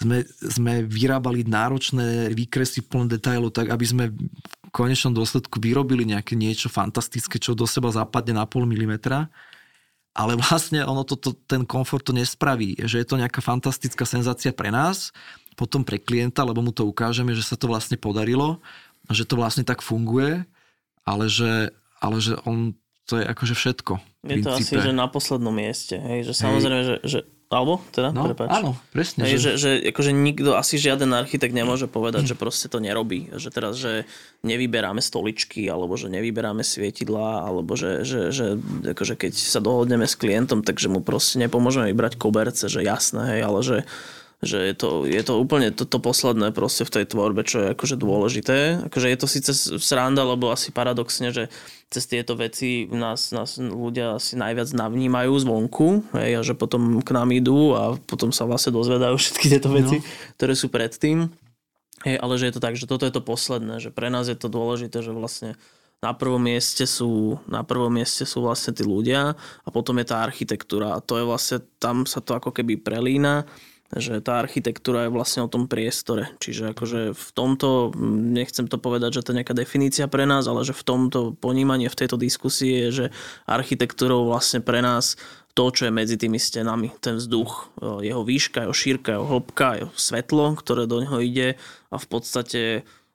sme, 0.02 0.26
sme 0.42 0.74
vyrábali 0.82 1.46
náročné 1.46 2.34
výkresy 2.34 2.82
plné 2.90 3.22
detailu, 3.22 3.54
tak 3.54 3.70
aby 3.70 3.86
sme 3.86 4.04
v 4.10 4.70
konečnom 4.74 5.14
dôsledku 5.14 5.62
vyrobili 5.62 6.10
nejaké 6.10 6.34
niečo 6.34 6.74
fantastické, 6.74 7.38
čo 7.38 7.54
do 7.54 7.70
seba 7.70 7.94
zapadne 7.94 8.42
na 8.42 8.50
pol 8.50 8.66
milimetra 8.66 9.30
ale 10.14 10.38
vlastne 10.38 10.86
ono 10.86 11.02
to, 11.02 11.18
to, 11.18 11.34
ten 11.50 11.66
komfort 11.66 12.06
to 12.06 12.14
nespraví, 12.14 12.78
že 12.86 13.02
je 13.02 13.08
to 13.10 13.18
nejaká 13.18 13.42
fantastická 13.42 14.06
senzácia 14.06 14.54
pre 14.54 14.70
nás, 14.70 15.10
potom 15.58 15.82
pre 15.82 15.98
klienta, 16.02 16.46
lebo 16.46 16.62
mu 16.62 16.70
to 16.70 16.86
ukážeme, 16.86 17.34
že 17.34 17.46
sa 17.46 17.58
to 17.58 17.70
vlastne 17.70 17.98
podarilo 17.98 18.62
že 19.12 19.28
to 19.28 19.36
vlastne 19.36 19.68
tak 19.68 19.84
funguje, 19.84 20.48
ale 21.04 21.26
že, 21.28 21.76
ale 22.00 22.18
že 22.24 22.40
on, 22.48 22.78
to 23.08 23.20
je 23.20 23.26
akože 23.28 23.56
všetko. 23.56 23.94
Je 24.24 24.40
to 24.40 24.56
asi, 24.56 24.80
že 24.80 24.96
na 24.96 25.12
poslednom 25.12 25.52
mieste, 25.52 26.00
hej, 26.00 26.24
že 26.24 26.34
samozrejme, 26.38 26.80
hej. 26.80 26.88
že, 26.88 26.96
že 27.04 27.20
alebo 27.54 27.78
teda, 27.94 28.10
no, 28.10 28.26
prepáč. 28.26 28.50
Áno, 28.50 28.74
presne. 28.90 29.30
Hej, 29.30 29.38
že... 29.38 29.38
Že, 29.38 29.52
že 29.54 29.70
akože 29.94 30.12
nikto, 30.12 30.58
asi 30.58 30.82
žiaden 30.82 31.14
architekt 31.14 31.54
nemôže 31.54 31.86
povedať, 31.86 32.34
že 32.34 32.36
proste 32.36 32.66
to 32.66 32.82
nerobí. 32.82 33.30
Že 33.30 33.50
teraz, 33.54 33.78
že 33.78 34.10
nevyberáme 34.42 35.00
stoličky, 35.06 35.70
alebo 35.70 35.94
že 35.94 36.10
nevyberáme 36.10 36.66
svietidla, 36.66 37.46
alebo 37.46 37.78
že, 37.78 38.02
že, 38.02 38.34
že 38.34 38.58
akože 38.98 39.14
keď 39.14 39.38
sa 39.38 39.62
dohodneme 39.62 40.10
s 40.10 40.18
klientom, 40.18 40.66
takže 40.66 40.90
mu 40.90 41.06
proste 41.06 41.38
nepomôžeme 41.38 41.94
vybrať 41.94 42.18
koberce, 42.18 42.66
že 42.66 42.82
jasné, 42.82 43.38
hej, 43.38 43.42
ale 43.46 43.60
že 43.62 43.78
že 44.44 44.60
je 44.60 44.76
to, 44.76 44.90
je 45.08 45.24
to 45.24 45.40
úplne 45.40 45.74
to 45.74 45.98
posledné 46.00 46.56
proste 46.56 46.88
v 46.88 46.94
tej 47.00 47.06
tvorbe, 47.12 47.44
čo 47.44 47.64
je 47.64 47.68
akože 47.74 47.96
dôležité. 48.00 48.88
Akože 48.88 49.08
je 49.10 49.18
to 49.20 49.28
síce 49.28 49.52
sranda, 49.80 50.24
lebo 50.24 50.52
asi 50.52 50.70
paradoxne, 50.70 51.34
že 51.34 51.48
cez 51.92 52.10
tieto 52.10 52.34
veci 52.34 52.90
nás, 52.90 53.30
nás 53.32 53.62
ľudia 53.62 54.18
asi 54.18 54.34
najviac 54.34 54.74
navnímajú 54.74 55.34
zvonku 55.38 55.88
hej, 56.18 56.32
a 56.38 56.42
že 56.42 56.58
potom 56.58 57.00
k 57.06 57.10
nám 57.14 57.30
idú 57.30 57.78
a 57.78 57.96
potom 58.10 58.34
sa 58.34 58.50
vlastne 58.50 58.74
dozvedajú 58.74 59.16
všetky 59.22 59.46
tieto 59.48 59.70
no. 59.70 59.78
veci, 59.78 60.02
no. 60.02 60.06
ktoré 60.38 60.54
sú 60.58 60.68
predtým. 60.74 61.30
Hej, 62.04 62.20
ale 62.20 62.34
že 62.36 62.52
je 62.52 62.56
to 62.60 62.64
tak, 62.64 62.76
že 62.76 62.90
toto 62.90 63.08
je 63.08 63.14
to 63.16 63.24
posledné, 63.24 63.80
že 63.80 63.94
pre 63.94 64.12
nás 64.12 64.28
je 64.28 64.36
to 64.36 64.52
dôležité, 64.52 65.00
že 65.00 65.16
vlastne 65.16 65.56
na 66.04 66.12
prvom 66.12 66.44
mieste 66.44 66.84
sú, 66.84 67.40
na 67.48 67.64
prvom 67.64 67.88
mieste 67.88 68.28
sú 68.28 68.44
vlastne 68.44 68.76
tí 68.76 68.84
ľudia 68.84 69.40
a 69.40 69.68
potom 69.72 69.96
je 70.04 70.12
tá 70.12 70.20
architektúra 70.20 71.00
a 71.00 71.00
to 71.00 71.16
je 71.16 71.24
vlastne, 71.24 71.58
tam 71.80 72.04
sa 72.04 72.20
to 72.20 72.36
ako 72.36 72.52
keby 72.52 72.76
prelína 72.76 73.48
že 73.94 74.22
tá 74.26 74.42
architektúra 74.42 75.06
je 75.06 75.14
vlastne 75.14 75.46
o 75.46 75.52
tom 75.52 75.70
priestore. 75.70 76.34
Čiže 76.42 76.74
akože 76.74 77.00
v 77.14 77.30
tomto, 77.34 77.94
nechcem 78.34 78.66
to 78.66 78.82
povedať, 78.82 79.20
že 79.20 79.24
to 79.24 79.30
je 79.32 79.38
nejaká 79.42 79.54
definícia 79.54 80.10
pre 80.10 80.26
nás, 80.26 80.50
ale 80.50 80.66
že 80.66 80.74
v 80.74 80.86
tomto 80.86 81.38
ponímanie, 81.38 81.90
v 81.90 82.00
tejto 82.00 82.18
diskusii 82.18 82.88
je, 82.88 82.90
že 82.90 83.06
architektúrou 83.46 84.26
vlastne 84.26 84.66
pre 84.66 84.82
nás 84.82 85.18
to, 85.54 85.70
čo 85.70 85.86
je 85.86 85.94
medzi 85.94 86.18
tými 86.18 86.42
stenami, 86.42 86.90
ten 86.98 87.22
vzduch, 87.22 87.78
jeho 88.02 88.26
výška, 88.26 88.66
jeho 88.66 88.74
šírka, 88.74 89.14
jeho 89.14 89.26
hĺbka, 89.30 89.86
jeho 89.86 89.94
svetlo, 89.94 90.58
ktoré 90.58 90.90
do 90.90 90.98
neho 90.98 91.22
ide 91.22 91.62
a 91.94 91.96
v 92.02 92.08
podstate 92.10 92.62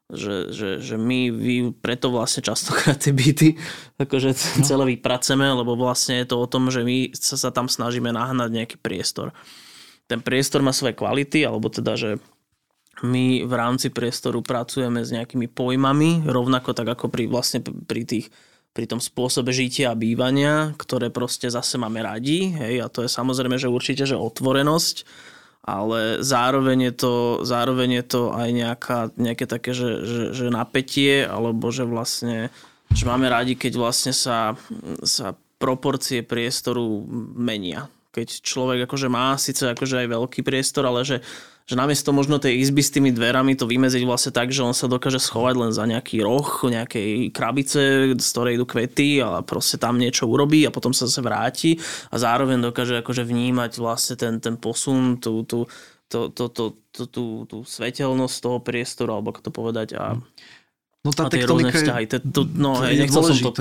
že, 0.08 0.48
že, 0.56 0.80
že 0.80 0.96
my 0.96 1.28
vy, 1.28 1.56
preto 1.84 2.08
vlastne 2.08 2.40
častokrát 2.40 2.96
tie 2.96 3.12
byty 3.12 3.60
akože 4.00 4.32
no. 4.32 4.64
celé 4.64 4.96
vypraceme, 4.96 5.44
lebo 5.44 5.76
vlastne 5.76 6.24
je 6.24 6.32
to 6.32 6.40
o 6.40 6.48
tom, 6.48 6.72
že 6.72 6.80
my 6.80 7.12
sa, 7.12 7.36
sa 7.36 7.52
tam 7.52 7.68
snažíme 7.68 8.08
nahnať 8.08 8.48
nejaký 8.48 8.76
priestor 8.80 9.36
ten 10.08 10.24
priestor 10.24 10.64
má 10.64 10.72
svoje 10.72 10.96
kvality, 10.96 11.44
alebo 11.44 11.68
teda, 11.68 11.94
že 11.94 12.10
my 13.04 13.46
v 13.46 13.54
rámci 13.54 13.94
priestoru 13.94 14.42
pracujeme 14.42 15.04
s 15.06 15.14
nejakými 15.14 15.46
pojmami, 15.46 16.26
rovnako 16.26 16.74
tak 16.74 16.88
ako 16.98 17.06
pri, 17.12 17.30
vlastne 17.30 17.62
pri 17.62 18.02
tých 18.02 18.26
pri 18.78 18.86
tom 18.86 19.02
spôsobe 19.02 19.50
žitia 19.50 19.90
a 19.90 19.98
bývania, 19.98 20.70
ktoré 20.78 21.10
proste 21.10 21.50
zase 21.50 21.74
máme 21.82 21.98
radi, 21.98 22.54
hej, 22.54 22.84
a 22.84 22.86
to 22.86 23.02
je 23.02 23.10
samozrejme, 23.10 23.58
že 23.58 23.66
určite, 23.66 24.06
že 24.06 24.14
otvorenosť, 24.14 25.02
ale 25.66 26.22
zároveň 26.22 26.92
je 26.92 26.94
to, 26.94 27.14
zároveň 27.42 27.98
je 27.98 28.04
to 28.06 28.22
aj 28.30 28.48
nejaká, 28.54 28.98
nejaké 29.18 29.50
také, 29.50 29.74
že, 29.74 30.06
že, 30.06 30.22
že 30.30 30.46
napätie, 30.54 31.26
alebo 31.26 31.74
že 31.74 31.82
vlastne, 31.90 32.54
že 32.94 33.02
máme 33.02 33.26
radi, 33.26 33.58
keď 33.58 33.82
vlastne 33.82 34.14
sa, 34.14 34.54
sa 35.02 35.34
proporcie 35.58 36.22
priestoru 36.22 37.02
menia 37.34 37.90
keď 38.18 38.42
človek 38.42 38.90
akože 38.90 39.06
má 39.06 39.38
síce 39.38 39.62
akože 39.70 40.02
aj 40.02 40.08
veľký 40.10 40.40
priestor, 40.42 40.90
ale 40.90 41.06
že, 41.06 41.22
že 41.70 41.78
namiesto 41.78 42.10
možno 42.10 42.42
tej 42.42 42.58
izby 42.58 42.82
s 42.82 42.90
tými 42.90 43.14
dverami 43.14 43.54
to 43.54 43.70
vymeziť 43.70 44.02
vlastne 44.02 44.34
tak, 44.34 44.50
že 44.50 44.66
on 44.66 44.74
sa 44.74 44.90
dokáže 44.90 45.22
schovať 45.22 45.54
len 45.54 45.70
za 45.70 45.86
nejaký 45.86 46.18
roh, 46.26 46.50
nejakej 46.66 47.30
krabice, 47.30 47.80
z 48.18 48.28
ktorej 48.34 48.58
idú 48.58 48.66
kvety 48.66 49.22
a 49.22 49.46
proste 49.46 49.78
tam 49.78 50.02
niečo 50.02 50.26
urobí 50.26 50.66
a 50.66 50.74
potom 50.74 50.90
sa 50.90 51.06
zase 51.06 51.22
vráti 51.22 51.70
a 52.10 52.18
zároveň 52.18 52.58
dokáže 52.58 52.98
akože 52.98 53.22
vnímať 53.22 53.78
vlastne 53.78 54.18
ten, 54.18 54.42
ten 54.42 54.58
posun, 54.58 55.22
tú, 55.22 55.46
tú, 55.46 55.70
to, 56.10 56.32
to, 56.34 56.50
to, 56.50 56.64
to, 56.90 57.04
tú, 57.06 57.24
tú 57.46 57.56
svetelnosť 57.62 58.36
toho 58.42 58.58
priestoru, 58.58 59.14
alebo 59.14 59.30
ako 59.30 59.40
to 59.46 59.50
povedať. 59.54 59.88
A... 59.94 60.18
Hm. 60.18 60.24
No 61.06 61.14
tá 61.14 61.30
tektonika 61.30 61.70
vzťahy. 61.70 62.10
To, 62.10 62.16
to, 62.18 62.40
no, 62.58 62.82
to 62.82 62.90
hej, 62.90 62.98
je 62.98 63.02
nechcel 63.06 63.22
som 63.22 63.38
to 63.38 63.54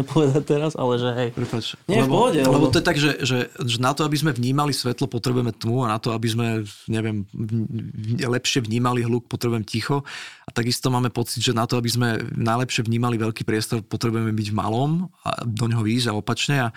no. 0.00 0.08
povedať 0.08 0.42
teraz, 0.48 0.72
ale 0.72 0.96
že 0.96 1.10
hej. 1.12 1.28
Prepač. 1.36 1.76
Nie, 1.84 2.00
v 2.00 2.08
lebo, 2.08 2.12
pohode, 2.16 2.40
lebo 2.40 2.56
lebo- 2.56 2.72
to 2.72 2.80
je 2.80 2.86
tak, 2.88 2.96
že, 2.96 3.10
že, 3.20 3.38
že 3.52 3.76
na 3.76 3.92
to, 3.92 4.08
aby 4.08 4.16
sme 4.16 4.32
vnímali 4.32 4.72
svetlo, 4.72 5.04
potrebujeme 5.04 5.52
tmu 5.52 5.84
a 5.84 5.92
na 5.92 5.98
to, 6.00 6.16
aby 6.16 6.32
sme, 6.32 6.64
neviem, 6.88 7.28
v- 7.28 7.68
v- 8.16 8.24
lepšie 8.24 8.64
vnímali 8.64 9.04
hluk, 9.04 9.28
potrebujeme 9.28 9.68
ticho. 9.68 10.00
A 10.48 10.50
takisto 10.50 10.88
máme 10.88 11.12
pocit, 11.12 11.44
že 11.44 11.52
na 11.52 11.68
to, 11.68 11.76
aby 11.76 11.92
sme 11.92 12.08
najlepšie 12.40 12.88
vnímali 12.88 13.20
veľký 13.20 13.44
priestor, 13.44 13.84
potrebujeme 13.84 14.32
byť 14.32 14.48
v 14.48 14.56
malom 14.56 15.12
a 15.28 15.44
do 15.44 15.68
neho 15.68 15.84
výjsť 15.84 16.08
a 16.08 16.16
opačne. 16.16 16.56
A, 16.56 16.68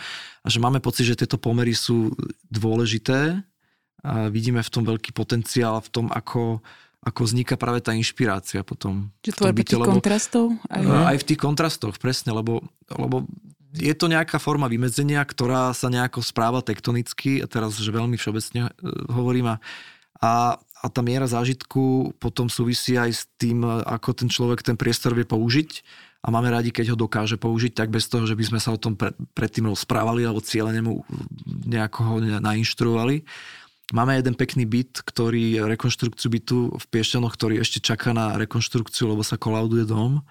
a 0.44 0.48
že 0.52 0.60
máme 0.60 0.84
pocit, 0.84 1.08
že 1.08 1.16
tieto 1.16 1.40
pomery 1.40 1.72
sú 1.72 2.12
dôležité 2.52 3.40
a 4.06 4.30
vidíme 4.30 4.62
v 4.62 4.70
tom 4.70 4.84
veľký 4.86 5.18
potenciál 5.18 5.82
v 5.82 5.90
tom, 5.90 6.06
ako, 6.14 6.62
ako 7.06 7.22
vzniká 7.22 7.54
práve 7.56 7.86
tá 7.86 7.94
inšpirácia 7.94 8.66
potom. 8.66 9.14
Že 9.22 9.32
v 9.32 9.36
tom 9.38 9.46
tvorba 9.46 9.62
tých 9.62 9.78
lebo- 9.78 9.94
kontrastov? 10.02 10.46
Aj, 10.68 10.82
aj 11.14 11.18
v 11.22 11.28
tých 11.30 11.40
kontrastoch, 11.40 11.96
presne, 12.02 12.34
lebo, 12.34 12.66
lebo 12.90 13.30
je 13.78 13.94
to 13.94 14.10
nejaká 14.10 14.42
forma 14.42 14.66
vymedzenia, 14.66 15.22
ktorá 15.22 15.70
sa 15.78 15.94
nejako 15.94 16.26
správa 16.26 16.66
tektonicky, 16.66 17.44
a 17.44 17.48
teraz, 17.48 17.78
že 17.78 17.94
veľmi 17.94 18.18
všeobecne 18.18 18.68
e, 18.68 18.72
hovorím, 19.12 19.54
a, 19.54 19.56
a, 20.24 20.32
a 20.58 20.86
tá 20.90 21.02
miera 21.06 21.30
zážitku 21.30 22.18
potom 22.18 22.50
súvisí 22.50 22.98
aj 22.98 23.12
s 23.14 23.22
tým, 23.38 23.62
ako 23.68 24.26
ten 24.26 24.30
človek 24.32 24.66
ten 24.66 24.80
priestor 24.80 25.14
vie 25.14 25.28
použiť 25.28 25.86
a 26.26 26.34
máme 26.34 26.50
radi, 26.50 26.74
keď 26.74 26.96
ho 26.96 26.98
dokáže 26.98 27.38
použiť, 27.38 27.78
tak 27.78 27.94
bez 27.94 28.10
toho, 28.10 28.26
že 28.26 28.34
by 28.34 28.44
sme 28.50 28.60
sa 28.64 28.74
o 28.74 28.82
tom 28.82 28.98
pre, 28.98 29.14
predtým 29.38 29.70
rozprávali 29.70 30.26
alebo 30.26 30.42
cieľene 30.42 30.82
mu 30.82 31.06
nejako 31.70 32.00
ho 32.02 32.16
nainštruovali. 32.42 33.22
Máme 33.94 34.18
jeden 34.18 34.34
pekný 34.34 34.66
byt, 34.66 35.06
ktorý 35.06 35.62
rekonštrukciu 35.62 36.30
bytu 36.34 36.58
v 36.74 36.86
Piešťanoch, 36.90 37.38
ktorý 37.38 37.62
ešte 37.62 37.78
čaká 37.78 38.18
na 38.18 38.34
rekonštrukciu, 38.34 39.14
lebo 39.14 39.22
sa 39.22 39.38
kolauduje 39.38 39.86
dom. 39.86 40.26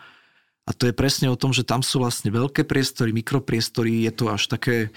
A 0.67 0.71
to 0.75 0.91
je 0.91 0.97
presne 0.97 1.31
o 1.31 1.39
tom, 1.39 1.55
že 1.55 1.63
tam 1.63 1.85
sú 1.85 2.03
vlastne 2.03 2.35
veľké 2.35 2.67
priestory, 2.67 3.15
mikropriestory, 3.15 4.09
je 4.09 4.13
to 4.17 4.33
až 4.33 4.51
také, 4.51 4.91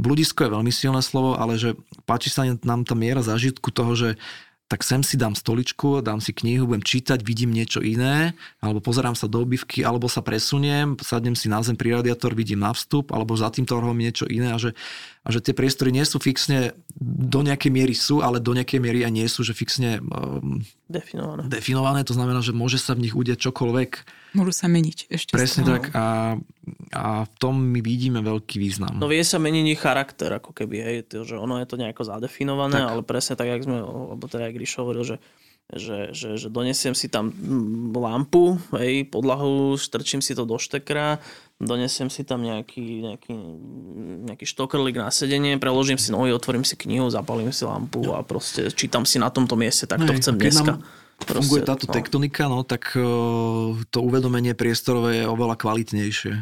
bludisko 0.00 0.46
je 0.46 0.54
veľmi 0.54 0.72
silné 0.72 1.02
slovo, 1.04 1.36
ale 1.36 1.60
že 1.60 1.74
páči 2.08 2.32
sa 2.32 2.46
nám 2.46 2.86
tá 2.86 2.94
miera 2.94 3.20
zážitku 3.20 3.68
toho, 3.74 3.92
že 3.98 4.08
tak 4.68 4.84
sem 4.84 5.00
si 5.00 5.16
dám 5.16 5.32
stoličku, 5.32 6.04
dám 6.04 6.20
si 6.20 6.36
knihu, 6.36 6.68
budem 6.68 6.84
čítať, 6.84 7.24
vidím 7.24 7.56
niečo 7.56 7.80
iné, 7.80 8.36
alebo 8.60 8.84
pozerám 8.84 9.16
sa 9.16 9.24
do 9.24 9.40
obývky, 9.40 9.80
alebo 9.80 10.12
sa 10.12 10.20
presuniem, 10.20 10.92
sadnem 11.00 11.32
si 11.32 11.48
na 11.48 11.64
zem 11.64 11.72
pri 11.72 11.96
radiátor, 11.96 12.36
vidím 12.36 12.60
na 12.60 12.76
vstup, 12.76 13.16
alebo 13.16 13.32
za 13.32 13.48
týmto 13.48 13.80
rohom 13.80 13.96
niečo 13.96 14.28
iné 14.28 14.52
a 14.52 14.60
že, 14.60 14.76
a 15.24 15.32
že 15.32 15.40
tie 15.40 15.56
priestory 15.56 15.88
nie 15.88 16.04
sú 16.04 16.20
fixne, 16.20 16.76
do 17.00 17.40
nejakej 17.40 17.72
miery 17.72 17.96
sú, 17.96 18.20
ale 18.20 18.44
do 18.44 18.52
nejakej 18.52 18.76
miery 18.76 19.08
aj 19.08 19.12
nie 19.16 19.24
sú, 19.24 19.40
že 19.40 19.56
fixne 19.56 20.04
um, 20.04 20.60
Definované. 20.84 21.48
definované, 21.48 22.00
to 22.04 22.12
znamená, 22.12 22.44
že 22.44 22.52
môže 22.52 22.76
sa 22.76 22.92
v 22.92 23.08
nich 23.08 23.16
udiať 23.16 23.48
čokoľvek. 23.48 23.90
Môžu 24.38 24.54
sa 24.54 24.70
meniť 24.70 25.10
ešte. 25.10 25.34
Presne 25.34 25.66
stále. 25.66 25.74
tak 25.74 25.84
a, 25.92 26.06
a 26.94 27.04
v 27.26 27.34
tom 27.42 27.58
my 27.58 27.82
vidíme 27.82 28.22
veľký 28.22 28.62
význam. 28.62 28.94
No 28.94 29.10
vie 29.10 29.20
sa 29.26 29.42
meniť 29.42 29.64
ich 29.66 29.82
charakter, 29.82 30.30
ako 30.30 30.54
keby, 30.54 30.76
hej, 30.78 30.96
to, 31.10 31.26
že 31.26 31.34
ono 31.34 31.58
je 31.58 31.66
to 31.66 31.74
nejako 31.74 32.06
zadefinované, 32.06 32.78
Tak. 32.78 32.88
ale 32.88 33.00
presne 33.02 33.34
tak, 33.34 33.50
jak 33.50 33.66
sme, 33.66 33.82
alebo 33.82 34.30
teda, 34.30 34.46
jak 34.46 34.54
Gríš 34.54 34.78
hovoril, 34.78 35.02
že, 35.02 35.16
že, 35.68 36.14
že, 36.14 36.38
že 36.38 36.48
donesiem 36.48 36.94
si 36.94 37.10
tam 37.10 37.28
lampu, 37.92 38.56
hej, 38.78 39.04
podlahu, 39.10 39.74
strčím 39.74 40.22
si 40.22 40.32
to 40.32 40.46
do 40.46 40.56
štekra, 40.56 41.18
donesiem 41.58 42.08
si 42.08 42.22
tam 42.22 42.40
nejaký, 42.40 43.02
nejaký, 43.04 43.34
nejaký 44.24 44.46
štokrlík 44.46 44.96
na 44.96 45.10
sedenie, 45.10 45.58
preložím 45.58 45.98
si 45.98 46.14
nohy, 46.14 46.30
otvorím 46.30 46.62
si 46.62 46.78
knihu, 46.78 47.10
zapalím 47.10 47.50
si 47.50 47.66
lampu 47.66 48.14
a 48.14 48.22
proste 48.22 48.70
čítam 48.70 49.02
si 49.02 49.18
na 49.18 49.28
tomto 49.28 49.58
mieste, 49.58 49.84
tak 49.90 50.06
to 50.06 50.14
Hej, 50.14 50.22
chcem 50.22 50.34
dneska. 50.38 50.78
nám 50.78 50.86
Funguje 51.18 51.66
táto 51.66 51.90
no. 51.90 51.92
tektonika, 51.92 52.46
no 52.46 52.62
tak 52.62 52.94
uh, 52.94 53.74
to 53.90 53.98
uvedomenie 54.00 54.54
priestorové 54.54 55.22
je 55.22 55.24
oveľa 55.26 55.58
kvalitnejšie. 55.58 56.34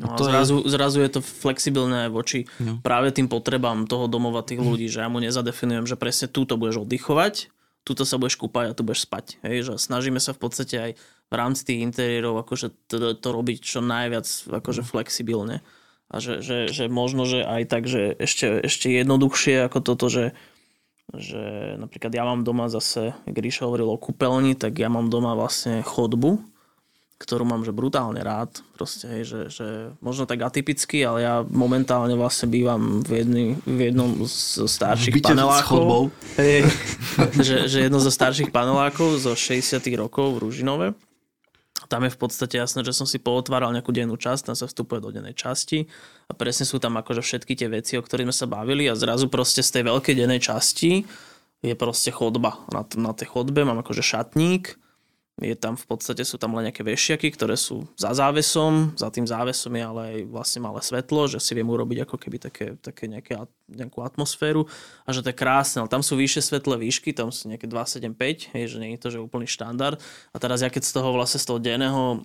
No 0.00 0.06
a 0.06 0.16
to 0.16 0.24
je- 0.24 0.30
zrazu, 0.30 0.56
zrazu 0.70 0.98
je 1.02 1.10
to 1.18 1.20
flexibilné 1.20 2.06
voči 2.08 2.46
No. 2.62 2.78
práve 2.80 3.10
tým 3.10 3.26
potrebám 3.26 3.90
toho 3.90 4.06
domova 4.06 4.46
tých 4.46 4.62
ľudí, 4.62 4.86
že 4.86 5.02
ja 5.02 5.08
mu 5.10 5.18
nezadefinujem, 5.18 5.84
že 5.90 5.98
presne 5.98 6.30
túto 6.30 6.54
budeš 6.54 6.86
oddychovať, 6.86 7.50
túto 7.82 8.06
sa 8.06 8.16
budeš 8.16 8.38
kúpať 8.38 8.72
a 8.72 8.76
tu 8.76 8.86
budeš 8.86 9.04
spať. 9.10 9.42
Hej, 9.42 9.56
že 9.66 9.72
snažíme 9.76 10.22
sa 10.22 10.32
v 10.32 10.40
podstate 10.40 10.76
aj 10.78 10.90
v 11.30 11.34
rámci 11.34 11.62
tých 11.66 11.82
interiérov 11.82 12.38
akože 12.46 12.70
to, 12.86 13.18
to 13.18 13.28
robiť 13.28 13.58
čo 13.60 13.82
najviac 13.82 14.26
akože 14.48 14.86
flexibilne. 14.86 15.60
A 16.10 16.18
že, 16.18 16.42
že, 16.42 16.66
že 16.70 16.90
možno, 16.90 17.22
že 17.22 17.46
aj 17.46 17.62
tak, 17.70 17.86
že 17.86 18.18
ešte, 18.18 18.66
ešte 18.66 18.90
jednoduchšie 18.90 19.62
ako 19.70 19.78
toto, 19.78 20.10
že, 20.10 20.34
že 21.16 21.74
napríklad 21.80 22.12
ja 22.14 22.22
mám 22.22 22.46
doma 22.46 22.70
zase, 22.70 23.16
jak 23.26 23.36
Ríša 23.36 23.66
hovoril 23.66 23.90
o 23.90 23.98
kúpeľni, 23.98 24.54
tak 24.54 24.78
ja 24.78 24.86
mám 24.86 25.10
doma 25.10 25.34
vlastne 25.34 25.82
chodbu, 25.82 26.38
ktorú 27.20 27.44
mám 27.44 27.66
že 27.68 27.76
brutálne 27.76 28.24
rád. 28.24 28.64
Proste, 28.78 29.04
hej, 29.12 29.22
že, 29.28 29.40
že 29.52 29.66
možno 30.00 30.24
tak 30.24 30.40
atypicky, 30.40 31.04
ale 31.04 31.18
ja 31.20 31.34
momentálne 31.44 32.16
vlastne 32.16 32.48
bývam 32.48 33.04
v, 33.04 33.10
jedný, 33.20 33.44
v 33.68 33.92
jednom 33.92 34.24
z 34.24 34.64
V 34.64 34.70
starších 34.70 35.14
byte 35.20 35.36
panelákov. 35.36 35.68
chodbou. 35.68 36.02
Hej, 36.40 36.64
že, 37.46 37.56
že 37.68 37.78
jedno 37.90 38.00
zo 38.00 38.08
starších 38.08 38.48
panelákov 38.48 39.20
zo 39.20 39.36
60 39.36 39.84
rokov 40.00 40.40
v 40.40 40.48
Ružinove. 40.48 40.86
Tam 41.88 42.04
je 42.04 42.12
v 42.12 42.18
podstate 42.20 42.60
jasné, 42.60 42.84
že 42.84 42.92
som 42.92 43.08
si 43.08 43.16
pootváral 43.16 43.72
nejakú 43.72 43.94
dennú 43.94 44.18
časť, 44.20 44.52
tam 44.52 44.56
sa 44.58 44.68
vstupuje 44.68 45.00
do 45.00 45.14
dennej 45.14 45.32
časti 45.32 45.88
a 46.28 46.36
presne 46.36 46.68
sú 46.68 46.76
tam 46.76 46.98
akože 47.00 47.24
všetky 47.24 47.56
tie 47.56 47.72
veci, 47.72 47.96
o 47.96 48.04
ktorých 48.04 48.28
sme 48.28 48.36
sa 48.36 48.46
bavili 48.50 48.84
a 48.90 48.98
zrazu 48.98 49.32
proste 49.32 49.64
z 49.64 49.80
tej 49.80 49.82
veľkej 49.88 50.14
dennej 50.18 50.42
časti 50.42 51.08
je 51.60 51.74
proste 51.76 52.12
chodba. 52.12 52.60
Na, 52.72 52.84
na 52.96 53.12
tej 53.16 53.32
chodbe 53.32 53.64
mám 53.64 53.80
akože 53.80 54.04
šatník, 54.04 54.76
je 55.40 55.56
tam 55.56 55.74
v 55.74 55.86
podstate 55.88 56.20
sú 56.20 56.36
tam 56.36 56.52
len 56.52 56.68
nejaké 56.68 56.84
vešiaky, 56.84 57.32
ktoré 57.32 57.56
sú 57.56 57.88
za 57.96 58.12
závesom, 58.12 58.92
za 58.92 59.08
tým 59.08 59.24
závesom 59.24 59.72
je 59.72 59.82
ale 59.82 60.00
aj 60.04 60.18
vlastne 60.28 60.60
malé 60.60 60.80
svetlo, 60.84 61.26
že 61.32 61.40
si 61.40 61.56
viem 61.56 61.64
urobiť 61.64 62.04
ako 62.04 62.16
keby 62.20 62.36
také, 62.36 62.66
také 62.76 63.08
nejaké, 63.08 63.40
nejakú 63.72 64.04
atmosféru 64.04 64.68
a 65.02 65.10
že 65.10 65.24
to 65.24 65.32
je 65.32 65.40
krásne, 65.40 65.80
ale 65.80 65.88
tam 65.88 66.04
sú 66.04 66.20
vyššie 66.20 66.44
svetlé 66.44 66.76
výšky, 66.76 67.16
tam 67.16 67.32
sú 67.32 67.48
nejaké 67.48 67.64
275, 67.64 68.52
hej, 68.52 68.64
že 68.68 68.76
nie 68.76 68.92
je 68.94 69.00
to 69.00 69.08
že 69.08 69.18
úplný 69.18 69.48
štandard. 69.48 69.96
A 70.30 70.36
teraz 70.36 70.60
ja 70.60 70.68
keď 70.68 70.84
z 70.84 70.92
toho 71.00 71.08
vlastne 71.16 71.40
z 71.40 71.46
toho 71.48 71.58
denného 71.58 72.20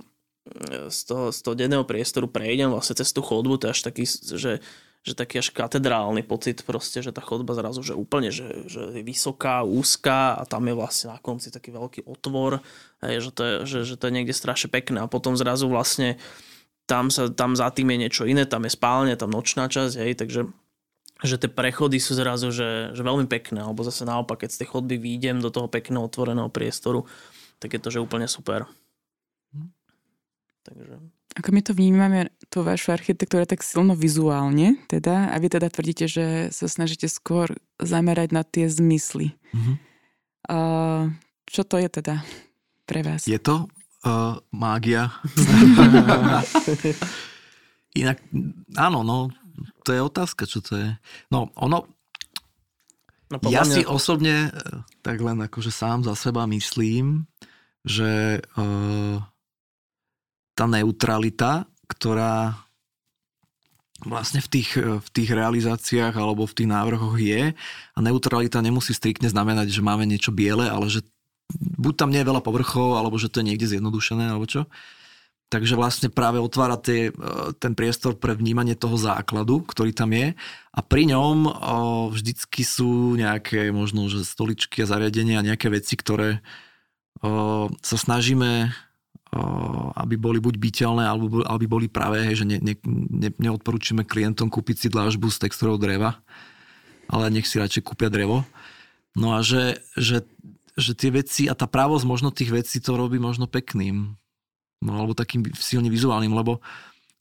z 0.89 0.99
toho, 1.09 1.33
z 1.33 1.39
toho 1.41 1.55
denného 1.57 1.81
priestoru 1.89 2.29
prejdem 2.29 2.69
vlastne 2.69 2.93
cez 2.93 3.09
tú 3.09 3.25
chodbu, 3.25 3.57
to 3.57 3.65
je 3.65 3.73
až 3.73 3.81
taký, 3.81 4.05
že, 4.37 4.61
že 5.05 5.13
taký 5.13 5.37
až 5.37 5.53
katedrálny 5.53 6.25
pocit 6.25 6.65
proste, 6.65 7.05
že 7.05 7.13
tá 7.13 7.21
chodba 7.21 7.53
zrazu, 7.53 7.85
že 7.85 7.93
úplne, 7.93 8.33
že, 8.33 8.65
že 8.65 8.89
je 8.89 9.05
vysoká, 9.05 9.61
úzká 9.61 10.33
a 10.33 10.49
tam 10.49 10.65
je 10.65 10.73
vlastne 10.73 11.13
na 11.13 11.21
konci 11.21 11.53
taký 11.53 11.69
veľký 11.69 12.09
otvor, 12.09 12.65
hej, 13.05 13.21
že, 13.21 13.29
to 13.29 13.41
je, 13.45 13.53
že, 13.69 13.79
že 13.93 13.95
to 14.01 14.09
je 14.09 14.15
niekde 14.17 14.33
strašne 14.33 14.73
pekné. 14.73 15.05
A 15.05 15.11
potom 15.11 15.37
zrazu 15.37 15.69
vlastne 15.69 16.17
tam, 16.89 17.13
sa, 17.13 17.29
tam 17.29 17.53
za 17.53 17.69
tým 17.69 17.93
je 17.93 18.01
niečo 18.01 18.23
iné, 18.25 18.49
tam 18.49 18.65
je 18.65 18.73
spálne, 18.73 19.13
tam 19.13 19.29
nočná 19.29 19.69
časť, 19.69 19.93
hej, 20.01 20.17
takže 20.17 20.49
že 21.23 21.39
tie 21.39 21.47
prechody 21.47 22.01
sú 22.01 22.17
zrazu 22.17 22.49
že, 22.49 22.91
že 22.91 23.01
veľmi 23.05 23.29
pekné, 23.29 23.61
alebo 23.61 23.85
zase 23.85 24.09
naopak, 24.09 24.41
keď 24.41 24.57
z 24.57 24.59
tej 24.65 24.67
chodby 24.73 24.97
výjdem 24.97 25.37
do 25.37 25.53
toho 25.53 25.69
pekného 25.69 26.01
otvoreného 26.01 26.49
priestoru, 26.49 27.05
tak 27.61 27.77
je 27.77 27.79
to, 27.79 27.93
že 27.93 28.01
úplne 28.01 28.25
super. 28.25 28.65
Takže... 30.65 30.97
Ako 31.37 31.49
my 31.53 31.61
to 31.61 31.77
vnímame, 31.77 32.33
tú 32.55 32.63
vašu 32.63 32.95
architektúru 32.95 33.43
tak 33.43 33.59
silno 33.59 33.99
vizuálne, 33.99 34.79
teda, 34.87 35.27
a 35.27 35.35
vy 35.35 35.51
teda 35.51 35.67
tvrdíte, 35.67 36.07
že 36.07 36.47
sa 36.55 36.71
snažíte 36.71 37.11
skôr 37.11 37.51
zamerať 37.83 38.31
na 38.31 38.47
tie 38.47 38.71
zmysly. 38.71 39.35
Mhm. 39.51 39.73
A 40.47 40.57
čo 41.43 41.67
to 41.67 41.75
je 41.75 41.91
teda 41.91 42.23
pre 42.87 43.03
vás? 43.03 43.27
Je 43.27 43.35
to 43.35 43.67
uh, 44.07 44.39
mágia. 44.55 45.11
Inak, 47.99 48.23
áno, 48.79 49.03
no, 49.03 49.27
to 49.83 49.91
je 49.91 49.99
otázka, 49.99 50.47
čo 50.47 50.63
to 50.63 50.79
je. 50.79 50.89
No, 51.27 51.51
ono, 51.59 51.91
No, 53.25 53.41
Ja 53.49 53.65
podľa 53.65 53.67
si 53.73 53.81
mňa- 53.81 53.89
osobne, 53.89 54.35
e, 54.53 54.59
tak 55.01 55.17
len 55.17 55.41
akože 55.41 55.73
sám 55.73 56.05
za 56.05 56.13
seba 56.13 56.45
myslím, 56.45 57.25
že 57.81 58.37
uh, 58.53 59.17
tá 60.53 60.69
neutralita, 60.69 61.65
ktorá 61.85 62.65
vlastne 64.03 64.43
v 64.43 64.49
tých, 64.51 64.69
e, 64.75 64.99
v 64.99 65.09
tých 65.13 65.29
realizáciách 65.31 66.13
alebo 66.19 66.43
v 66.43 66.55
tých 66.55 66.69
návrhoch 66.69 67.15
je 67.15 67.55
a 67.95 67.99
neutralita 68.03 68.59
nemusí 68.59 68.91
striktne 68.91 69.31
znamenať, 69.31 69.71
že 69.71 69.85
máme 69.85 70.03
niečo 70.03 70.35
biele, 70.35 70.67
ale 70.67 70.91
že 70.91 71.05
buď 71.55 71.93
tam 71.95 72.09
nie 72.11 72.19
je 72.19 72.29
veľa 72.29 72.41
povrchov, 72.43 72.97
alebo 72.99 73.15
že 73.15 73.29
to 73.31 73.39
je 73.39 73.47
niekde 73.53 73.69
zjednodušené, 73.69 74.33
alebo 74.33 74.49
čo. 74.49 74.67
Takže 75.53 75.77
vlastne 75.77 76.09
práve 76.09 76.41
otvára 76.41 76.75
tie, 76.75 77.09
e, 77.09 77.11
ten 77.61 77.77
priestor 77.77 78.17
pre 78.17 78.35
vnímanie 78.35 78.75
toho 78.75 78.97
základu, 78.97 79.63
ktorý 79.63 79.93
tam 79.93 80.11
je 80.11 80.33
a 80.73 80.79
pri 80.83 81.07
ňom 81.15 81.37
o, 81.45 81.53
vždycky 82.11 82.65
sú 82.65 83.15
nejaké 83.15 83.69
možno, 83.71 84.09
že 84.11 84.25
stoličky 84.27 84.83
a 84.83 84.89
zariadenia 84.89 85.39
a 85.39 85.47
nejaké 85.47 85.69
veci, 85.69 85.95
ktoré 85.95 86.41
o, 87.21 87.69
sa 87.79 87.95
snažíme 87.95 88.73
aby 89.95 90.15
boli 90.15 90.39
buď 90.39 90.55
byteľné, 90.55 91.03
alebo 91.03 91.43
aby 91.43 91.65
boli 91.67 91.87
pravé, 91.91 92.23
hej, 92.31 92.43
že 92.43 92.45
ne, 92.47 92.57
ne, 92.63 92.75
ne, 93.11 93.29
neodporúčime 93.35 94.07
klientom 94.07 94.47
kúpiť 94.47 94.75
si 94.75 94.87
dlážbu 94.87 95.27
z 95.27 95.43
textúrov 95.43 95.75
dreva, 95.75 96.23
ale 97.11 97.27
nech 97.29 97.43
si 97.43 97.59
radšej 97.59 97.83
kúpia 97.83 98.07
drevo. 98.07 98.47
No 99.15 99.35
a 99.35 99.43
že, 99.43 99.83
že, 99.99 100.23
že 100.79 100.91
tie 100.95 101.11
veci 101.11 101.51
a 101.51 101.53
tá 101.55 101.67
právosť 101.67 102.05
možno 102.07 102.31
tých 102.31 102.51
vecí 102.51 102.79
to 102.79 102.95
robí 102.95 103.19
možno 103.19 103.47
pekným. 103.47 104.15
No 104.79 104.91
alebo 104.95 105.15
takým 105.15 105.43
silne 105.55 105.91
vizuálnym, 105.91 106.31
lebo 106.31 106.63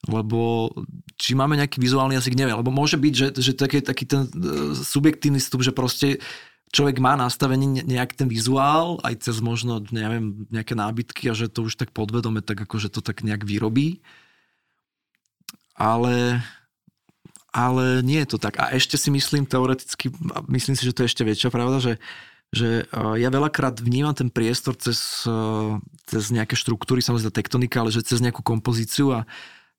lebo 0.04 0.68
či 1.16 1.32
máme 1.32 1.56
nejaký 1.56 1.80
vizuálny 1.80 2.20
jazyk, 2.20 2.36
neviem, 2.36 2.60
lebo 2.60 2.68
môže 2.68 3.00
byť, 3.00 3.14
že, 3.16 3.28
že 3.40 3.52
taký, 3.56 3.80
taký 3.80 4.04
ten 4.04 4.28
e, 4.28 4.76
subjektívny 4.76 5.40
vstup, 5.40 5.64
že 5.64 5.72
proste 5.72 6.20
človek 6.74 6.98
má 6.98 7.14
nastavený 7.14 7.66
ne- 7.70 7.86
nejak 7.86 8.18
ten 8.18 8.26
vizuál, 8.26 8.98
aj 9.06 9.30
cez 9.30 9.38
možno, 9.38 9.78
neviem, 9.94 10.50
nejaké 10.50 10.74
nábytky 10.74 11.30
a 11.30 11.38
že 11.38 11.46
to 11.46 11.70
už 11.70 11.78
tak 11.78 11.94
podvedome, 11.94 12.42
tak 12.42 12.58
akože 12.58 12.90
to 12.90 12.98
tak 12.98 13.22
nejak 13.22 13.46
vyrobí. 13.46 14.02
Ale, 15.78 16.42
ale 17.54 18.02
nie 18.02 18.18
je 18.26 18.34
to 18.34 18.38
tak. 18.42 18.58
A 18.58 18.74
ešte 18.74 18.98
si 18.98 19.14
myslím 19.14 19.46
teoreticky, 19.46 20.10
myslím 20.50 20.74
si, 20.74 20.82
že 20.82 20.94
to 20.94 21.06
je 21.06 21.10
ešte 21.14 21.22
väčšia 21.22 21.50
pravda, 21.54 21.78
že, 21.78 21.94
že 22.50 22.86
e, 22.90 23.22
ja 23.22 23.30
veľakrát 23.30 23.78
vnímam 23.78 24.14
ten 24.14 24.30
priestor 24.30 24.74
cez, 24.74 25.26
e, 25.26 25.38
cez 26.10 26.30
nejaké 26.30 26.58
štruktúry, 26.58 27.02
samozrejme 27.02 27.34
tektonika, 27.34 27.82
ale 27.82 27.94
že 27.94 28.06
cez 28.06 28.18
nejakú 28.22 28.42
kompozíciu 28.42 29.14
a 29.14 29.26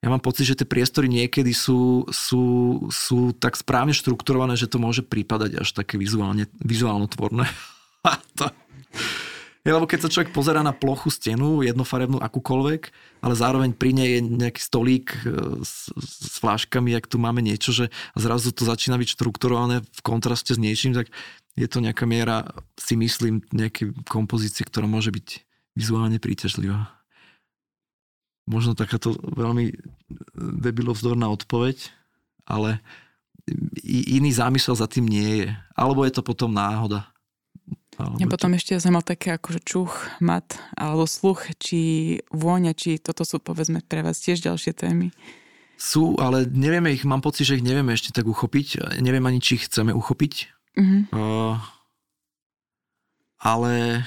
ja 0.05 0.13
mám 0.13 0.21
pocit, 0.21 0.45
že 0.45 0.61
tie 0.61 0.69
priestory 0.69 1.09
niekedy 1.09 1.49
sú, 1.49 2.05
sú, 2.13 2.43
sú 2.93 3.33
tak 3.33 3.57
správne 3.57 3.89
štrukturované, 3.89 4.53
že 4.53 4.69
to 4.69 4.77
môže 4.77 5.01
prípadať 5.01 5.65
až 5.65 5.73
také 5.73 5.97
vizuálne, 5.97 6.45
vizuálno 6.61 7.09
tvorné. 7.09 7.49
to, 8.37 8.53
je, 9.65 9.73
lebo 9.73 9.89
keď 9.89 10.05
sa 10.05 10.13
človek 10.13 10.29
pozerá 10.29 10.61
na 10.61 10.77
plochu 10.77 11.09
stenu, 11.09 11.65
jednofarebnú 11.65 12.21
akúkoľvek, 12.21 12.81
ale 13.25 13.33
zároveň 13.33 13.73
pri 13.73 13.97
nej 13.97 14.09
je 14.13 14.21
nejaký 14.21 14.61
stolík 14.61 15.17
e, 15.25 15.65
s, 15.65 15.89
s 15.89 16.37
fláškami, 16.37 16.93
ak 16.93 17.09
tu 17.09 17.17
máme 17.17 17.41
niečo, 17.41 17.73
že 17.73 17.89
a 18.13 18.17
zrazu 18.21 18.53
to 18.53 18.61
začína 18.61 19.01
byť 19.01 19.17
štrukturované 19.17 19.81
v 19.81 20.01
kontraste 20.05 20.53
s 20.53 20.61
niečím, 20.61 20.93
tak 20.93 21.09
je 21.57 21.65
to 21.65 21.81
nejaká 21.81 22.05
miera, 22.05 22.45
si 22.77 22.93
myslím, 22.93 23.41
nejaké 23.49 23.89
kompozície, 24.05 24.61
ktorá 24.61 24.85
môže 24.85 25.09
byť 25.09 25.41
vizuálne 25.73 26.21
príťažlivá. 26.21 26.94
Možno 28.45 28.77
takáto 28.77 29.17
veľmi 29.17 29.73
debilovzdorná 30.37 31.25
odpoveď, 31.33 31.89
ale 32.45 32.81
iný 33.89 34.33
zámysel 34.33 34.77
za 34.77 34.85
tým 34.85 35.05
nie 35.05 35.45
je. 35.45 35.49
Alebo 35.73 36.05
je 36.05 36.13
to 36.13 36.21
potom 36.21 36.53
náhoda. 36.53 37.09
Alebo 37.97 38.19
Ja 38.19 38.27
potom 38.27 38.51
ešte 38.53 38.75
som 38.77 38.93
mal 38.93 39.05
také 39.05 39.33
akože 39.33 39.61
čuch, 39.63 39.93
mat 40.19 40.59
alebo 40.75 41.07
sluch, 41.07 41.47
či 41.57 41.79
vôňa, 42.29 42.75
či 42.75 42.99
toto 42.99 43.23
sú 43.23 43.39
povedzme 43.39 43.79
pre 43.81 44.03
vás 44.03 44.19
tiež 44.19 44.43
ďalšie 44.43 44.75
témy. 44.75 45.09
Sú, 45.75 46.15
ale 46.19 46.47
nevieme 46.47 46.91
ich, 46.91 47.03
mám 47.03 47.19
pocit, 47.19 47.47
že 47.47 47.59
ich 47.59 47.65
nevieme 47.65 47.91
ešte 47.91 48.15
tak 48.15 48.27
uchopiť. 48.27 48.99
Neviem 49.03 49.25
ani, 49.27 49.43
či 49.43 49.59
ich 49.59 49.67
chceme 49.67 49.91
uchopiť. 49.91 50.33
Mhm. 50.75 50.97
Uh, 51.11 51.55
ale, 53.39 54.03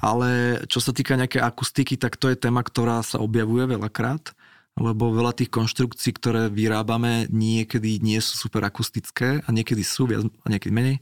ale 0.00 0.60
čo 0.68 0.80
sa 0.80 0.92
týka 0.92 1.16
nejakej 1.16 1.40
akustiky, 1.40 1.94
tak 1.96 2.20
to 2.20 2.28
je 2.28 2.36
téma, 2.36 2.60
ktorá 2.60 3.00
sa 3.00 3.20
objavuje 3.20 3.64
veľakrát, 3.64 4.36
lebo 4.76 5.08
veľa 5.08 5.32
tých 5.32 5.48
konštrukcií, 5.48 6.12
ktoré 6.20 6.52
vyrábame, 6.52 7.32
niekedy 7.32 7.96
nie 8.04 8.20
sú 8.20 8.36
super 8.36 8.60
akustické 8.68 9.40
a 9.40 9.48
niekedy 9.48 9.80
sú 9.80 10.04
viac 10.04 10.28
a 10.28 10.46
niekedy 10.52 10.72
menej. 10.72 10.96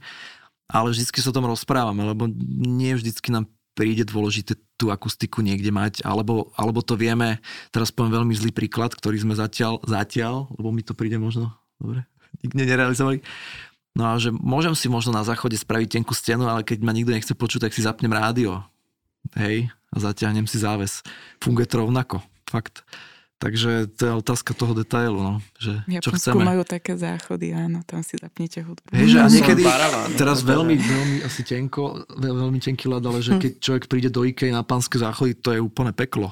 Ale 0.70 0.94
vždycky 0.94 1.18
sa 1.18 1.34
o 1.34 1.36
tom 1.36 1.50
rozprávame, 1.50 2.06
lebo 2.06 2.30
nie 2.54 2.94
vždycky 2.94 3.34
nám 3.34 3.50
príde 3.74 4.06
dôležité 4.06 4.54
tú 4.78 4.94
akustiku 4.94 5.42
niekde 5.42 5.74
mať, 5.74 6.06
alebo, 6.06 6.54
alebo 6.54 6.78
to 6.78 6.94
vieme, 6.94 7.42
teraz 7.74 7.90
poviem 7.90 8.22
veľmi 8.22 8.34
zlý 8.38 8.54
príklad, 8.54 8.94
ktorý 8.94 9.26
sme 9.26 9.34
zatiaľ, 9.34 9.82
zatiaľ, 9.82 10.46
lebo 10.54 10.70
mi 10.70 10.86
to 10.86 10.94
príde 10.94 11.18
možno, 11.18 11.50
dobre, 11.82 12.06
nikde 12.46 12.62
nerealizovali, 12.70 13.18
No 13.94 14.10
a 14.10 14.18
že 14.18 14.34
môžem 14.34 14.74
si 14.74 14.90
možno 14.90 15.14
na 15.14 15.22
záchode 15.22 15.54
spraviť 15.54 15.98
tenkú 15.98 16.18
stenu, 16.18 16.50
ale 16.50 16.66
keď 16.66 16.82
ma 16.82 16.90
nikto 16.90 17.14
nechce 17.14 17.30
počuť, 17.30 17.70
tak 17.70 17.74
si 17.78 17.86
zapnem 17.86 18.10
rádio. 18.10 18.58
Hej, 19.34 19.56
a 19.90 19.96
zatiahnem 19.98 20.46
si 20.46 20.56
záves. 20.56 21.02
Funguje 21.38 21.66
to 21.66 21.82
rovnako. 21.82 22.22
Fakt. 22.46 22.86
Takže 23.34 23.90
to 23.92 24.02
je 24.06 24.12
otázka 24.14 24.54
toho 24.54 24.72
detailu, 24.72 25.20
no. 25.20 25.42
Že 25.58 25.72
V 25.84 26.00
čo 26.00 26.10
chceme. 26.14 26.46
majú 26.46 26.62
také 26.62 26.94
záchody, 26.94 27.52
áno, 27.52 27.82
tam 27.84 28.00
si 28.00 28.16
zapnete 28.16 28.62
hudbu. 28.62 28.88
Hej, 28.88 29.06
že 29.10 29.18
a 29.20 29.26
niekedy, 29.28 29.62
teraz 30.16 30.40
veľmi, 30.40 30.72
veľmi 30.72 31.16
asi 31.20 31.42
tenko, 31.42 32.08
veľ, 32.08 32.34
veľmi 32.40 32.60
tenký 32.62 32.86
ľad, 32.88 33.04
ale 33.04 33.20
že 33.20 33.36
keď 33.36 33.52
človek 33.58 33.84
príde 33.90 34.08
do 34.08 34.22
Ikei 34.22 34.48
na 34.48 34.62
pánske 34.62 34.96
záchody, 34.96 35.34
to 35.34 35.50
je 35.50 35.60
úplne 35.60 35.90
peklo. 35.90 36.30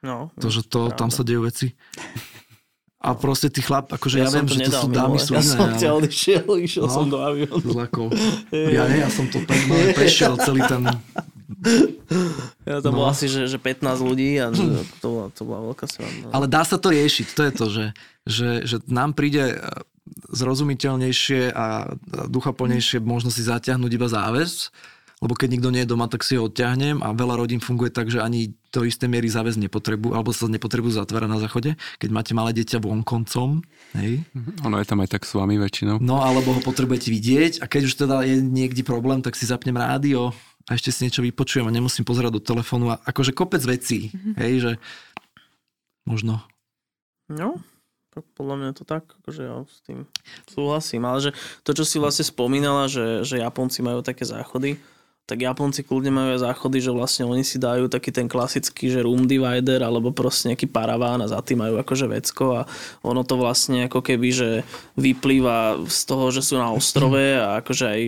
No, 0.00 0.30
To, 0.38 0.46
že 0.48 0.62
to, 0.64 0.88
tam 0.94 1.10
sa 1.10 1.20
dejú 1.20 1.42
veci. 1.42 1.74
A 3.04 3.12
proste 3.12 3.52
tí 3.52 3.60
chlap, 3.60 3.92
akože 3.92 4.16
ja, 4.16 4.32
som 4.32 4.48
viem, 4.48 4.64
že 4.64 4.72
to 4.72 4.80
sú 4.80 4.88
dámy, 4.88 5.20
sú 5.20 5.36
Ja 5.36 5.44
iné. 5.44 5.52
som 5.52 5.68
ťa 5.76 5.90
odišiel, 5.92 6.44
išiel 6.64 6.84
No. 6.88 6.92
som 6.94 7.04
do 7.12 7.20
aviónu. 7.20 7.60
Ja 8.72 8.88
nie, 8.88 9.04
ja 9.04 9.10
som 9.12 9.28
to 9.28 9.44
pre, 9.44 9.58
prešiel 9.92 10.40
celý 10.40 10.64
ten... 10.64 10.88
Ja 12.64 12.80
to 12.80 12.90
bolo 12.90 13.06
No. 13.06 13.10
asi, 13.10 13.26
že, 13.26 13.44
že 13.44 13.56
15 13.56 13.84
ľudí 14.00 14.36
a 14.36 14.50
že 14.50 14.64
to, 15.02 15.08
bola, 15.08 15.26
to 15.30 15.42
bola 15.42 15.60
veľká 15.68 15.86
sranda. 15.86 16.26
Ale 16.30 16.46
dá 16.46 16.62
sa 16.62 16.76
to 16.76 16.88
riešiť, 16.88 17.26
to 17.30 17.42
je 17.42 17.52
to, 17.52 17.66
že, 17.68 17.84
že, 18.24 18.48
že 18.64 18.76
nám 18.86 19.12
príde 19.12 19.52
e, 19.52 19.56
zrozumiteľnejšie 20.30 21.50
a 21.50 21.96
duchaplnejšie 22.28 23.00
možno 23.00 23.28
si 23.28 23.40
zaťahnuť 23.40 23.90
iba 23.90 24.08
záväz, 24.08 24.68
lebo 25.22 25.32
keď 25.32 25.48
nikto 25.56 25.72
nie 25.72 25.82
je 25.86 25.88
doma, 25.88 26.04
tak 26.04 26.20
si 26.20 26.36
ho 26.36 26.44
odťahnem 26.44 27.00
a 27.00 27.16
veľa 27.16 27.40
rodín 27.40 27.56
funguje 27.56 27.88
tak, 27.88 28.12
že 28.12 28.20
ani 28.20 28.52
do 28.68 28.84
istej 28.84 29.08
miery 29.08 29.30
záväz 29.30 29.56
nepotrebujú, 29.56 30.12
alebo 30.12 30.34
sa 30.34 30.44
nepotrebujú 30.46 31.00
zatvárať 31.00 31.30
na 31.30 31.40
záchode, 31.40 31.70
keď 31.96 32.08
máte 32.12 32.36
malé 32.36 32.52
dieťa 32.52 32.82
vonkoncom, 32.82 33.62
hej, 33.96 34.20
Ono 34.66 34.76
je 34.76 34.84
tam 34.84 35.00
aj 35.00 35.08
tak 35.08 35.22
s 35.24 35.32
vami 35.32 35.56
väčšinou. 35.56 35.96
no 36.02 36.20
alebo 36.20 36.52
ho 36.52 36.60
potrebujete 36.60 37.08
vidieť 37.08 37.52
a 37.62 37.70
keď 37.70 37.82
už 37.88 37.94
teda 37.96 38.16
je 38.26 38.42
niekde 38.42 38.84
problém, 38.84 39.22
tak 39.24 39.38
si 39.38 39.46
zapnem 39.46 39.72
rádio 39.74 40.34
a 40.64 40.70
ešte 40.76 40.90
si 40.90 41.04
niečo 41.04 41.20
vypočujem 41.20 41.68
a 41.68 41.74
nemusím 41.74 42.08
pozerať 42.08 42.40
do 42.40 42.42
telefónu 42.42 42.94
a 42.94 43.00
akože 43.04 43.36
kopec 43.36 43.60
vecí, 43.64 44.12
hej, 44.40 44.52
že 44.60 44.72
možno 46.08 46.44
No, 47.28 47.56
tak 48.12 48.24
podľa 48.36 48.56
mňa 48.60 48.70
to 48.76 48.84
tak, 48.84 49.08
akože 49.08 49.42
ja 49.48 49.64
s 49.64 49.80
tým 49.88 50.04
súhlasím. 50.44 51.08
Ale 51.08 51.18
že 51.24 51.30
to, 51.64 51.72
čo 51.72 51.88
si 51.88 51.96
vlastne 51.96 52.28
spomínala, 52.28 52.84
že, 52.84 53.24
že 53.24 53.40
Japonci 53.40 53.80
majú 53.80 54.04
také 54.04 54.28
záchody, 54.28 54.76
tak 55.24 55.40
Japonci 55.40 55.88
kľudne 55.88 56.12
majú 56.12 56.36
aj 56.36 56.44
záchody, 56.44 56.84
že 56.84 56.92
vlastne 56.92 57.24
oni 57.24 57.40
si 57.40 57.56
dajú 57.56 57.88
taký 57.88 58.12
ten 58.12 58.28
klasický, 58.28 58.92
že 58.92 59.00
room 59.00 59.24
divider 59.24 59.80
alebo 59.80 60.12
proste 60.12 60.52
nejaký 60.52 60.68
paraván 60.68 61.24
a 61.24 61.32
za 61.32 61.40
tým 61.40 61.64
majú 61.64 61.80
akože 61.80 62.06
vecko 62.12 62.60
a 62.60 62.68
ono 63.00 63.24
to 63.24 63.40
vlastne 63.40 63.88
ako 63.88 64.04
keby, 64.04 64.28
že 64.28 64.50
vyplýva 65.00 65.80
z 65.88 66.00
toho, 66.04 66.28
že 66.28 66.44
sú 66.44 66.60
na 66.60 66.68
ostrove 66.68 67.16
a 67.40 67.64
akože 67.64 67.84
aj 67.88 68.02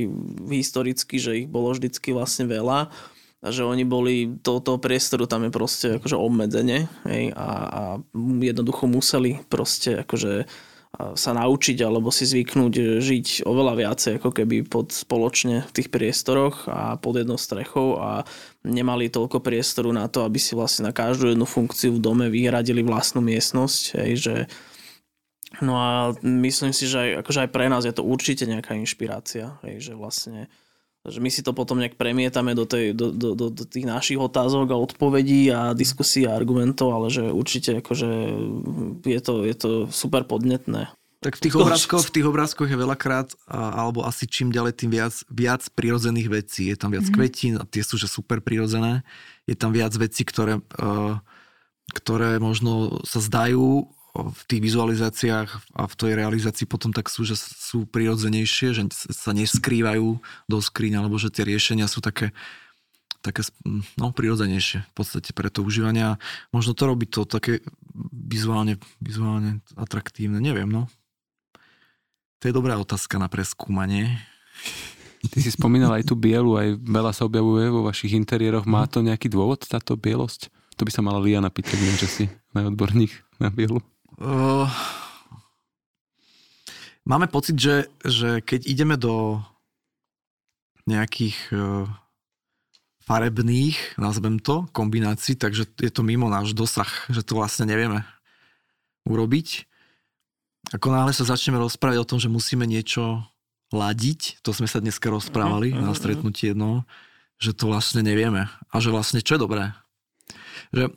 historicky, 0.53 1.17
že 1.17 1.45
ich 1.45 1.49
bolo 1.49 1.73
vždycky 1.73 2.12
vlastne 2.12 2.45
veľa 2.53 2.93
a 3.41 3.49
že 3.49 3.64
oni 3.64 3.89
boli, 3.89 4.37
to, 4.45 4.61
toho 4.61 4.77
priestoru 4.77 5.25
tam 5.25 5.49
je 5.49 5.53
proste 5.53 5.87
akože 5.97 6.17
obmedzenie 6.21 6.85
hej, 7.09 7.33
a, 7.33 7.49
a 7.64 7.83
jednoducho 8.45 8.85
museli 8.89 9.41
proste 9.49 10.05
akože 10.05 10.45
sa 10.97 11.36
naučiť 11.36 11.84
alebo 11.84 12.09
si 12.09 12.24
zvyknúť 12.24 13.05
žiť 13.05 13.44
oveľa 13.44 13.74
viacej 13.84 14.12
ako 14.16 14.30
keby 14.32 14.64
pod 14.64 14.97
spoločne 14.97 15.68
v 15.68 15.74
tých 15.76 15.92
priestoroch 15.92 16.64
a 16.72 16.97
pod 16.97 17.20
jednou 17.20 17.36
strechou 17.36 18.01
a 18.01 18.24
nemali 18.64 19.12
toľko 19.12 19.44
priestoru 19.44 19.92
na 19.92 20.09
to, 20.09 20.24
aby 20.24 20.40
si 20.40 20.57
vlastne 20.57 20.88
na 20.88 20.97
každú 20.97 21.36
jednu 21.36 21.44
funkciu 21.44 21.97
v 21.97 22.03
dome 22.03 22.26
vyhradili 22.32 22.80
vlastnú 22.80 23.20
miestnosť, 23.20 23.82
hej, 24.01 24.12
že 24.16 24.36
No 25.64 25.78
a 25.80 26.12
myslím 26.20 26.76
si, 26.76 26.84
že 26.84 27.01
aj, 27.01 27.11
akože 27.24 27.49
aj 27.49 27.51
pre 27.55 27.70
nás 27.72 27.88
je 27.88 27.94
to 27.94 28.05
určite 28.05 28.44
nejaká 28.44 28.76
inšpirácia, 28.76 29.57
hej, 29.64 29.80
že 29.80 29.92
vlastne 29.97 30.53
že 31.09 31.23
my 31.23 31.31
si 31.31 31.41
to 31.43 31.57
potom 31.57 31.79
nejak 31.79 31.99
premietame 31.99 32.53
do, 32.53 32.69
tej, 32.69 32.93
do, 32.93 33.11
do, 33.11 33.35
do, 33.35 33.47
do 33.51 33.65
tých 33.65 33.87
našich 33.87 34.19
otázok 34.21 34.73
a 34.73 34.81
odpovedí 34.81 35.51
a 35.51 35.73
diskusí 35.73 36.27
a 36.27 36.35
argumentov, 36.35 36.93
ale 36.93 37.09
že 37.09 37.25
určite 37.29 37.81
akože 37.81 38.11
je 39.07 39.21
to, 39.23 39.35
je 39.47 39.55
to 39.57 39.71
super 39.91 40.27
podnetné. 40.27 40.91
Tak 41.25 41.41
v 41.41 41.49
tých, 41.49 41.57
obrázkoch, 41.57 42.07
v 42.07 42.15
tých 42.21 42.29
obrázkoch 42.29 42.69
je 42.69 42.79
veľakrát, 42.79 43.33
alebo 43.51 44.05
asi 44.05 44.29
čím 44.29 44.53
ďalej, 44.53 44.79
tým 44.79 44.93
viac, 44.95 45.15
viac 45.33 45.65
prirodzených 45.73 46.29
vecí. 46.29 46.69
Je 46.71 46.77
tam 46.77 46.93
viac 46.93 47.09
mm-hmm. 47.09 47.19
kvetín 47.19 47.55
a 47.57 47.65
tie 47.65 47.81
sú 47.81 47.97
že 47.97 48.07
super 48.07 48.45
prirodzené. 48.45 49.01
Je 49.49 49.57
tam 49.57 49.73
viac 49.73 49.97
vecí, 49.97 50.23
ktoré, 50.29 50.61
uh, 50.79 51.17
ktoré 51.97 52.37
možno 52.37 53.01
sa 53.09 53.19
zdajú 53.19 53.91
v 54.17 54.43
tých 54.49 54.61
vizualizáciách 54.62 55.77
a 55.77 55.83
v 55.85 55.95
tej 55.95 56.12
realizácii 56.17 56.64
potom 56.64 56.91
tak 56.95 57.12
sú, 57.12 57.27
že 57.27 57.37
sú 57.37 57.85
prirodzenejšie, 57.89 58.73
že 58.73 58.83
sa 58.93 59.37
neskrývajú 59.37 60.07
do 60.49 60.59
skriň, 60.59 61.01
alebo 61.01 61.21
že 61.21 61.29
tie 61.29 61.45
riešenia 61.45 61.91
sú 61.91 62.01
také, 62.01 62.33
také 63.21 63.45
no, 63.99 64.14
prirodzenejšie 64.14 64.87
v 64.89 64.93
podstate 64.95 65.31
pre 65.37 65.53
to 65.53 65.62
užívanie. 65.67 66.17
Možno 66.55 66.73
to 66.73 66.89
robí 66.89 67.05
to 67.05 67.29
také 67.29 67.61
vizuálne, 68.12 68.81
vizuálne 69.03 69.61
atraktívne, 69.75 70.41
neviem, 70.41 70.69
no. 70.69 70.89
To 72.45 72.49
je 72.49 72.57
dobrá 72.57 72.77
otázka 72.77 73.17
na 73.17 73.33
preskúmanie. 73.33 74.21
Ty 75.27 75.39
si 75.41 75.51
spomínal 75.51 75.97
aj 75.97 76.07
tú 76.07 76.14
bielu, 76.14 76.53
aj 76.55 76.79
veľa 76.85 77.11
sa 77.17 77.25
objavuje 77.25 77.67
vo 77.73 77.83
vašich 77.83 78.14
interiéroch. 78.14 78.69
Má 78.69 78.85
to 78.87 79.01
nejaký 79.01 79.33
dôvod, 79.33 79.64
táto 79.64 79.97
bielosť? 79.97 80.53
To 80.77 80.85
by 80.85 80.93
sa 80.93 81.01
mala 81.01 81.19
Liana 81.25 81.49
pýtať, 81.49 81.79
viem, 81.81 81.97
že 81.97 82.07
si 82.07 82.25
najodborník 82.53 83.11
na 83.41 83.49
bielu. 83.49 83.81
Uh, 84.17 84.64
máme 87.05 87.29
pocit, 87.29 87.61
že, 87.61 87.93
že 88.01 88.41
keď 88.41 88.64
ideme 88.64 88.97
do 88.97 89.45
nejakých 90.89 91.37
uh, 91.53 91.85
farebných, 93.05 94.01
nazvem 94.01 94.41
to, 94.41 94.64
kombinácií, 94.73 95.39
takže 95.39 95.69
je 95.79 95.93
to 95.93 96.01
mimo 96.01 96.27
náš 96.27 96.57
dosah, 96.57 96.89
že 97.12 97.21
to 97.23 97.37
vlastne 97.39 97.69
nevieme 97.69 98.03
urobiť. 99.07 99.69
Ako 100.75 100.91
náhle 100.91 101.14
sa 101.14 101.23
začneme 101.23 101.62
rozprávať 101.62 102.03
o 102.03 102.09
tom, 102.09 102.19
že 102.19 102.27
musíme 102.27 102.67
niečo 102.67 103.23
ladiť, 103.71 104.43
to 104.43 104.51
sme 104.51 104.67
sa 104.67 104.83
dneska 104.83 105.07
rozprávali 105.07 105.71
uh-huh, 105.71 105.83
na 105.83 105.95
stretnutí 105.95 106.51
jedno, 106.51 106.83
že 107.39 107.55
to 107.55 107.71
vlastne 107.71 108.03
nevieme. 108.03 108.51
A 108.73 108.77
že 108.83 108.91
vlastne 108.91 109.23
čo 109.23 109.39
je 109.39 109.45
dobré. 109.47 109.71
Že 110.75 110.91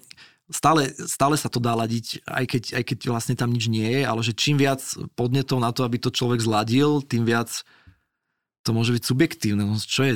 stále, 0.49 0.91
stále 1.05 1.37
sa 1.37 1.47
to 1.47 1.61
dá 1.61 1.77
ladiť, 1.77 2.25
aj 2.25 2.45
keď, 2.45 2.63
aj 2.81 2.83
keď 2.83 2.99
vlastne 3.09 3.35
tam 3.37 3.53
nič 3.53 3.69
nie 3.69 3.85
je, 3.85 4.01
ale 4.03 4.21
že 4.25 4.33
čím 4.35 4.57
viac 4.59 4.81
podnetov 5.13 5.61
na 5.61 5.71
to, 5.71 5.85
aby 5.85 6.01
to 6.01 6.13
človek 6.13 6.43
zladil, 6.43 7.01
tým 7.05 7.23
viac 7.23 7.49
to 8.65 8.75
môže 8.75 8.91
byť 8.91 9.03
subjektívne. 9.05 9.63
No, 9.63 9.79
čo 9.79 10.03
je, 10.03 10.13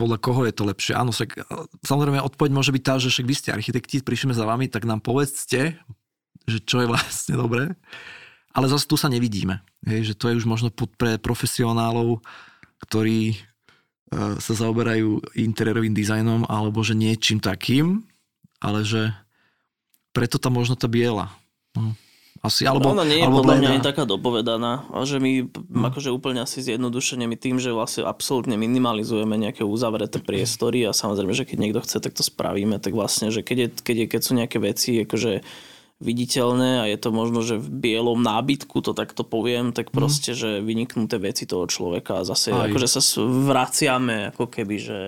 podľa 0.00 0.18
koho 0.22 0.48
je 0.48 0.54
to 0.54 0.64
lepšie? 0.64 0.96
Áno, 0.96 1.12
však, 1.12 1.44
samozrejme 1.84 2.24
odpoveď 2.24 2.50
môže 2.50 2.72
byť 2.72 2.82
tá, 2.82 2.94
že 2.96 3.12
však 3.12 3.26
vy 3.28 3.34
ste 3.36 3.54
architekti, 3.54 4.00
prišli 4.00 4.32
za 4.32 4.48
vami, 4.48 4.70
tak 4.72 4.88
nám 4.88 5.04
povedzte, 5.04 5.76
že 6.48 6.58
čo 6.64 6.82
je 6.82 6.90
vlastne 6.90 7.36
dobré 7.36 7.76
ale 8.52 8.66
zase 8.68 8.84
tu 8.84 8.96
sa 9.00 9.08
nevidíme. 9.08 9.64
Hej, 9.88 10.12
že 10.12 10.14
to 10.14 10.28
je 10.28 10.38
už 10.38 10.46
možno 10.46 10.68
pre 10.70 11.16
profesionálov, 11.16 12.20
ktorí 12.84 13.32
e, 13.32 13.36
sa 14.38 14.52
zaoberajú 14.52 15.24
interiérovým 15.34 15.96
dizajnom 15.96 16.44
alebo 16.46 16.84
že 16.84 16.92
niečím 16.92 17.40
takým, 17.40 18.04
ale 18.60 18.84
že 18.84 19.10
preto 20.12 20.36
tam 20.36 20.60
možno 20.60 20.76
tá 20.76 20.86
biela. 20.86 21.32
No. 21.76 21.96
Asi, 22.42 22.66
alebo, 22.66 22.90
ona 22.90 23.06
nie 23.06 23.22
je 23.22 23.26
alebo 23.28 23.46
podľa 23.46 23.54
mňa 23.62 23.70
ani 23.78 23.86
taká 23.86 24.02
dopovedaná, 24.02 24.82
že 25.06 25.22
my 25.22 25.46
no. 25.46 25.86
akože 25.86 26.10
úplne 26.10 26.42
asi 26.42 26.58
zjednodušene 26.58 27.22
my 27.30 27.38
tým, 27.38 27.62
že 27.62 27.70
vlastne 27.70 28.02
absolútne 28.02 28.58
minimalizujeme 28.58 29.38
nejaké 29.38 29.62
uzavreté 29.62 30.18
priestory 30.18 30.82
a 30.82 30.90
samozrejme, 30.90 31.30
že 31.38 31.46
keď 31.46 31.56
niekto 31.62 31.80
chce, 31.86 32.02
tak 32.02 32.18
to 32.18 32.26
spravíme, 32.26 32.82
tak 32.82 32.98
vlastne, 32.98 33.30
že 33.30 33.46
keď, 33.46 33.56
je, 33.56 33.68
keď, 33.86 33.96
je, 33.96 34.06
keď 34.10 34.20
sú 34.26 34.32
nejaké 34.34 34.58
veci, 34.58 35.06
akože 35.06 35.46
viditeľné 36.02 36.82
a 36.82 36.84
je 36.90 36.98
to 36.98 37.14
možno, 37.14 37.46
že 37.46 37.62
v 37.62 37.68
bielom 37.70 38.18
nábytku, 38.18 38.82
to 38.82 38.90
takto 38.90 39.22
poviem, 39.22 39.70
tak 39.70 39.94
mhm. 39.94 39.94
proste, 39.94 40.34
mm. 40.34 40.38
že 40.42 40.50
vyniknuté 40.66 41.22
veci 41.22 41.46
toho 41.46 41.70
človeka 41.70 42.20
a 42.20 42.26
zase 42.26 42.50
Aj. 42.50 42.66
akože 42.66 42.88
sa 42.90 43.00
vraciame 43.22 44.34
ako 44.34 44.50
keby, 44.50 44.76
že 44.82 44.98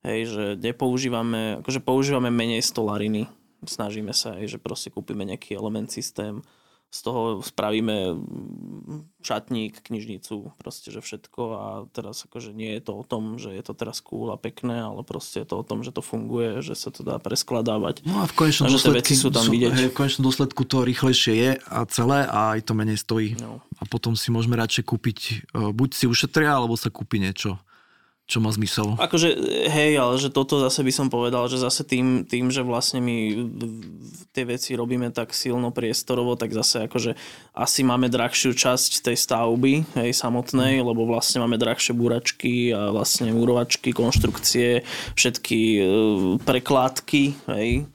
hej, 0.00 0.20
že 0.32 0.44
nepoužívame, 0.56 1.60
akože 1.60 1.84
používame 1.84 2.32
menej 2.32 2.64
stolariny. 2.64 3.28
Snažíme 3.64 4.16
sa, 4.16 4.36
hej, 4.40 4.56
že 4.56 4.58
proste 4.58 4.88
kúpime 4.88 5.24
nejaký 5.28 5.56
element 5.56 5.90
systém 5.92 6.40
z 6.90 7.06
toho 7.06 7.38
spravíme 7.38 8.18
šatník, 9.22 9.78
knižnicu, 9.86 10.50
proste, 10.58 10.90
že 10.90 10.98
všetko 10.98 11.42
a 11.54 11.66
teraz 11.94 12.26
akože 12.26 12.50
nie 12.50 12.74
je 12.74 12.82
to 12.82 12.92
o 12.98 13.04
tom, 13.06 13.38
že 13.38 13.54
je 13.54 13.62
to 13.62 13.78
teraz 13.78 14.02
cool 14.02 14.34
a 14.34 14.36
pekné, 14.36 14.82
ale 14.82 15.06
proste 15.06 15.46
je 15.46 15.54
to 15.54 15.62
o 15.62 15.64
tom, 15.64 15.86
že 15.86 15.94
to 15.94 16.02
funguje, 16.02 16.58
že 16.66 16.74
sa 16.74 16.90
to 16.90 17.06
dá 17.06 17.22
preskladávať. 17.22 18.02
No 18.02 18.18
a 18.18 18.26
v 18.26 18.34
konečnom, 18.34 18.66
a 18.66 18.74
dôsledku, 18.74 19.14
sú 19.14 19.30
tam 19.30 19.46
sú, 19.46 19.54
vidieť. 19.54 19.70
Hej, 19.70 19.88
v 19.94 19.96
konečnom 20.02 20.26
dôsledku 20.26 20.66
to 20.66 20.82
rýchlejšie 20.82 21.34
je 21.38 21.50
a 21.62 21.78
celé 21.86 22.26
a 22.26 22.58
aj 22.58 22.66
to 22.66 22.72
menej 22.74 22.98
stojí. 22.98 23.38
No. 23.38 23.62
A 23.78 23.86
potom 23.86 24.18
si 24.18 24.34
môžeme 24.34 24.58
radšej 24.58 24.82
kúpiť, 24.82 25.18
e, 25.54 25.70
buď 25.70 25.90
si 25.94 26.04
ušetria, 26.10 26.58
alebo 26.58 26.74
sa 26.74 26.90
kúpi 26.90 27.22
niečo 27.22 27.62
čo 28.30 28.38
má 28.38 28.54
zmysel. 28.54 28.94
Akože, 28.94 29.34
hej, 29.66 29.98
ale 29.98 30.14
že 30.22 30.30
toto 30.30 30.62
zase 30.62 30.86
by 30.86 30.92
som 30.94 31.10
povedal, 31.10 31.50
že 31.50 31.58
zase 31.58 31.82
tým, 31.82 32.22
tým 32.22 32.54
že 32.54 32.62
vlastne 32.62 33.02
my 33.02 33.34
tie 34.30 34.46
veci 34.46 34.78
robíme 34.78 35.10
tak 35.10 35.34
silno 35.34 35.74
priestorovo, 35.74 36.38
tak 36.38 36.54
zase 36.54 36.86
akože 36.86 37.18
asi 37.58 37.82
máme 37.82 38.06
drahšiu 38.06 38.54
časť 38.54 39.02
tej 39.02 39.18
stavby, 39.18 39.98
hej, 39.98 40.10
samotnej, 40.14 40.78
mm. 40.78 40.86
lebo 40.86 41.10
vlastne 41.10 41.42
máme 41.42 41.58
drahšie 41.58 41.90
búračky 41.90 42.70
a 42.70 42.94
vlastne 42.94 43.34
múrovačky, 43.34 43.90
konštrukcie, 43.90 44.86
všetky 45.18 45.60
e, 45.74 45.80
prekládky, 46.46 47.22
hej, 47.50 47.90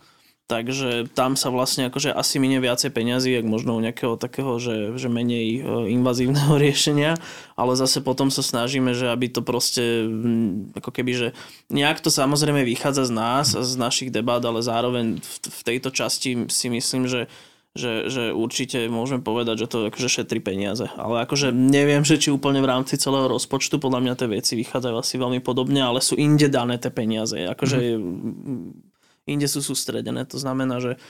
Takže 0.46 1.10
tam 1.18 1.34
sa 1.34 1.50
vlastne 1.50 1.90
akože 1.90 2.14
asi 2.14 2.38
minie 2.38 2.62
viacej 2.62 2.94
peňazí, 2.94 3.34
ak 3.34 3.50
možno 3.50 3.74
u 3.74 3.82
nejakého 3.82 4.14
takého, 4.14 4.62
že, 4.62 4.94
že 4.94 5.10
menej 5.10 5.58
e, 5.58 5.60
invazívneho 5.90 6.54
riešenia, 6.62 7.18
ale 7.58 7.74
zase 7.74 8.06
potom 8.06 8.30
sa 8.30 8.46
snažíme, 8.46 8.94
že 8.94 9.10
aby 9.10 9.26
to 9.34 9.42
proste 9.42 10.06
ako 10.78 10.94
keby, 10.94 11.12
že 11.18 11.28
nejak 11.74 11.98
to 11.98 12.14
samozrejme 12.14 12.62
vychádza 12.62 13.10
z 13.10 13.14
nás, 13.18 13.48
z 13.58 13.74
našich 13.74 14.14
debát, 14.14 14.46
ale 14.46 14.62
zároveň 14.62 15.18
v, 15.18 15.36
v 15.50 15.62
tejto 15.66 15.90
časti 15.90 16.46
si 16.46 16.68
myslím, 16.70 17.10
že 17.10 17.26
že, 17.76 18.08
že 18.08 18.32
určite 18.32 18.88
môžeme 18.88 19.20
povedať, 19.20 19.68
že 19.68 19.68
to 19.68 19.92
akože 19.92 20.08
šetrí 20.08 20.40
peniaze. 20.40 20.88
Ale 20.96 21.28
akože 21.28 21.52
neviem, 21.52 22.08
že 22.08 22.16
či 22.16 22.32
úplne 22.32 22.64
v 22.64 22.72
rámci 22.72 22.96
celého 22.96 23.28
rozpočtu, 23.28 23.84
podľa 23.84 24.00
mňa 24.00 24.14
tie 24.16 24.32
veci 24.32 24.56
vychádzajú 24.56 24.96
asi 24.96 25.20
veľmi 25.20 25.44
podobne, 25.44 25.84
ale 25.84 26.00
sú 26.00 26.16
inde 26.16 26.48
dané 26.48 26.80
tie 26.80 26.88
peniaze. 26.88 27.36
Akože 27.36 28.00
mm-hmm 28.00 28.95
inde 29.26 29.50
sú 29.50 29.62
sústredené. 29.62 30.26
To 30.30 30.38
znamená, 30.38 30.82
že 30.82 31.02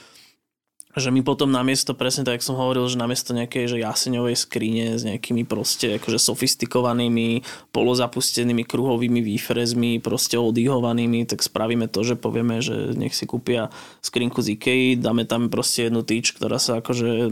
že 0.96 1.12
my 1.12 1.20
potom 1.20 1.52
namiesto, 1.52 1.92
presne 1.92 2.24
tak, 2.24 2.40
jak 2.40 2.48
som 2.48 2.56
hovoril, 2.56 2.88
že 2.88 2.96
namiesto 2.96 3.36
nejakej 3.36 3.68
že 3.68 3.76
jaseňovej 3.84 4.32
skrine 4.32 4.96
s 4.96 5.04
nejakými 5.04 5.44
proste 5.44 6.00
akože 6.00 6.16
sofistikovanými, 6.16 7.44
polozapustenými 7.76 8.64
kruhovými 8.64 9.20
výfrezmi, 9.20 10.00
proste 10.00 10.40
odýhovanými, 10.40 11.28
tak 11.28 11.44
spravíme 11.44 11.92
to, 11.92 12.00
že 12.00 12.16
povieme, 12.16 12.64
že 12.64 12.96
nech 12.96 13.12
si 13.12 13.28
kúpia 13.28 13.68
skrinku 14.00 14.40
z 14.40 14.56
Ikei, 14.56 14.96
dáme 14.96 15.28
tam 15.28 15.52
proste 15.52 15.92
jednu 15.92 16.00
tyč, 16.00 16.32
ktorá 16.32 16.56
sa 16.56 16.80
akože 16.80 17.28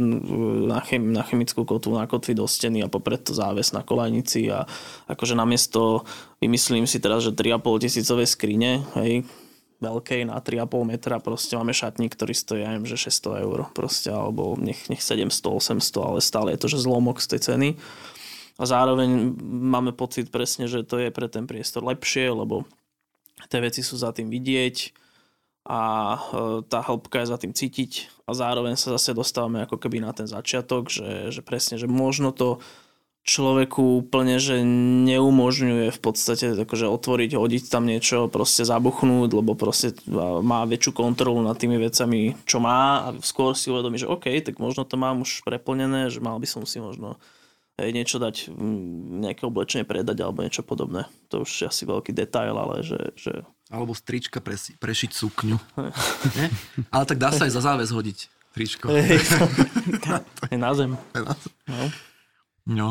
na, 0.68 0.84
chem, 0.84 1.16
na 1.16 1.24
chemickú 1.24 1.64
kotvu 1.64 1.96
nakotví 1.96 2.36
do 2.36 2.44
steny 2.44 2.84
a 2.84 2.92
popred 2.92 3.24
to 3.24 3.32
záves 3.32 3.72
na 3.72 3.80
kolajnici 3.80 4.52
a 4.52 4.68
akože 5.08 5.32
namiesto, 5.32 6.04
vymyslím 6.44 6.84
si 6.84 7.00
teraz, 7.00 7.24
že 7.24 7.32
3,5 7.32 7.80
tisícové 7.80 8.28
skrine, 8.28 8.84
hej, 9.00 9.24
veľkej 9.84 10.32
na 10.32 10.40
3,5 10.40 10.64
metra 10.88 11.20
proste 11.20 11.60
máme 11.60 11.76
šatník, 11.76 12.16
ktorý 12.16 12.32
stojí, 12.32 12.64
ja 12.64 12.72
neviem, 12.72 12.88
že 12.88 12.96
600 12.96 13.44
eur 13.44 13.58
proste, 13.76 14.08
alebo 14.08 14.56
nech, 14.56 14.88
nech 14.88 15.04
700, 15.04 15.44
800, 15.44 16.00
ale 16.00 16.18
stále 16.24 16.56
je 16.56 16.60
to, 16.64 16.68
že 16.72 16.84
zlomok 16.88 17.20
z 17.20 17.36
tej 17.36 17.40
ceny. 17.52 17.68
A 18.56 18.64
zároveň 18.64 19.34
máme 19.44 19.92
pocit 19.92 20.32
presne, 20.32 20.70
že 20.70 20.86
to 20.86 20.96
je 20.96 21.12
pre 21.12 21.28
ten 21.28 21.44
priestor 21.44 21.84
lepšie, 21.84 22.32
lebo 22.32 22.64
tie 23.50 23.60
veci 23.60 23.84
sú 23.84 24.00
za 24.00 24.14
tým 24.14 24.30
vidieť 24.32 24.94
a 25.64 25.80
e, 26.14 26.18
tá 26.68 26.84
hĺbka 26.84 27.24
je 27.24 27.30
za 27.32 27.38
tým 27.40 27.52
cítiť 27.56 28.24
a 28.28 28.36
zároveň 28.36 28.76
sa 28.76 28.94
zase 28.94 29.16
dostávame 29.16 29.64
ako 29.64 29.80
keby 29.80 30.00
na 30.00 30.12
ten 30.12 30.28
začiatok, 30.28 30.92
že, 30.92 31.34
že 31.34 31.40
presne, 31.40 31.80
že 31.80 31.88
možno 31.88 32.30
to 32.30 32.60
človeku 33.24 34.04
úplne, 34.04 34.36
že 34.36 34.60
neumožňuje 35.08 35.88
v 35.88 36.00
podstate 36.00 36.52
akože 36.52 36.84
otvoriť, 36.92 37.40
hodiť 37.40 37.64
tam 37.72 37.88
niečo, 37.88 38.28
proste 38.28 38.68
zabuchnúť, 38.68 39.32
lebo 39.32 39.56
proste 39.56 39.96
má 40.44 40.68
väčšiu 40.68 40.92
kontrolu 40.92 41.40
nad 41.40 41.56
tými 41.56 41.80
vecami, 41.80 42.36
čo 42.44 42.60
má 42.60 43.08
a 43.08 43.08
skôr 43.24 43.56
si 43.56 43.72
uvedomí, 43.72 43.96
že 43.96 44.06
OK, 44.12 44.28
tak 44.44 44.60
možno 44.60 44.84
to 44.84 45.00
mám 45.00 45.24
už 45.24 45.40
preplnené, 45.40 46.12
že 46.12 46.20
mal 46.20 46.36
by 46.36 46.44
som 46.44 46.68
si 46.68 46.84
možno 46.84 47.16
hej, 47.80 47.96
niečo 47.96 48.20
dať, 48.20 48.52
nejaké 49.24 49.48
oblečenie 49.48 49.88
predať 49.88 50.20
alebo 50.20 50.44
niečo 50.44 50.60
podobné. 50.60 51.08
To 51.32 51.48
už 51.48 51.50
je 51.50 51.66
asi 51.66 51.88
veľký 51.88 52.12
detail, 52.12 52.52
ale 52.60 52.84
že... 52.84 53.16
že... 53.16 53.40
Alebo 53.72 53.96
strička 53.96 54.44
presi, 54.44 54.76
prešiť 54.76 55.10
sukňu. 55.16 55.56
ale 56.94 57.04
tak 57.08 57.16
dá 57.16 57.32
sa 57.32 57.48
aj 57.48 57.52
za 57.56 57.64
záväz 57.64 57.88
hodiť 57.88 58.18
tričko. 58.54 58.86
je 60.52 60.58
na 60.60 60.70
zem. 60.76 60.94
No. 61.66 61.84
no. 62.68 62.90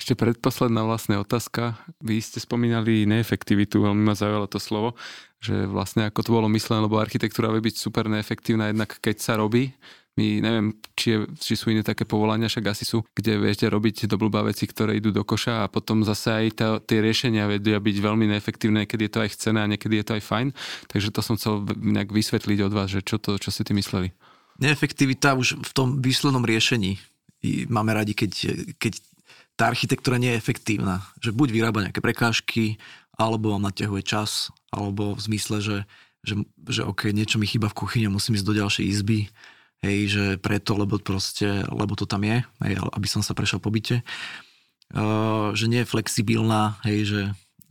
Ešte 0.00 0.16
predposledná 0.16 0.80
vlastne 0.80 1.20
otázka. 1.20 1.76
Vy 2.00 2.24
ste 2.24 2.40
spomínali 2.40 3.04
neefektivitu, 3.04 3.84
veľmi 3.84 4.00
ma 4.00 4.16
zaujalo 4.16 4.48
to 4.48 4.56
slovo, 4.56 4.96
že 5.44 5.68
vlastne 5.68 6.08
ako 6.08 6.24
to 6.24 6.30
bolo 6.32 6.48
myslené, 6.48 6.88
lebo 6.88 6.96
architektúra 6.96 7.52
vie 7.52 7.68
byť 7.68 7.76
super 7.76 8.08
neefektívna, 8.08 8.72
jednak 8.72 8.96
keď 8.96 9.16
sa 9.20 9.36
robí, 9.36 9.76
my 10.16 10.42
neviem, 10.42 10.66
či, 10.96 11.14
je, 11.14 11.18
či 11.38 11.52
sú 11.54 11.68
iné 11.70 11.84
také 11.84 12.08
povolania, 12.08 12.50
však 12.50 12.72
asi 12.72 12.84
sú, 12.88 13.04
kde 13.12 13.40
viete 13.40 13.68
robiť 13.68 14.10
do 14.10 14.16
blbá 14.16 14.42
veci, 14.42 14.64
ktoré 14.64 14.96
idú 14.96 15.12
do 15.12 15.22
koša 15.22 15.64
a 15.64 15.70
potom 15.70 16.02
zase 16.02 16.28
aj 16.32 16.46
tá, 16.56 16.68
tie 16.80 16.98
riešenia 17.04 17.46
vedia 17.46 17.76
byť 17.78 17.96
veľmi 18.00 18.24
neefektívne, 18.28 18.84
keď 18.84 18.98
je 19.04 19.10
to 19.12 19.18
aj 19.20 19.30
chcené 19.36 19.58
a 19.62 19.70
niekedy 19.70 20.00
je 20.00 20.04
to 20.08 20.16
aj 20.18 20.22
fajn. 20.24 20.48
Takže 20.88 21.08
to 21.14 21.20
som 21.22 21.36
chcel 21.36 21.62
nejak 21.76 22.10
vysvetliť 22.10 22.58
od 22.68 22.72
vás, 22.72 22.88
že 22.88 23.00
čo, 23.04 23.16
to, 23.16 23.38
čo 23.38 23.52
si 23.52 23.62
ty 23.64 23.76
mysleli. 23.76 24.16
Neefektivita 24.60 25.36
už 25.36 25.60
v 25.60 25.72
tom 25.72 25.88
výslednom 26.04 26.44
riešení. 26.44 27.00
Máme 27.72 27.96
radi, 27.96 28.12
keď, 28.12 28.32
keď 28.76 28.92
tá 29.60 29.68
architektúra 29.68 30.16
nie 30.16 30.32
je 30.32 30.40
efektívna. 30.40 31.04
Že 31.20 31.36
buď 31.36 31.48
vyrába 31.52 31.84
nejaké 31.84 32.00
prekážky, 32.00 32.80
alebo 33.20 33.52
vám 33.52 33.68
naťahuje 33.68 34.00
čas, 34.00 34.48
alebo 34.72 35.12
v 35.12 35.20
zmysle, 35.20 35.60
že, 35.60 35.78
že, 36.24 36.40
že 36.64 36.80
OK, 36.88 37.12
niečo 37.12 37.36
mi 37.36 37.44
chýba 37.44 37.68
v 37.68 37.84
kuchyni 37.84 38.08
musím 38.08 38.40
ísť 38.40 38.48
do 38.48 38.56
ďalšej 38.56 38.88
izby. 38.88 39.28
Hej, 39.84 39.98
že 40.08 40.24
preto, 40.40 40.80
lebo 40.80 40.96
proste, 40.96 41.64
lebo 41.68 41.92
to 41.92 42.08
tam 42.08 42.24
je, 42.24 42.40
hej, 42.40 42.74
aby 42.76 43.08
som 43.08 43.20
sa 43.20 43.36
prešiel 43.36 43.60
po 43.60 43.68
byte. 43.72 44.00
Uh, 44.92 45.52
že 45.56 45.68
nie 45.68 45.84
je 45.84 45.88
flexibilná, 45.88 46.76
hej, 46.84 47.08
že, 47.08 47.22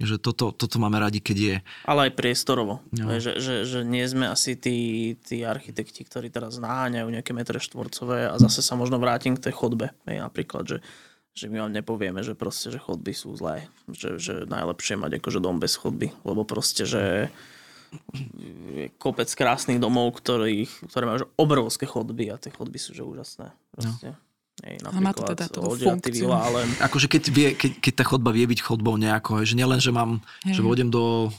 že 0.02 0.16
toto, 0.18 0.50
toto 0.50 0.82
máme 0.82 0.98
radi, 0.98 1.22
keď 1.22 1.38
je. 1.38 1.56
Ale 1.86 2.10
aj 2.10 2.18
priestorovo. 2.18 2.82
No. 2.94 3.14
Že, 3.14 3.38
že, 3.38 3.56
že 3.66 3.80
nie 3.86 4.06
sme 4.10 4.26
asi 4.26 4.58
tí, 4.58 5.14
tí 5.22 5.46
architekti, 5.46 6.02
ktorí 6.02 6.34
teraz 6.34 6.58
naháňajú 6.58 7.14
nejaké 7.14 7.30
metre 7.34 7.62
štvorcové 7.62 8.30
a 8.30 8.42
zase 8.42 8.66
sa 8.66 8.74
možno 8.74 8.98
vrátim 8.98 9.38
k 9.38 9.50
tej 9.50 9.54
chodbe. 9.54 9.94
Hej, 10.10 10.26
napríklad, 10.26 10.66
že 10.66 10.78
že 11.40 11.48
my 11.48 11.64
vám 11.64 11.72
nepovieme, 11.72 12.20
že 12.20 12.36
proste, 12.36 12.68
že 12.68 12.84
chodby 12.84 13.16
sú 13.16 13.32
zlé. 13.40 13.72
Že, 13.88 14.10
že 14.20 14.34
najlepšie 14.44 15.00
mať 15.00 15.24
akože 15.24 15.40
dom 15.40 15.64
bez 15.64 15.80
chodby. 15.80 16.12
Lebo 16.28 16.44
proste, 16.44 16.84
že 16.84 17.32
je 18.76 18.92
kopec 19.00 19.32
krásnych 19.32 19.80
domov, 19.80 20.20
ktorých, 20.20 20.92
ktoré 20.92 21.04
majú 21.08 21.32
obrovské 21.40 21.88
chodby 21.88 22.30
a 22.30 22.36
tie 22.36 22.52
chodby 22.52 22.78
sú 22.78 22.92
že 22.92 23.08
úžasné. 23.08 23.56
Proste. 23.72 24.14
No. 24.14 24.28
Hej, 24.60 24.76
a 24.84 25.00
má 25.00 25.16
to 25.16 25.24
teda 25.24 25.48
tú 25.48 25.64
funkciu. 25.64 26.36
Ale... 26.36 26.68
Akože 26.84 27.08
keď, 27.08 27.24
vie, 27.32 27.48
keď, 27.56 27.80
keď 27.80 27.94
tá 27.96 28.04
chodba 28.04 28.36
vie 28.36 28.44
byť 28.44 28.60
chodbou 28.60 29.00
nejako, 29.00 29.48
že 29.48 29.56
nielen, 29.56 29.80
že 29.80 29.96
mám, 29.96 30.20
hej. 30.44 30.60
že 30.60 30.62
vodem 30.62 30.92
do 30.92 31.32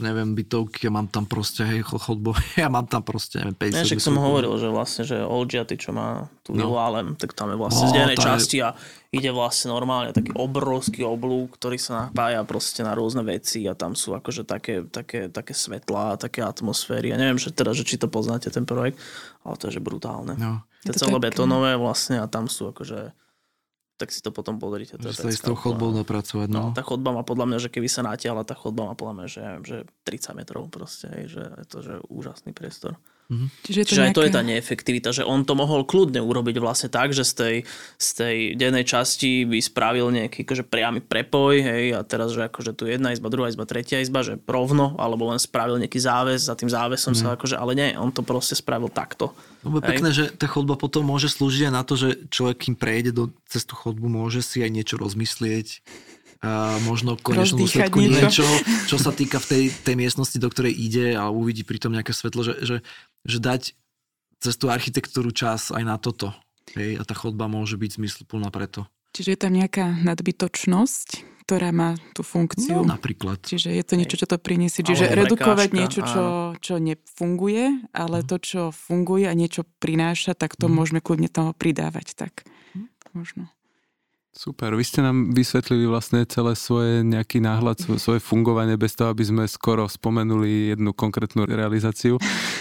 neviem, 0.00 0.32
bytovky 0.32 0.88
a 0.88 0.92
mám 0.92 1.06
tam 1.06 1.28
proste, 1.28 1.62
hej, 1.62 1.84
chodbo, 1.84 2.32
ja 2.60 2.66
mám 2.72 2.88
tam 2.88 3.04
proste, 3.04 3.40
neviem, 3.40 3.56
50 3.56 3.76
Ja 3.76 3.84
však 3.86 4.02
som 4.02 4.16
hovoril, 4.16 4.52
že 4.56 4.68
vlastne, 4.72 5.02
že 5.06 5.16
Olgiaty, 5.20 5.76
čo 5.76 5.92
má 5.92 6.26
tú 6.40 6.56
no. 6.56 6.74
Alem, 6.80 7.14
tak 7.14 7.36
tam 7.36 7.52
je 7.52 7.56
vlastne 7.60 7.86
no, 7.86 7.90
z 7.92 7.94
jednej 8.00 8.18
časti 8.18 8.58
je... 8.58 8.66
a 8.66 8.68
ide 9.14 9.30
vlastne 9.30 9.70
normálne 9.70 10.10
taký 10.10 10.32
obrovský 10.34 11.04
oblúk, 11.04 11.60
ktorý 11.60 11.76
sa 11.78 12.08
napája 12.08 12.42
proste 12.42 12.80
na 12.82 12.96
rôzne 12.96 13.22
veci 13.22 13.68
a 13.68 13.76
tam 13.78 13.94
sú 13.94 14.16
akože 14.16 14.48
také, 14.48 14.86
také, 14.88 15.30
také 15.30 15.52
svetlá, 15.52 16.16
také 16.18 16.42
atmosféry. 16.42 17.12
Ja 17.12 17.18
neviem, 17.20 17.38
že 17.38 17.52
teda, 17.52 17.76
že 17.76 17.86
či 17.86 18.00
to 18.00 18.10
poznáte 18.10 18.48
ten 18.50 18.64
projekt, 18.64 18.98
ale 19.46 19.54
to 19.60 19.68
je 19.68 19.78
že 19.78 19.82
brutálne. 19.82 20.34
No. 20.40 20.64
To 20.86 20.96
je 20.96 20.96
celé 20.96 21.18
betonové 21.20 21.76
vlastne 21.76 22.22
a 22.22 22.26
tam 22.26 22.48
sú 22.48 22.72
akože 22.72 23.12
tak 24.00 24.08
si 24.08 24.24
to 24.24 24.32
potom 24.32 24.56
pozrite. 24.56 24.96
To 24.96 25.12
že 25.12 25.20
sa 25.20 25.28
s 25.28 25.44
tou 25.44 25.52
chodbou 25.52 25.92
dopracovať. 25.92 26.48
No. 26.48 26.72
no. 26.72 26.76
tá 26.76 26.80
chodba 26.80 27.12
má 27.12 27.20
podľa 27.20 27.52
mňa, 27.52 27.58
že 27.60 27.68
keby 27.68 27.84
sa 27.92 28.00
natiahla, 28.00 28.48
tá 28.48 28.56
chodba 28.56 28.88
má 28.88 28.96
podľa 28.96 29.14
mňa, 29.20 29.26
že, 29.28 29.44
že 29.60 29.76
30 30.08 30.40
metrov 30.40 30.72
proste, 30.72 31.28
že 31.28 31.44
je 31.44 31.66
to 31.68 31.84
že 31.84 31.94
úžasný 32.08 32.56
priestor. 32.56 32.96
Mm-hmm. 33.30 33.48
Čiže, 33.62 33.78
je 33.78 33.86
to 33.86 33.90
Čiže 33.94 34.02
nejaké... 34.02 34.10
aj 34.10 34.16
to 34.18 34.26
je 34.26 34.34
tá 34.34 34.42
neefektivita, 34.42 35.08
že 35.14 35.22
on 35.22 35.46
to 35.46 35.54
mohol 35.54 35.86
kľudne 35.86 36.18
urobiť 36.18 36.58
vlastne 36.58 36.90
tak, 36.90 37.14
že 37.14 37.22
z 37.22 37.32
tej, 37.38 37.54
z 37.94 38.08
tej 38.18 38.36
dennej 38.58 38.82
časti 38.82 39.46
by 39.46 39.62
spravil 39.62 40.10
nejaký 40.10 40.42
akože 40.42 40.66
priamy 40.66 40.98
prepoj, 40.98 41.62
hej, 41.62 41.94
a 41.94 42.02
teraz, 42.02 42.34
že 42.34 42.50
akože 42.50 42.74
tu 42.74 42.90
jedna 42.90 43.14
izba, 43.14 43.30
druhá 43.30 43.46
izba, 43.46 43.70
tretia 43.70 44.02
izba, 44.02 44.26
že 44.26 44.34
rovno, 44.50 44.98
alebo 44.98 45.30
len 45.30 45.38
spravil 45.38 45.78
nejaký 45.78 46.02
záves, 46.02 46.50
za 46.50 46.58
tým 46.58 46.66
závesom 46.66 47.14
mm. 47.14 47.18
sa 47.22 47.38
akože, 47.38 47.54
ale 47.54 47.78
nie, 47.78 47.88
on 47.94 48.10
to 48.10 48.26
proste 48.26 48.58
spravil 48.58 48.90
takto. 48.90 49.30
No 49.62 49.78
je 49.78 49.86
pekné, 49.86 50.10
že 50.10 50.34
tá 50.34 50.50
chodba 50.50 50.74
potom 50.74 51.06
môže 51.06 51.30
slúžiť 51.30 51.70
aj 51.70 51.74
na 51.78 51.86
to, 51.86 51.94
že 51.94 52.26
človek, 52.34 52.66
kým 52.66 52.74
prejde 52.74 53.14
do, 53.14 53.30
cez 53.46 53.62
tú 53.62 53.78
chodbu, 53.78 54.10
môže 54.10 54.42
si 54.42 54.58
aj 54.58 54.74
niečo 54.74 54.98
rozmyslieť, 54.98 55.86
a 56.40 56.80
možno 56.88 57.20
konečnú 57.20 57.68
dôsledku 57.68 58.00
niečo. 58.00 58.40
niečo, 58.40 58.46
čo 58.88 58.96
sa 58.96 59.12
týka 59.12 59.36
v 59.44 59.46
tej, 59.46 59.64
tej 59.84 59.94
miestnosti, 60.00 60.40
do 60.40 60.48
ktorej 60.48 60.72
ide 60.72 61.12
a 61.12 61.28
uvidí 61.28 61.68
pritom 61.68 61.92
nejaké 61.92 62.16
svetlo, 62.16 62.40
že, 62.40 62.54
že, 62.64 62.76
že 63.24 63.38
dať 63.38 63.62
cez 64.40 64.54
tú 64.56 64.72
architektúru 64.72 65.30
čas 65.30 65.68
aj 65.68 65.84
na 65.84 65.96
toto. 66.00 66.32
Hej, 66.72 66.98
a 66.98 67.02
tá 67.02 67.12
chodba 67.18 67.50
môže 67.50 67.74
byť 67.76 67.98
zmysluplná 67.98 68.48
preto. 68.54 68.86
Čiže 69.10 69.34
je 69.34 69.38
tam 69.42 69.52
nejaká 69.58 70.00
nadbytočnosť, 70.06 71.08
ktorá 71.42 71.74
má 71.74 71.98
tú 72.14 72.22
funkciu. 72.22 72.78
No, 72.78 72.86
napríklad. 72.86 73.42
Čiže 73.42 73.74
je 73.74 73.82
to 73.82 73.98
niečo, 73.98 74.14
čo 74.22 74.30
to 74.30 74.38
priniesie. 74.38 74.86
Čiže 74.86 75.10
ale 75.10 75.26
redukovať 75.26 75.66
prekážka, 75.66 75.80
niečo, 75.82 76.00
čo, 76.06 76.24
čo 76.62 76.74
nefunguje, 76.78 77.90
ale 77.90 78.22
mm. 78.22 78.26
to, 78.30 78.36
čo 78.38 78.62
funguje 78.70 79.26
a 79.26 79.34
niečo 79.34 79.66
prináša, 79.82 80.38
tak 80.38 80.54
to 80.54 80.70
mm. 80.70 80.74
môžeme 80.78 81.00
kľudne 81.02 81.26
toho 81.26 81.50
pridávať. 81.50 82.14
Tak 82.14 82.46
mm. 82.46 82.86
možno. 83.18 83.50
Super, 84.30 84.78
vy 84.78 84.86
ste 84.86 85.02
nám 85.02 85.34
vysvetlili 85.34 85.90
vlastne 85.90 86.22
celé 86.22 86.54
svoje 86.54 87.02
nejaký 87.02 87.42
náhľad, 87.42 87.82
svoje 87.98 88.22
fungovanie 88.22 88.78
bez 88.78 88.94
toho, 88.94 89.10
aby 89.10 89.26
sme 89.26 89.42
skoro 89.50 89.90
spomenuli 89.90 90.70
jednu 90.70 90.94
konkrétnu 90.94 91.50
realizáciu. 91.50 92.14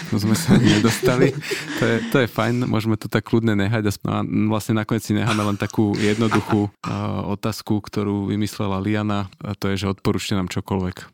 To 0.10 0.18
sme 0.18 0.34
sa 0.34 0.58
nedostali. 0.58 1.30
To 1.78 1.84
je, 1.86 1.96
to 2.10 2.18
je 2.26 2.28
fajn, 2.28 2.66
môžeme 2.66 2.98
to 2.98 3.06
tak 3.06 3.30
kľudne 3.30 3.54
nehať. 3.54 3.86
A 4.10 4.26
vlastne 4.50 4.82
nakoniec 4.82 5.06
si 5.06 5.14
necháme 5.14 5.46
len 5.46 5.62
takú 5.62 5.94
jednoduchú 5.94 6.74
uh, 6.74 7.30
otázku, 7.38 7.86
ktorú 7.86 8.34
vymyslela 8.34 8.82
Liana 8.82 9.30
a 9.38 9.54
to 9.54 9.70
je, 9.70 9.86
že 9.86 9.94
odporúčte 9.94 10.34
nám 10.34 10.50
čokoľvek. 10.50 11.06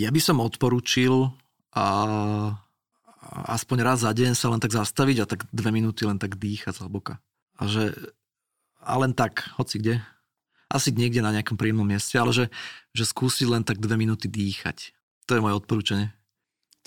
Ja 0.00 0.08
by 0.08 0.20
som 0.24 0.40
odporúčil 0.40 1.36
a 1.76 1.86
aspoň 3.52 3.76
raz 3.84 4.08
za 4.08 4.16
deň 4.16 4.32
sa 4.32 4.48
len 4.48 4.60
tak 4.62 4.72
zastaviť 4.72 5.16
a 5.20 5.28
tak 5.28 5.44
dve 5.52 5.68
minúty 5.68 6.08
len 6.08 6.16
tak 6.16 6.40
dýchať 6.40 6.80
zhlboka. 6.80 7.20
A 7.60 7.68
že 7.68 7.92
a 8.82 8.92
len 8.98 9.12
tak, 9.12 9.44
hoci 9.58 9.82
kde. 9.82 9.94
Asi 10.68 10.92
niekde 10.92 11.24
na 11.24 11.32
nejakom 11.32 11.56
príjemnom 11.56 11.88
mieste, 11.88 12.20
ale 12.20 12.32
že, 12.32 12.44
že 12.92 13.08
skúsiť 13.08 13.46
len 13.48 13.62
tak 13.64 13.80
dve 13.80 13.96
minúty 13.96 14.28
dýchať. 14.28 14.92
To 15.28 15.36
je 15.36 15.44
moje 15.44 15.56
odporúčanie. 15.56 16.12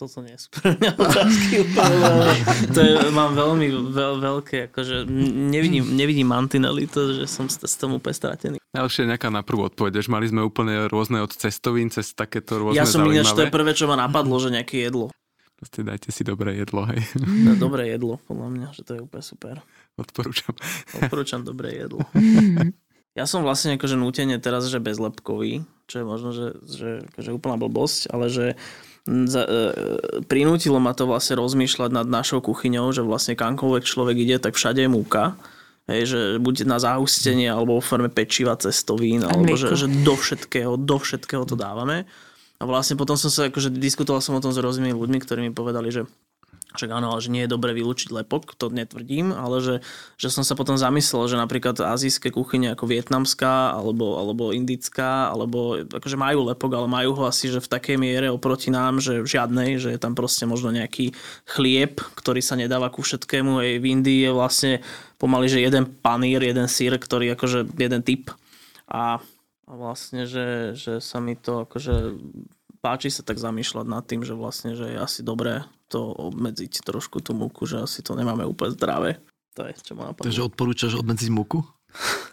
Toto 0.01 0.25
nie 0.25 0.33
sú 0.33 0.49
pre 0.49 0.73
mňa 0.73 0.97
otázky 0.97 1.57
To 2.73 2.79
je, 2.81 2.93
mám 3.13 3.37
veľmi 3.37 3.93
veľ, 3.93 4.13
veľké, 4.17 4.73
akože 4.73 5.05
nevidím, 5.53 5.93
nevidím 5.93 6.25
mantinely, 6.25 6.89
to, 6.89 7.21
že 7.21 7.29
som 7.29 7.45
s, 7.45 7.61
s 7.61 7.75
tom 7.77 7.93
úplne 7.93 8.17
stratený. 8.17 8.57
Najlepšie 8.73 9.05
nejaká 9.05 9.29
na 9.29 9.45
prvú 9.45 9.69
odpoveď, 9.69 10.01
že 10.01 10.09
mali 10.09 10.25
sme 10.25 10.41
úplne 10.41 10.89
rôzne 10.89 11.21
od 11.21 11.29
cestovín 11.29 11.93
cez 11.93 12.17
takéto 12.17 12.57
rôzne 12.57 12.81
Ja 12.81 12.89
som 12.89 13.05
ináč, 13.05 13.29
to 13.35 13.45
je 13.45 13.53
prvé, 13.53 13.77
čo 13.77 13.85
ma 13.85 13.93
napadlo, 13.93 14.41
že 14.41 14.49
nejaké 14.49 14.89
jedlo. 14.89 15.13
Proste 15.61 15.85
dajte 15.85 16.09
si 16.09 16.25
dobré 16.25 16.57
jedlo, 16.57 16.89
hej. 16.89 17.05
To 17.21 17.69
dobré 17.69 17.93
jedlo, 17.93 18.17
podľa 18.25 18.49
mňa, 18.49 18.67
že 18.73 18.81
to 18.81 18.91
je 18.97 19.01
úplne 19.05 19.21
super. 19.21 19.55
Odporúčam. 19.99 20.53
Odporúčam 20.95 21.41
dobré 21.43 21.83
jedlo. 21.83 22.03
Ja 23.11 23.27
som 23.27 23.43
vlastne 23.43 23.75
akože 23.75 23.99
nútene 23.99 24.39
teraz, 24.39 24.71
že 24.71 24.79
bezlepkový, 24.79 25.67
čo 25.83 25.95
je 25.99 26.05
možno, 26.07 26.31
že, 26.31 26.55
že 26.63 26.89
akože 27.11 27.35
úplná 27.35 27.59
blbosť, 27.59 28.07
ale 28.07 28.31
že 28.31 28.55
za, 29.03 29.43
e, 29.43 29.59
prinútilo 30.31 30.79
ma 30.79 30.95
to 30.95 31.03
vlastne 31.03 31.35
rozmýšľať 31.35 31.91
nad 31.91 32.07
našou 32.07 32.39
kuchyňou, 32.39 32.87
že 32.95 33.03
vlastne 33.03 33.35
kamkoľvek 33.35 33.83
človek 33.83 34.15
ide, 34.15 34.39
tak 34.39 34.55
všade 34.55 34.87
je 34.87 34.89
múka. 34.91 35.35
Hej, 35.91 36.01
že 36.07 36.19
buď 36.39 36.69
na 36.69 36.79
zahustenie, 36.79 37.51
alebo 37.51 37.75
vo 37.75 37.83
forme 37.83 38.07
pečiva, 38.07 38.55
cestovín, 38.55 39.27
alebo 39.27 39.59
že, 39.59 39.75
že 39.75 39.91
do 39.91 40.15
všetkého, 40.15 40.79
do 40.79 40.95
všetkého 40.95 41.43
to 41.43 41.59
dávame. 41.59 42.07
A 42.61 42.63
vlastne 42.63 42.95
potom 42.95 43.19
som 43.19 43.27
sa, 43.27 43.51
akože 43.51 43.75
diskutoval 43.75 44.23
som 44.23 44.37
o 44.37 44.43
tom 44.43 44.53
s 44.55 44.61
rôznymi 44.61 44.93
ľuďmi, 44.93 45.19
ktorí 45.19 45.39
mi 45.49 45.51
povedali, 45.51 45.91
že 45.91 46.07
však 46.72 46.89
áno, 46.91 47.11
ale 47.11 47.19
že 47.19 47.34
nie 47.34 47.43
je 47.43 47.51
dobre 47.51 47.76
vylúčiť 47.76 48.15
lepok, 48.15 48.55
to 48.55 48.72
netvrdím, 48.72 49.36
ale 49.36 49.59
že, 49.59 49.76
že 50.15 50.32
som 50.32 50.47
sa 50.47 50.55
potom 50.55 50.80
zamyslel, 50.80 51.28
že 51.28 51.36
napríklad 51.36 51.76
azijské 51.84 52.32
kuchyne 52.32 52.72
ako 52.72 52.88
vietnamská 52.88 53.76
alebo, 53.76 54.15
alebo 54.15 54.55
indická, 54.55 55.28
alebo 55.32 55.84
akože 55.84 56.15
majú 56.15 56.47
lepok, 56.47 56.72
ale 56.76 56.88
majú 56.88 57.11
ho 57.19 57.24
asi, 57.28 57.51
že 57.51 57.59
v 57.59 57.72
takej 57.72 57.97
miere 57.99 58.28
oproti 58.32 58.72
nám, 58.72 59.03
že 59.03 59.24
žiadnej, 59.28 59.84
že 59.84 59.91
je 59.91 59.99
tam 59.99 60.15
proste 60.15 60.47
možno 60.47 60.72
nejaký 60.72 61.11
chlieb, 61.43 61.99
ktorý 62.15 62.39
sa 62.39 62.55
nedáva 62.55 62.88
ku 62.88 63.03
všetkému. 63.03 63.59
Aj 63.59 63.72
v 63.80 63.86
Indii 63.86 64.28
je 64.28 64.32
vlastne 64.32 64.74
pomaly, 65.19 65.51
že 65.51 65.63
jeden 65.63 65.86
panír, 65.86 66.39
jeden 66.39 66.72
sír, 66.72 66.95
ktorý 66.95 67.36
akože 67.36 67.67
jeden 67.76 68.01
typ. 68.01 68.32
A, 68.88 69.19
a 69.67 69.72
vlastne, 69.76 70.24
že, 70.24 70.76
že 70.80 71.03
sa 71.03 71.19
mi 71.19 71.36
to 71.36 71.67
akože 71.67 72.15
páči 72.82 73.13
sa 73.13 73.22
tak 73.22 73.38
zamýšľať 73.38 73.86
nad 73.86 74.03
tým, 74.03 74.26
že 74.26 74.34
vlastne, 74.34 74.74
že 74.74 74.89
je 74.89 74.97
asi 74.97 75.22
dobré 75.22 75.63
to 75.91 76.15
obmedziť 76.31 76.87
trošku 76.87 77.19
tú 77.19 77.35
múku, 77.35 77.67
že 77.67 77.83
asi 77.83 77.99
to 77.99 78.15
nemáme 78.15 78.47
úplne 78.47 78.71
zdravé. 78.71 79.19
To 79.59 79.67
je, 79.67 79.75
čo 79.83 79.99
ma 79.99 80.07
napadlo. 80.07 80.31
Takže 80.31 80.47
odporúčaš 80.47 80.95
obmedziť 80.95 81.27
múku? 81.27 81.59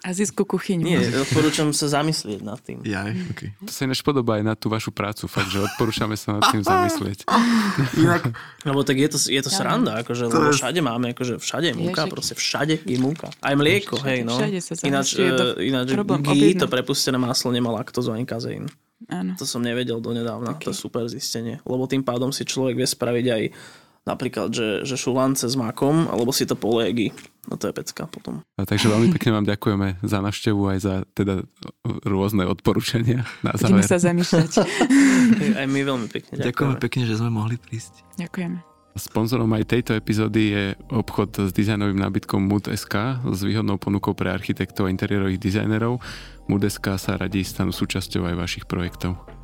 Azijskú 0.06 0.46
kuchyňu. 0.46 0.86
Nie, 0.86 1.02
odporúčam 1.18 1.74
sa 1.74 1.90
zamyslieť 1.90 2.46
nad 2.46 2.62
tým. 2.62 2.78
Jaj, 2.86 3.10
okay. 3.34 3.50
To 3.66 3.72
sa 3.74 3.90
ináč 3.90 4.06
podobá 4.06 4.38
aj 4.38 4.46
na 4.46 4.54
tú 4.54 4.70
vašu 4.70 4.94
prácu, 4.94 5.26
fakt, 5.26 5.50
že 5.50 5.58
odporúčame 5.58 6.14
sa 6.14 6.38
nad 6.38 6.46
tým 6.46 6.62
zamyslieť. 6.62 7.26
Lebo 8.62 8.86
tak 8.86 8.96
je 9.02 9.08
to, 9.10 9.18
je 9.18 9.40
to 9.42 9.50
sranda, 9.50 10.06
akože, 10.06 10.30
lebo 10.30 10.54
všade 10.54 10.78
máme, 10.78 11.10
akože 11.10 11.42
všade 11.42 11.74
je 11.74 11.76
múka, 11.76 12.06
však- 12.06 12.14
proste 12.14 12.34
všade 12.38 12.74
je 12.86 12.98
múka. 13.02 13.34
Aj 13.42 13.58
mlieko, 13.58 13.98
hej, 14.06 14.22
no. 14.22 14.38
všade 14.38 14.58
sa 14.62 14.72
Ináč, 14.86 15.18
zahasťuje, 15.18 15.30
to 15.34 15.44
e, 15.58 15.66
ináč 15.66 15.86
problém 15.90 16.20
ghee, 16.22 16.32
objednať. 16.38 16.62
to 16.62 16.66
prepustené 16.70 17.18
maslo, 17.18 17.50
nemá 17.50 17.74
laktózu 17.74 18.14
ani 18.14 18.22
kazeín. 18.22 18.70
Áno. 19.06 19.38
To 19.38 19.46
som 19.46 19.62
nevedel 19.62 20.02
donedávna, 20.02 20.58
to 20.58 20.74
je 20.74 20.76
super 20.76 21.06
zistenie. 21.06 21.62
Lebo 21.62 21.86
tým 21.86 22.02
pádom 22.02 22.34
si 22.34 22.42
človek 22.42 22.74
vie 22.74 22.88
spraviť 22.88 23.26
aj 23.30 23.42
napríklad, 24.02 24.48
že, 24.50 24.68
že 24.82 24.96
šulance 24.96 25.44
s 25.44 25.54
makom, 25.54 26.08
alebo 26.08 26.32
si 26.32 26.48
to 26.48 26.56
polégy. 26.56 27.12
No 27.46 27.60
to 27.60 27.68
je 27.68 27.76
pecka 27.76 28.08
potom. 28.08 28.40
A 28.56 28.64
takže 28.64 28.88
veľmi 28.88 29.12
pekne 29.12 29.36
vám 29.36 29.46
ďakujeme 29.46 30.00
za 30.00 30.18
návštevu 30.18 30.60
aj 30.66 30.78
za 30.80 30.94
teda 31.12 31.44
rôzne 32.04 32.44
odporúčania 32.44 33.28
na 33.40 33.52
Budeme 33.52 33.80
záver. 33.80 33.88
sa 33.88 33.98
zamýšľať. 34.00 34.50
Aj 35.60 35.66
my 35.68 35.80
veľmi 35.80 36.08
pekne 36.08 36.40
Ďakujeme 36.40 36.48
ďakujeme. 36.48 36.76
pekne, 36.80 37.02
že 37.04 37.14
sme 37.16 37.30
mohli 37.30 37.56
prísť. 37.56 38.00
Ďakujeme. 38.16 38.77
Sponzorom 38.98 39.54
aj 39.54 39.70
tejto 39.70 39.94
epizódy 39.94 40.42
je 40.50 40.64
obchod 40.90 41.48
s 41.48 41.50
dizajnovým 41.54 42.02
nábytkom 42.02 42.42
Mood.sk 42.42 43.22
s 43.22 43.40
výhodnou 43.46 43.78
ponukou 43.78 44.12
pre 44.12 44.34
architektov 44.34 44.90
a 44.90 44.92
interiérových 44.92 45.38
dizajnerov. 45.38 46.02
Mood.sk 46.50 46.86
sa 46.98 47.14
radí 47.14 47.46
stanú 47.46 47.70
súčasťou 47.70 48.26
aj 48.26 48.34
vašich 48.34 48.64
projektov. 48.66 49.37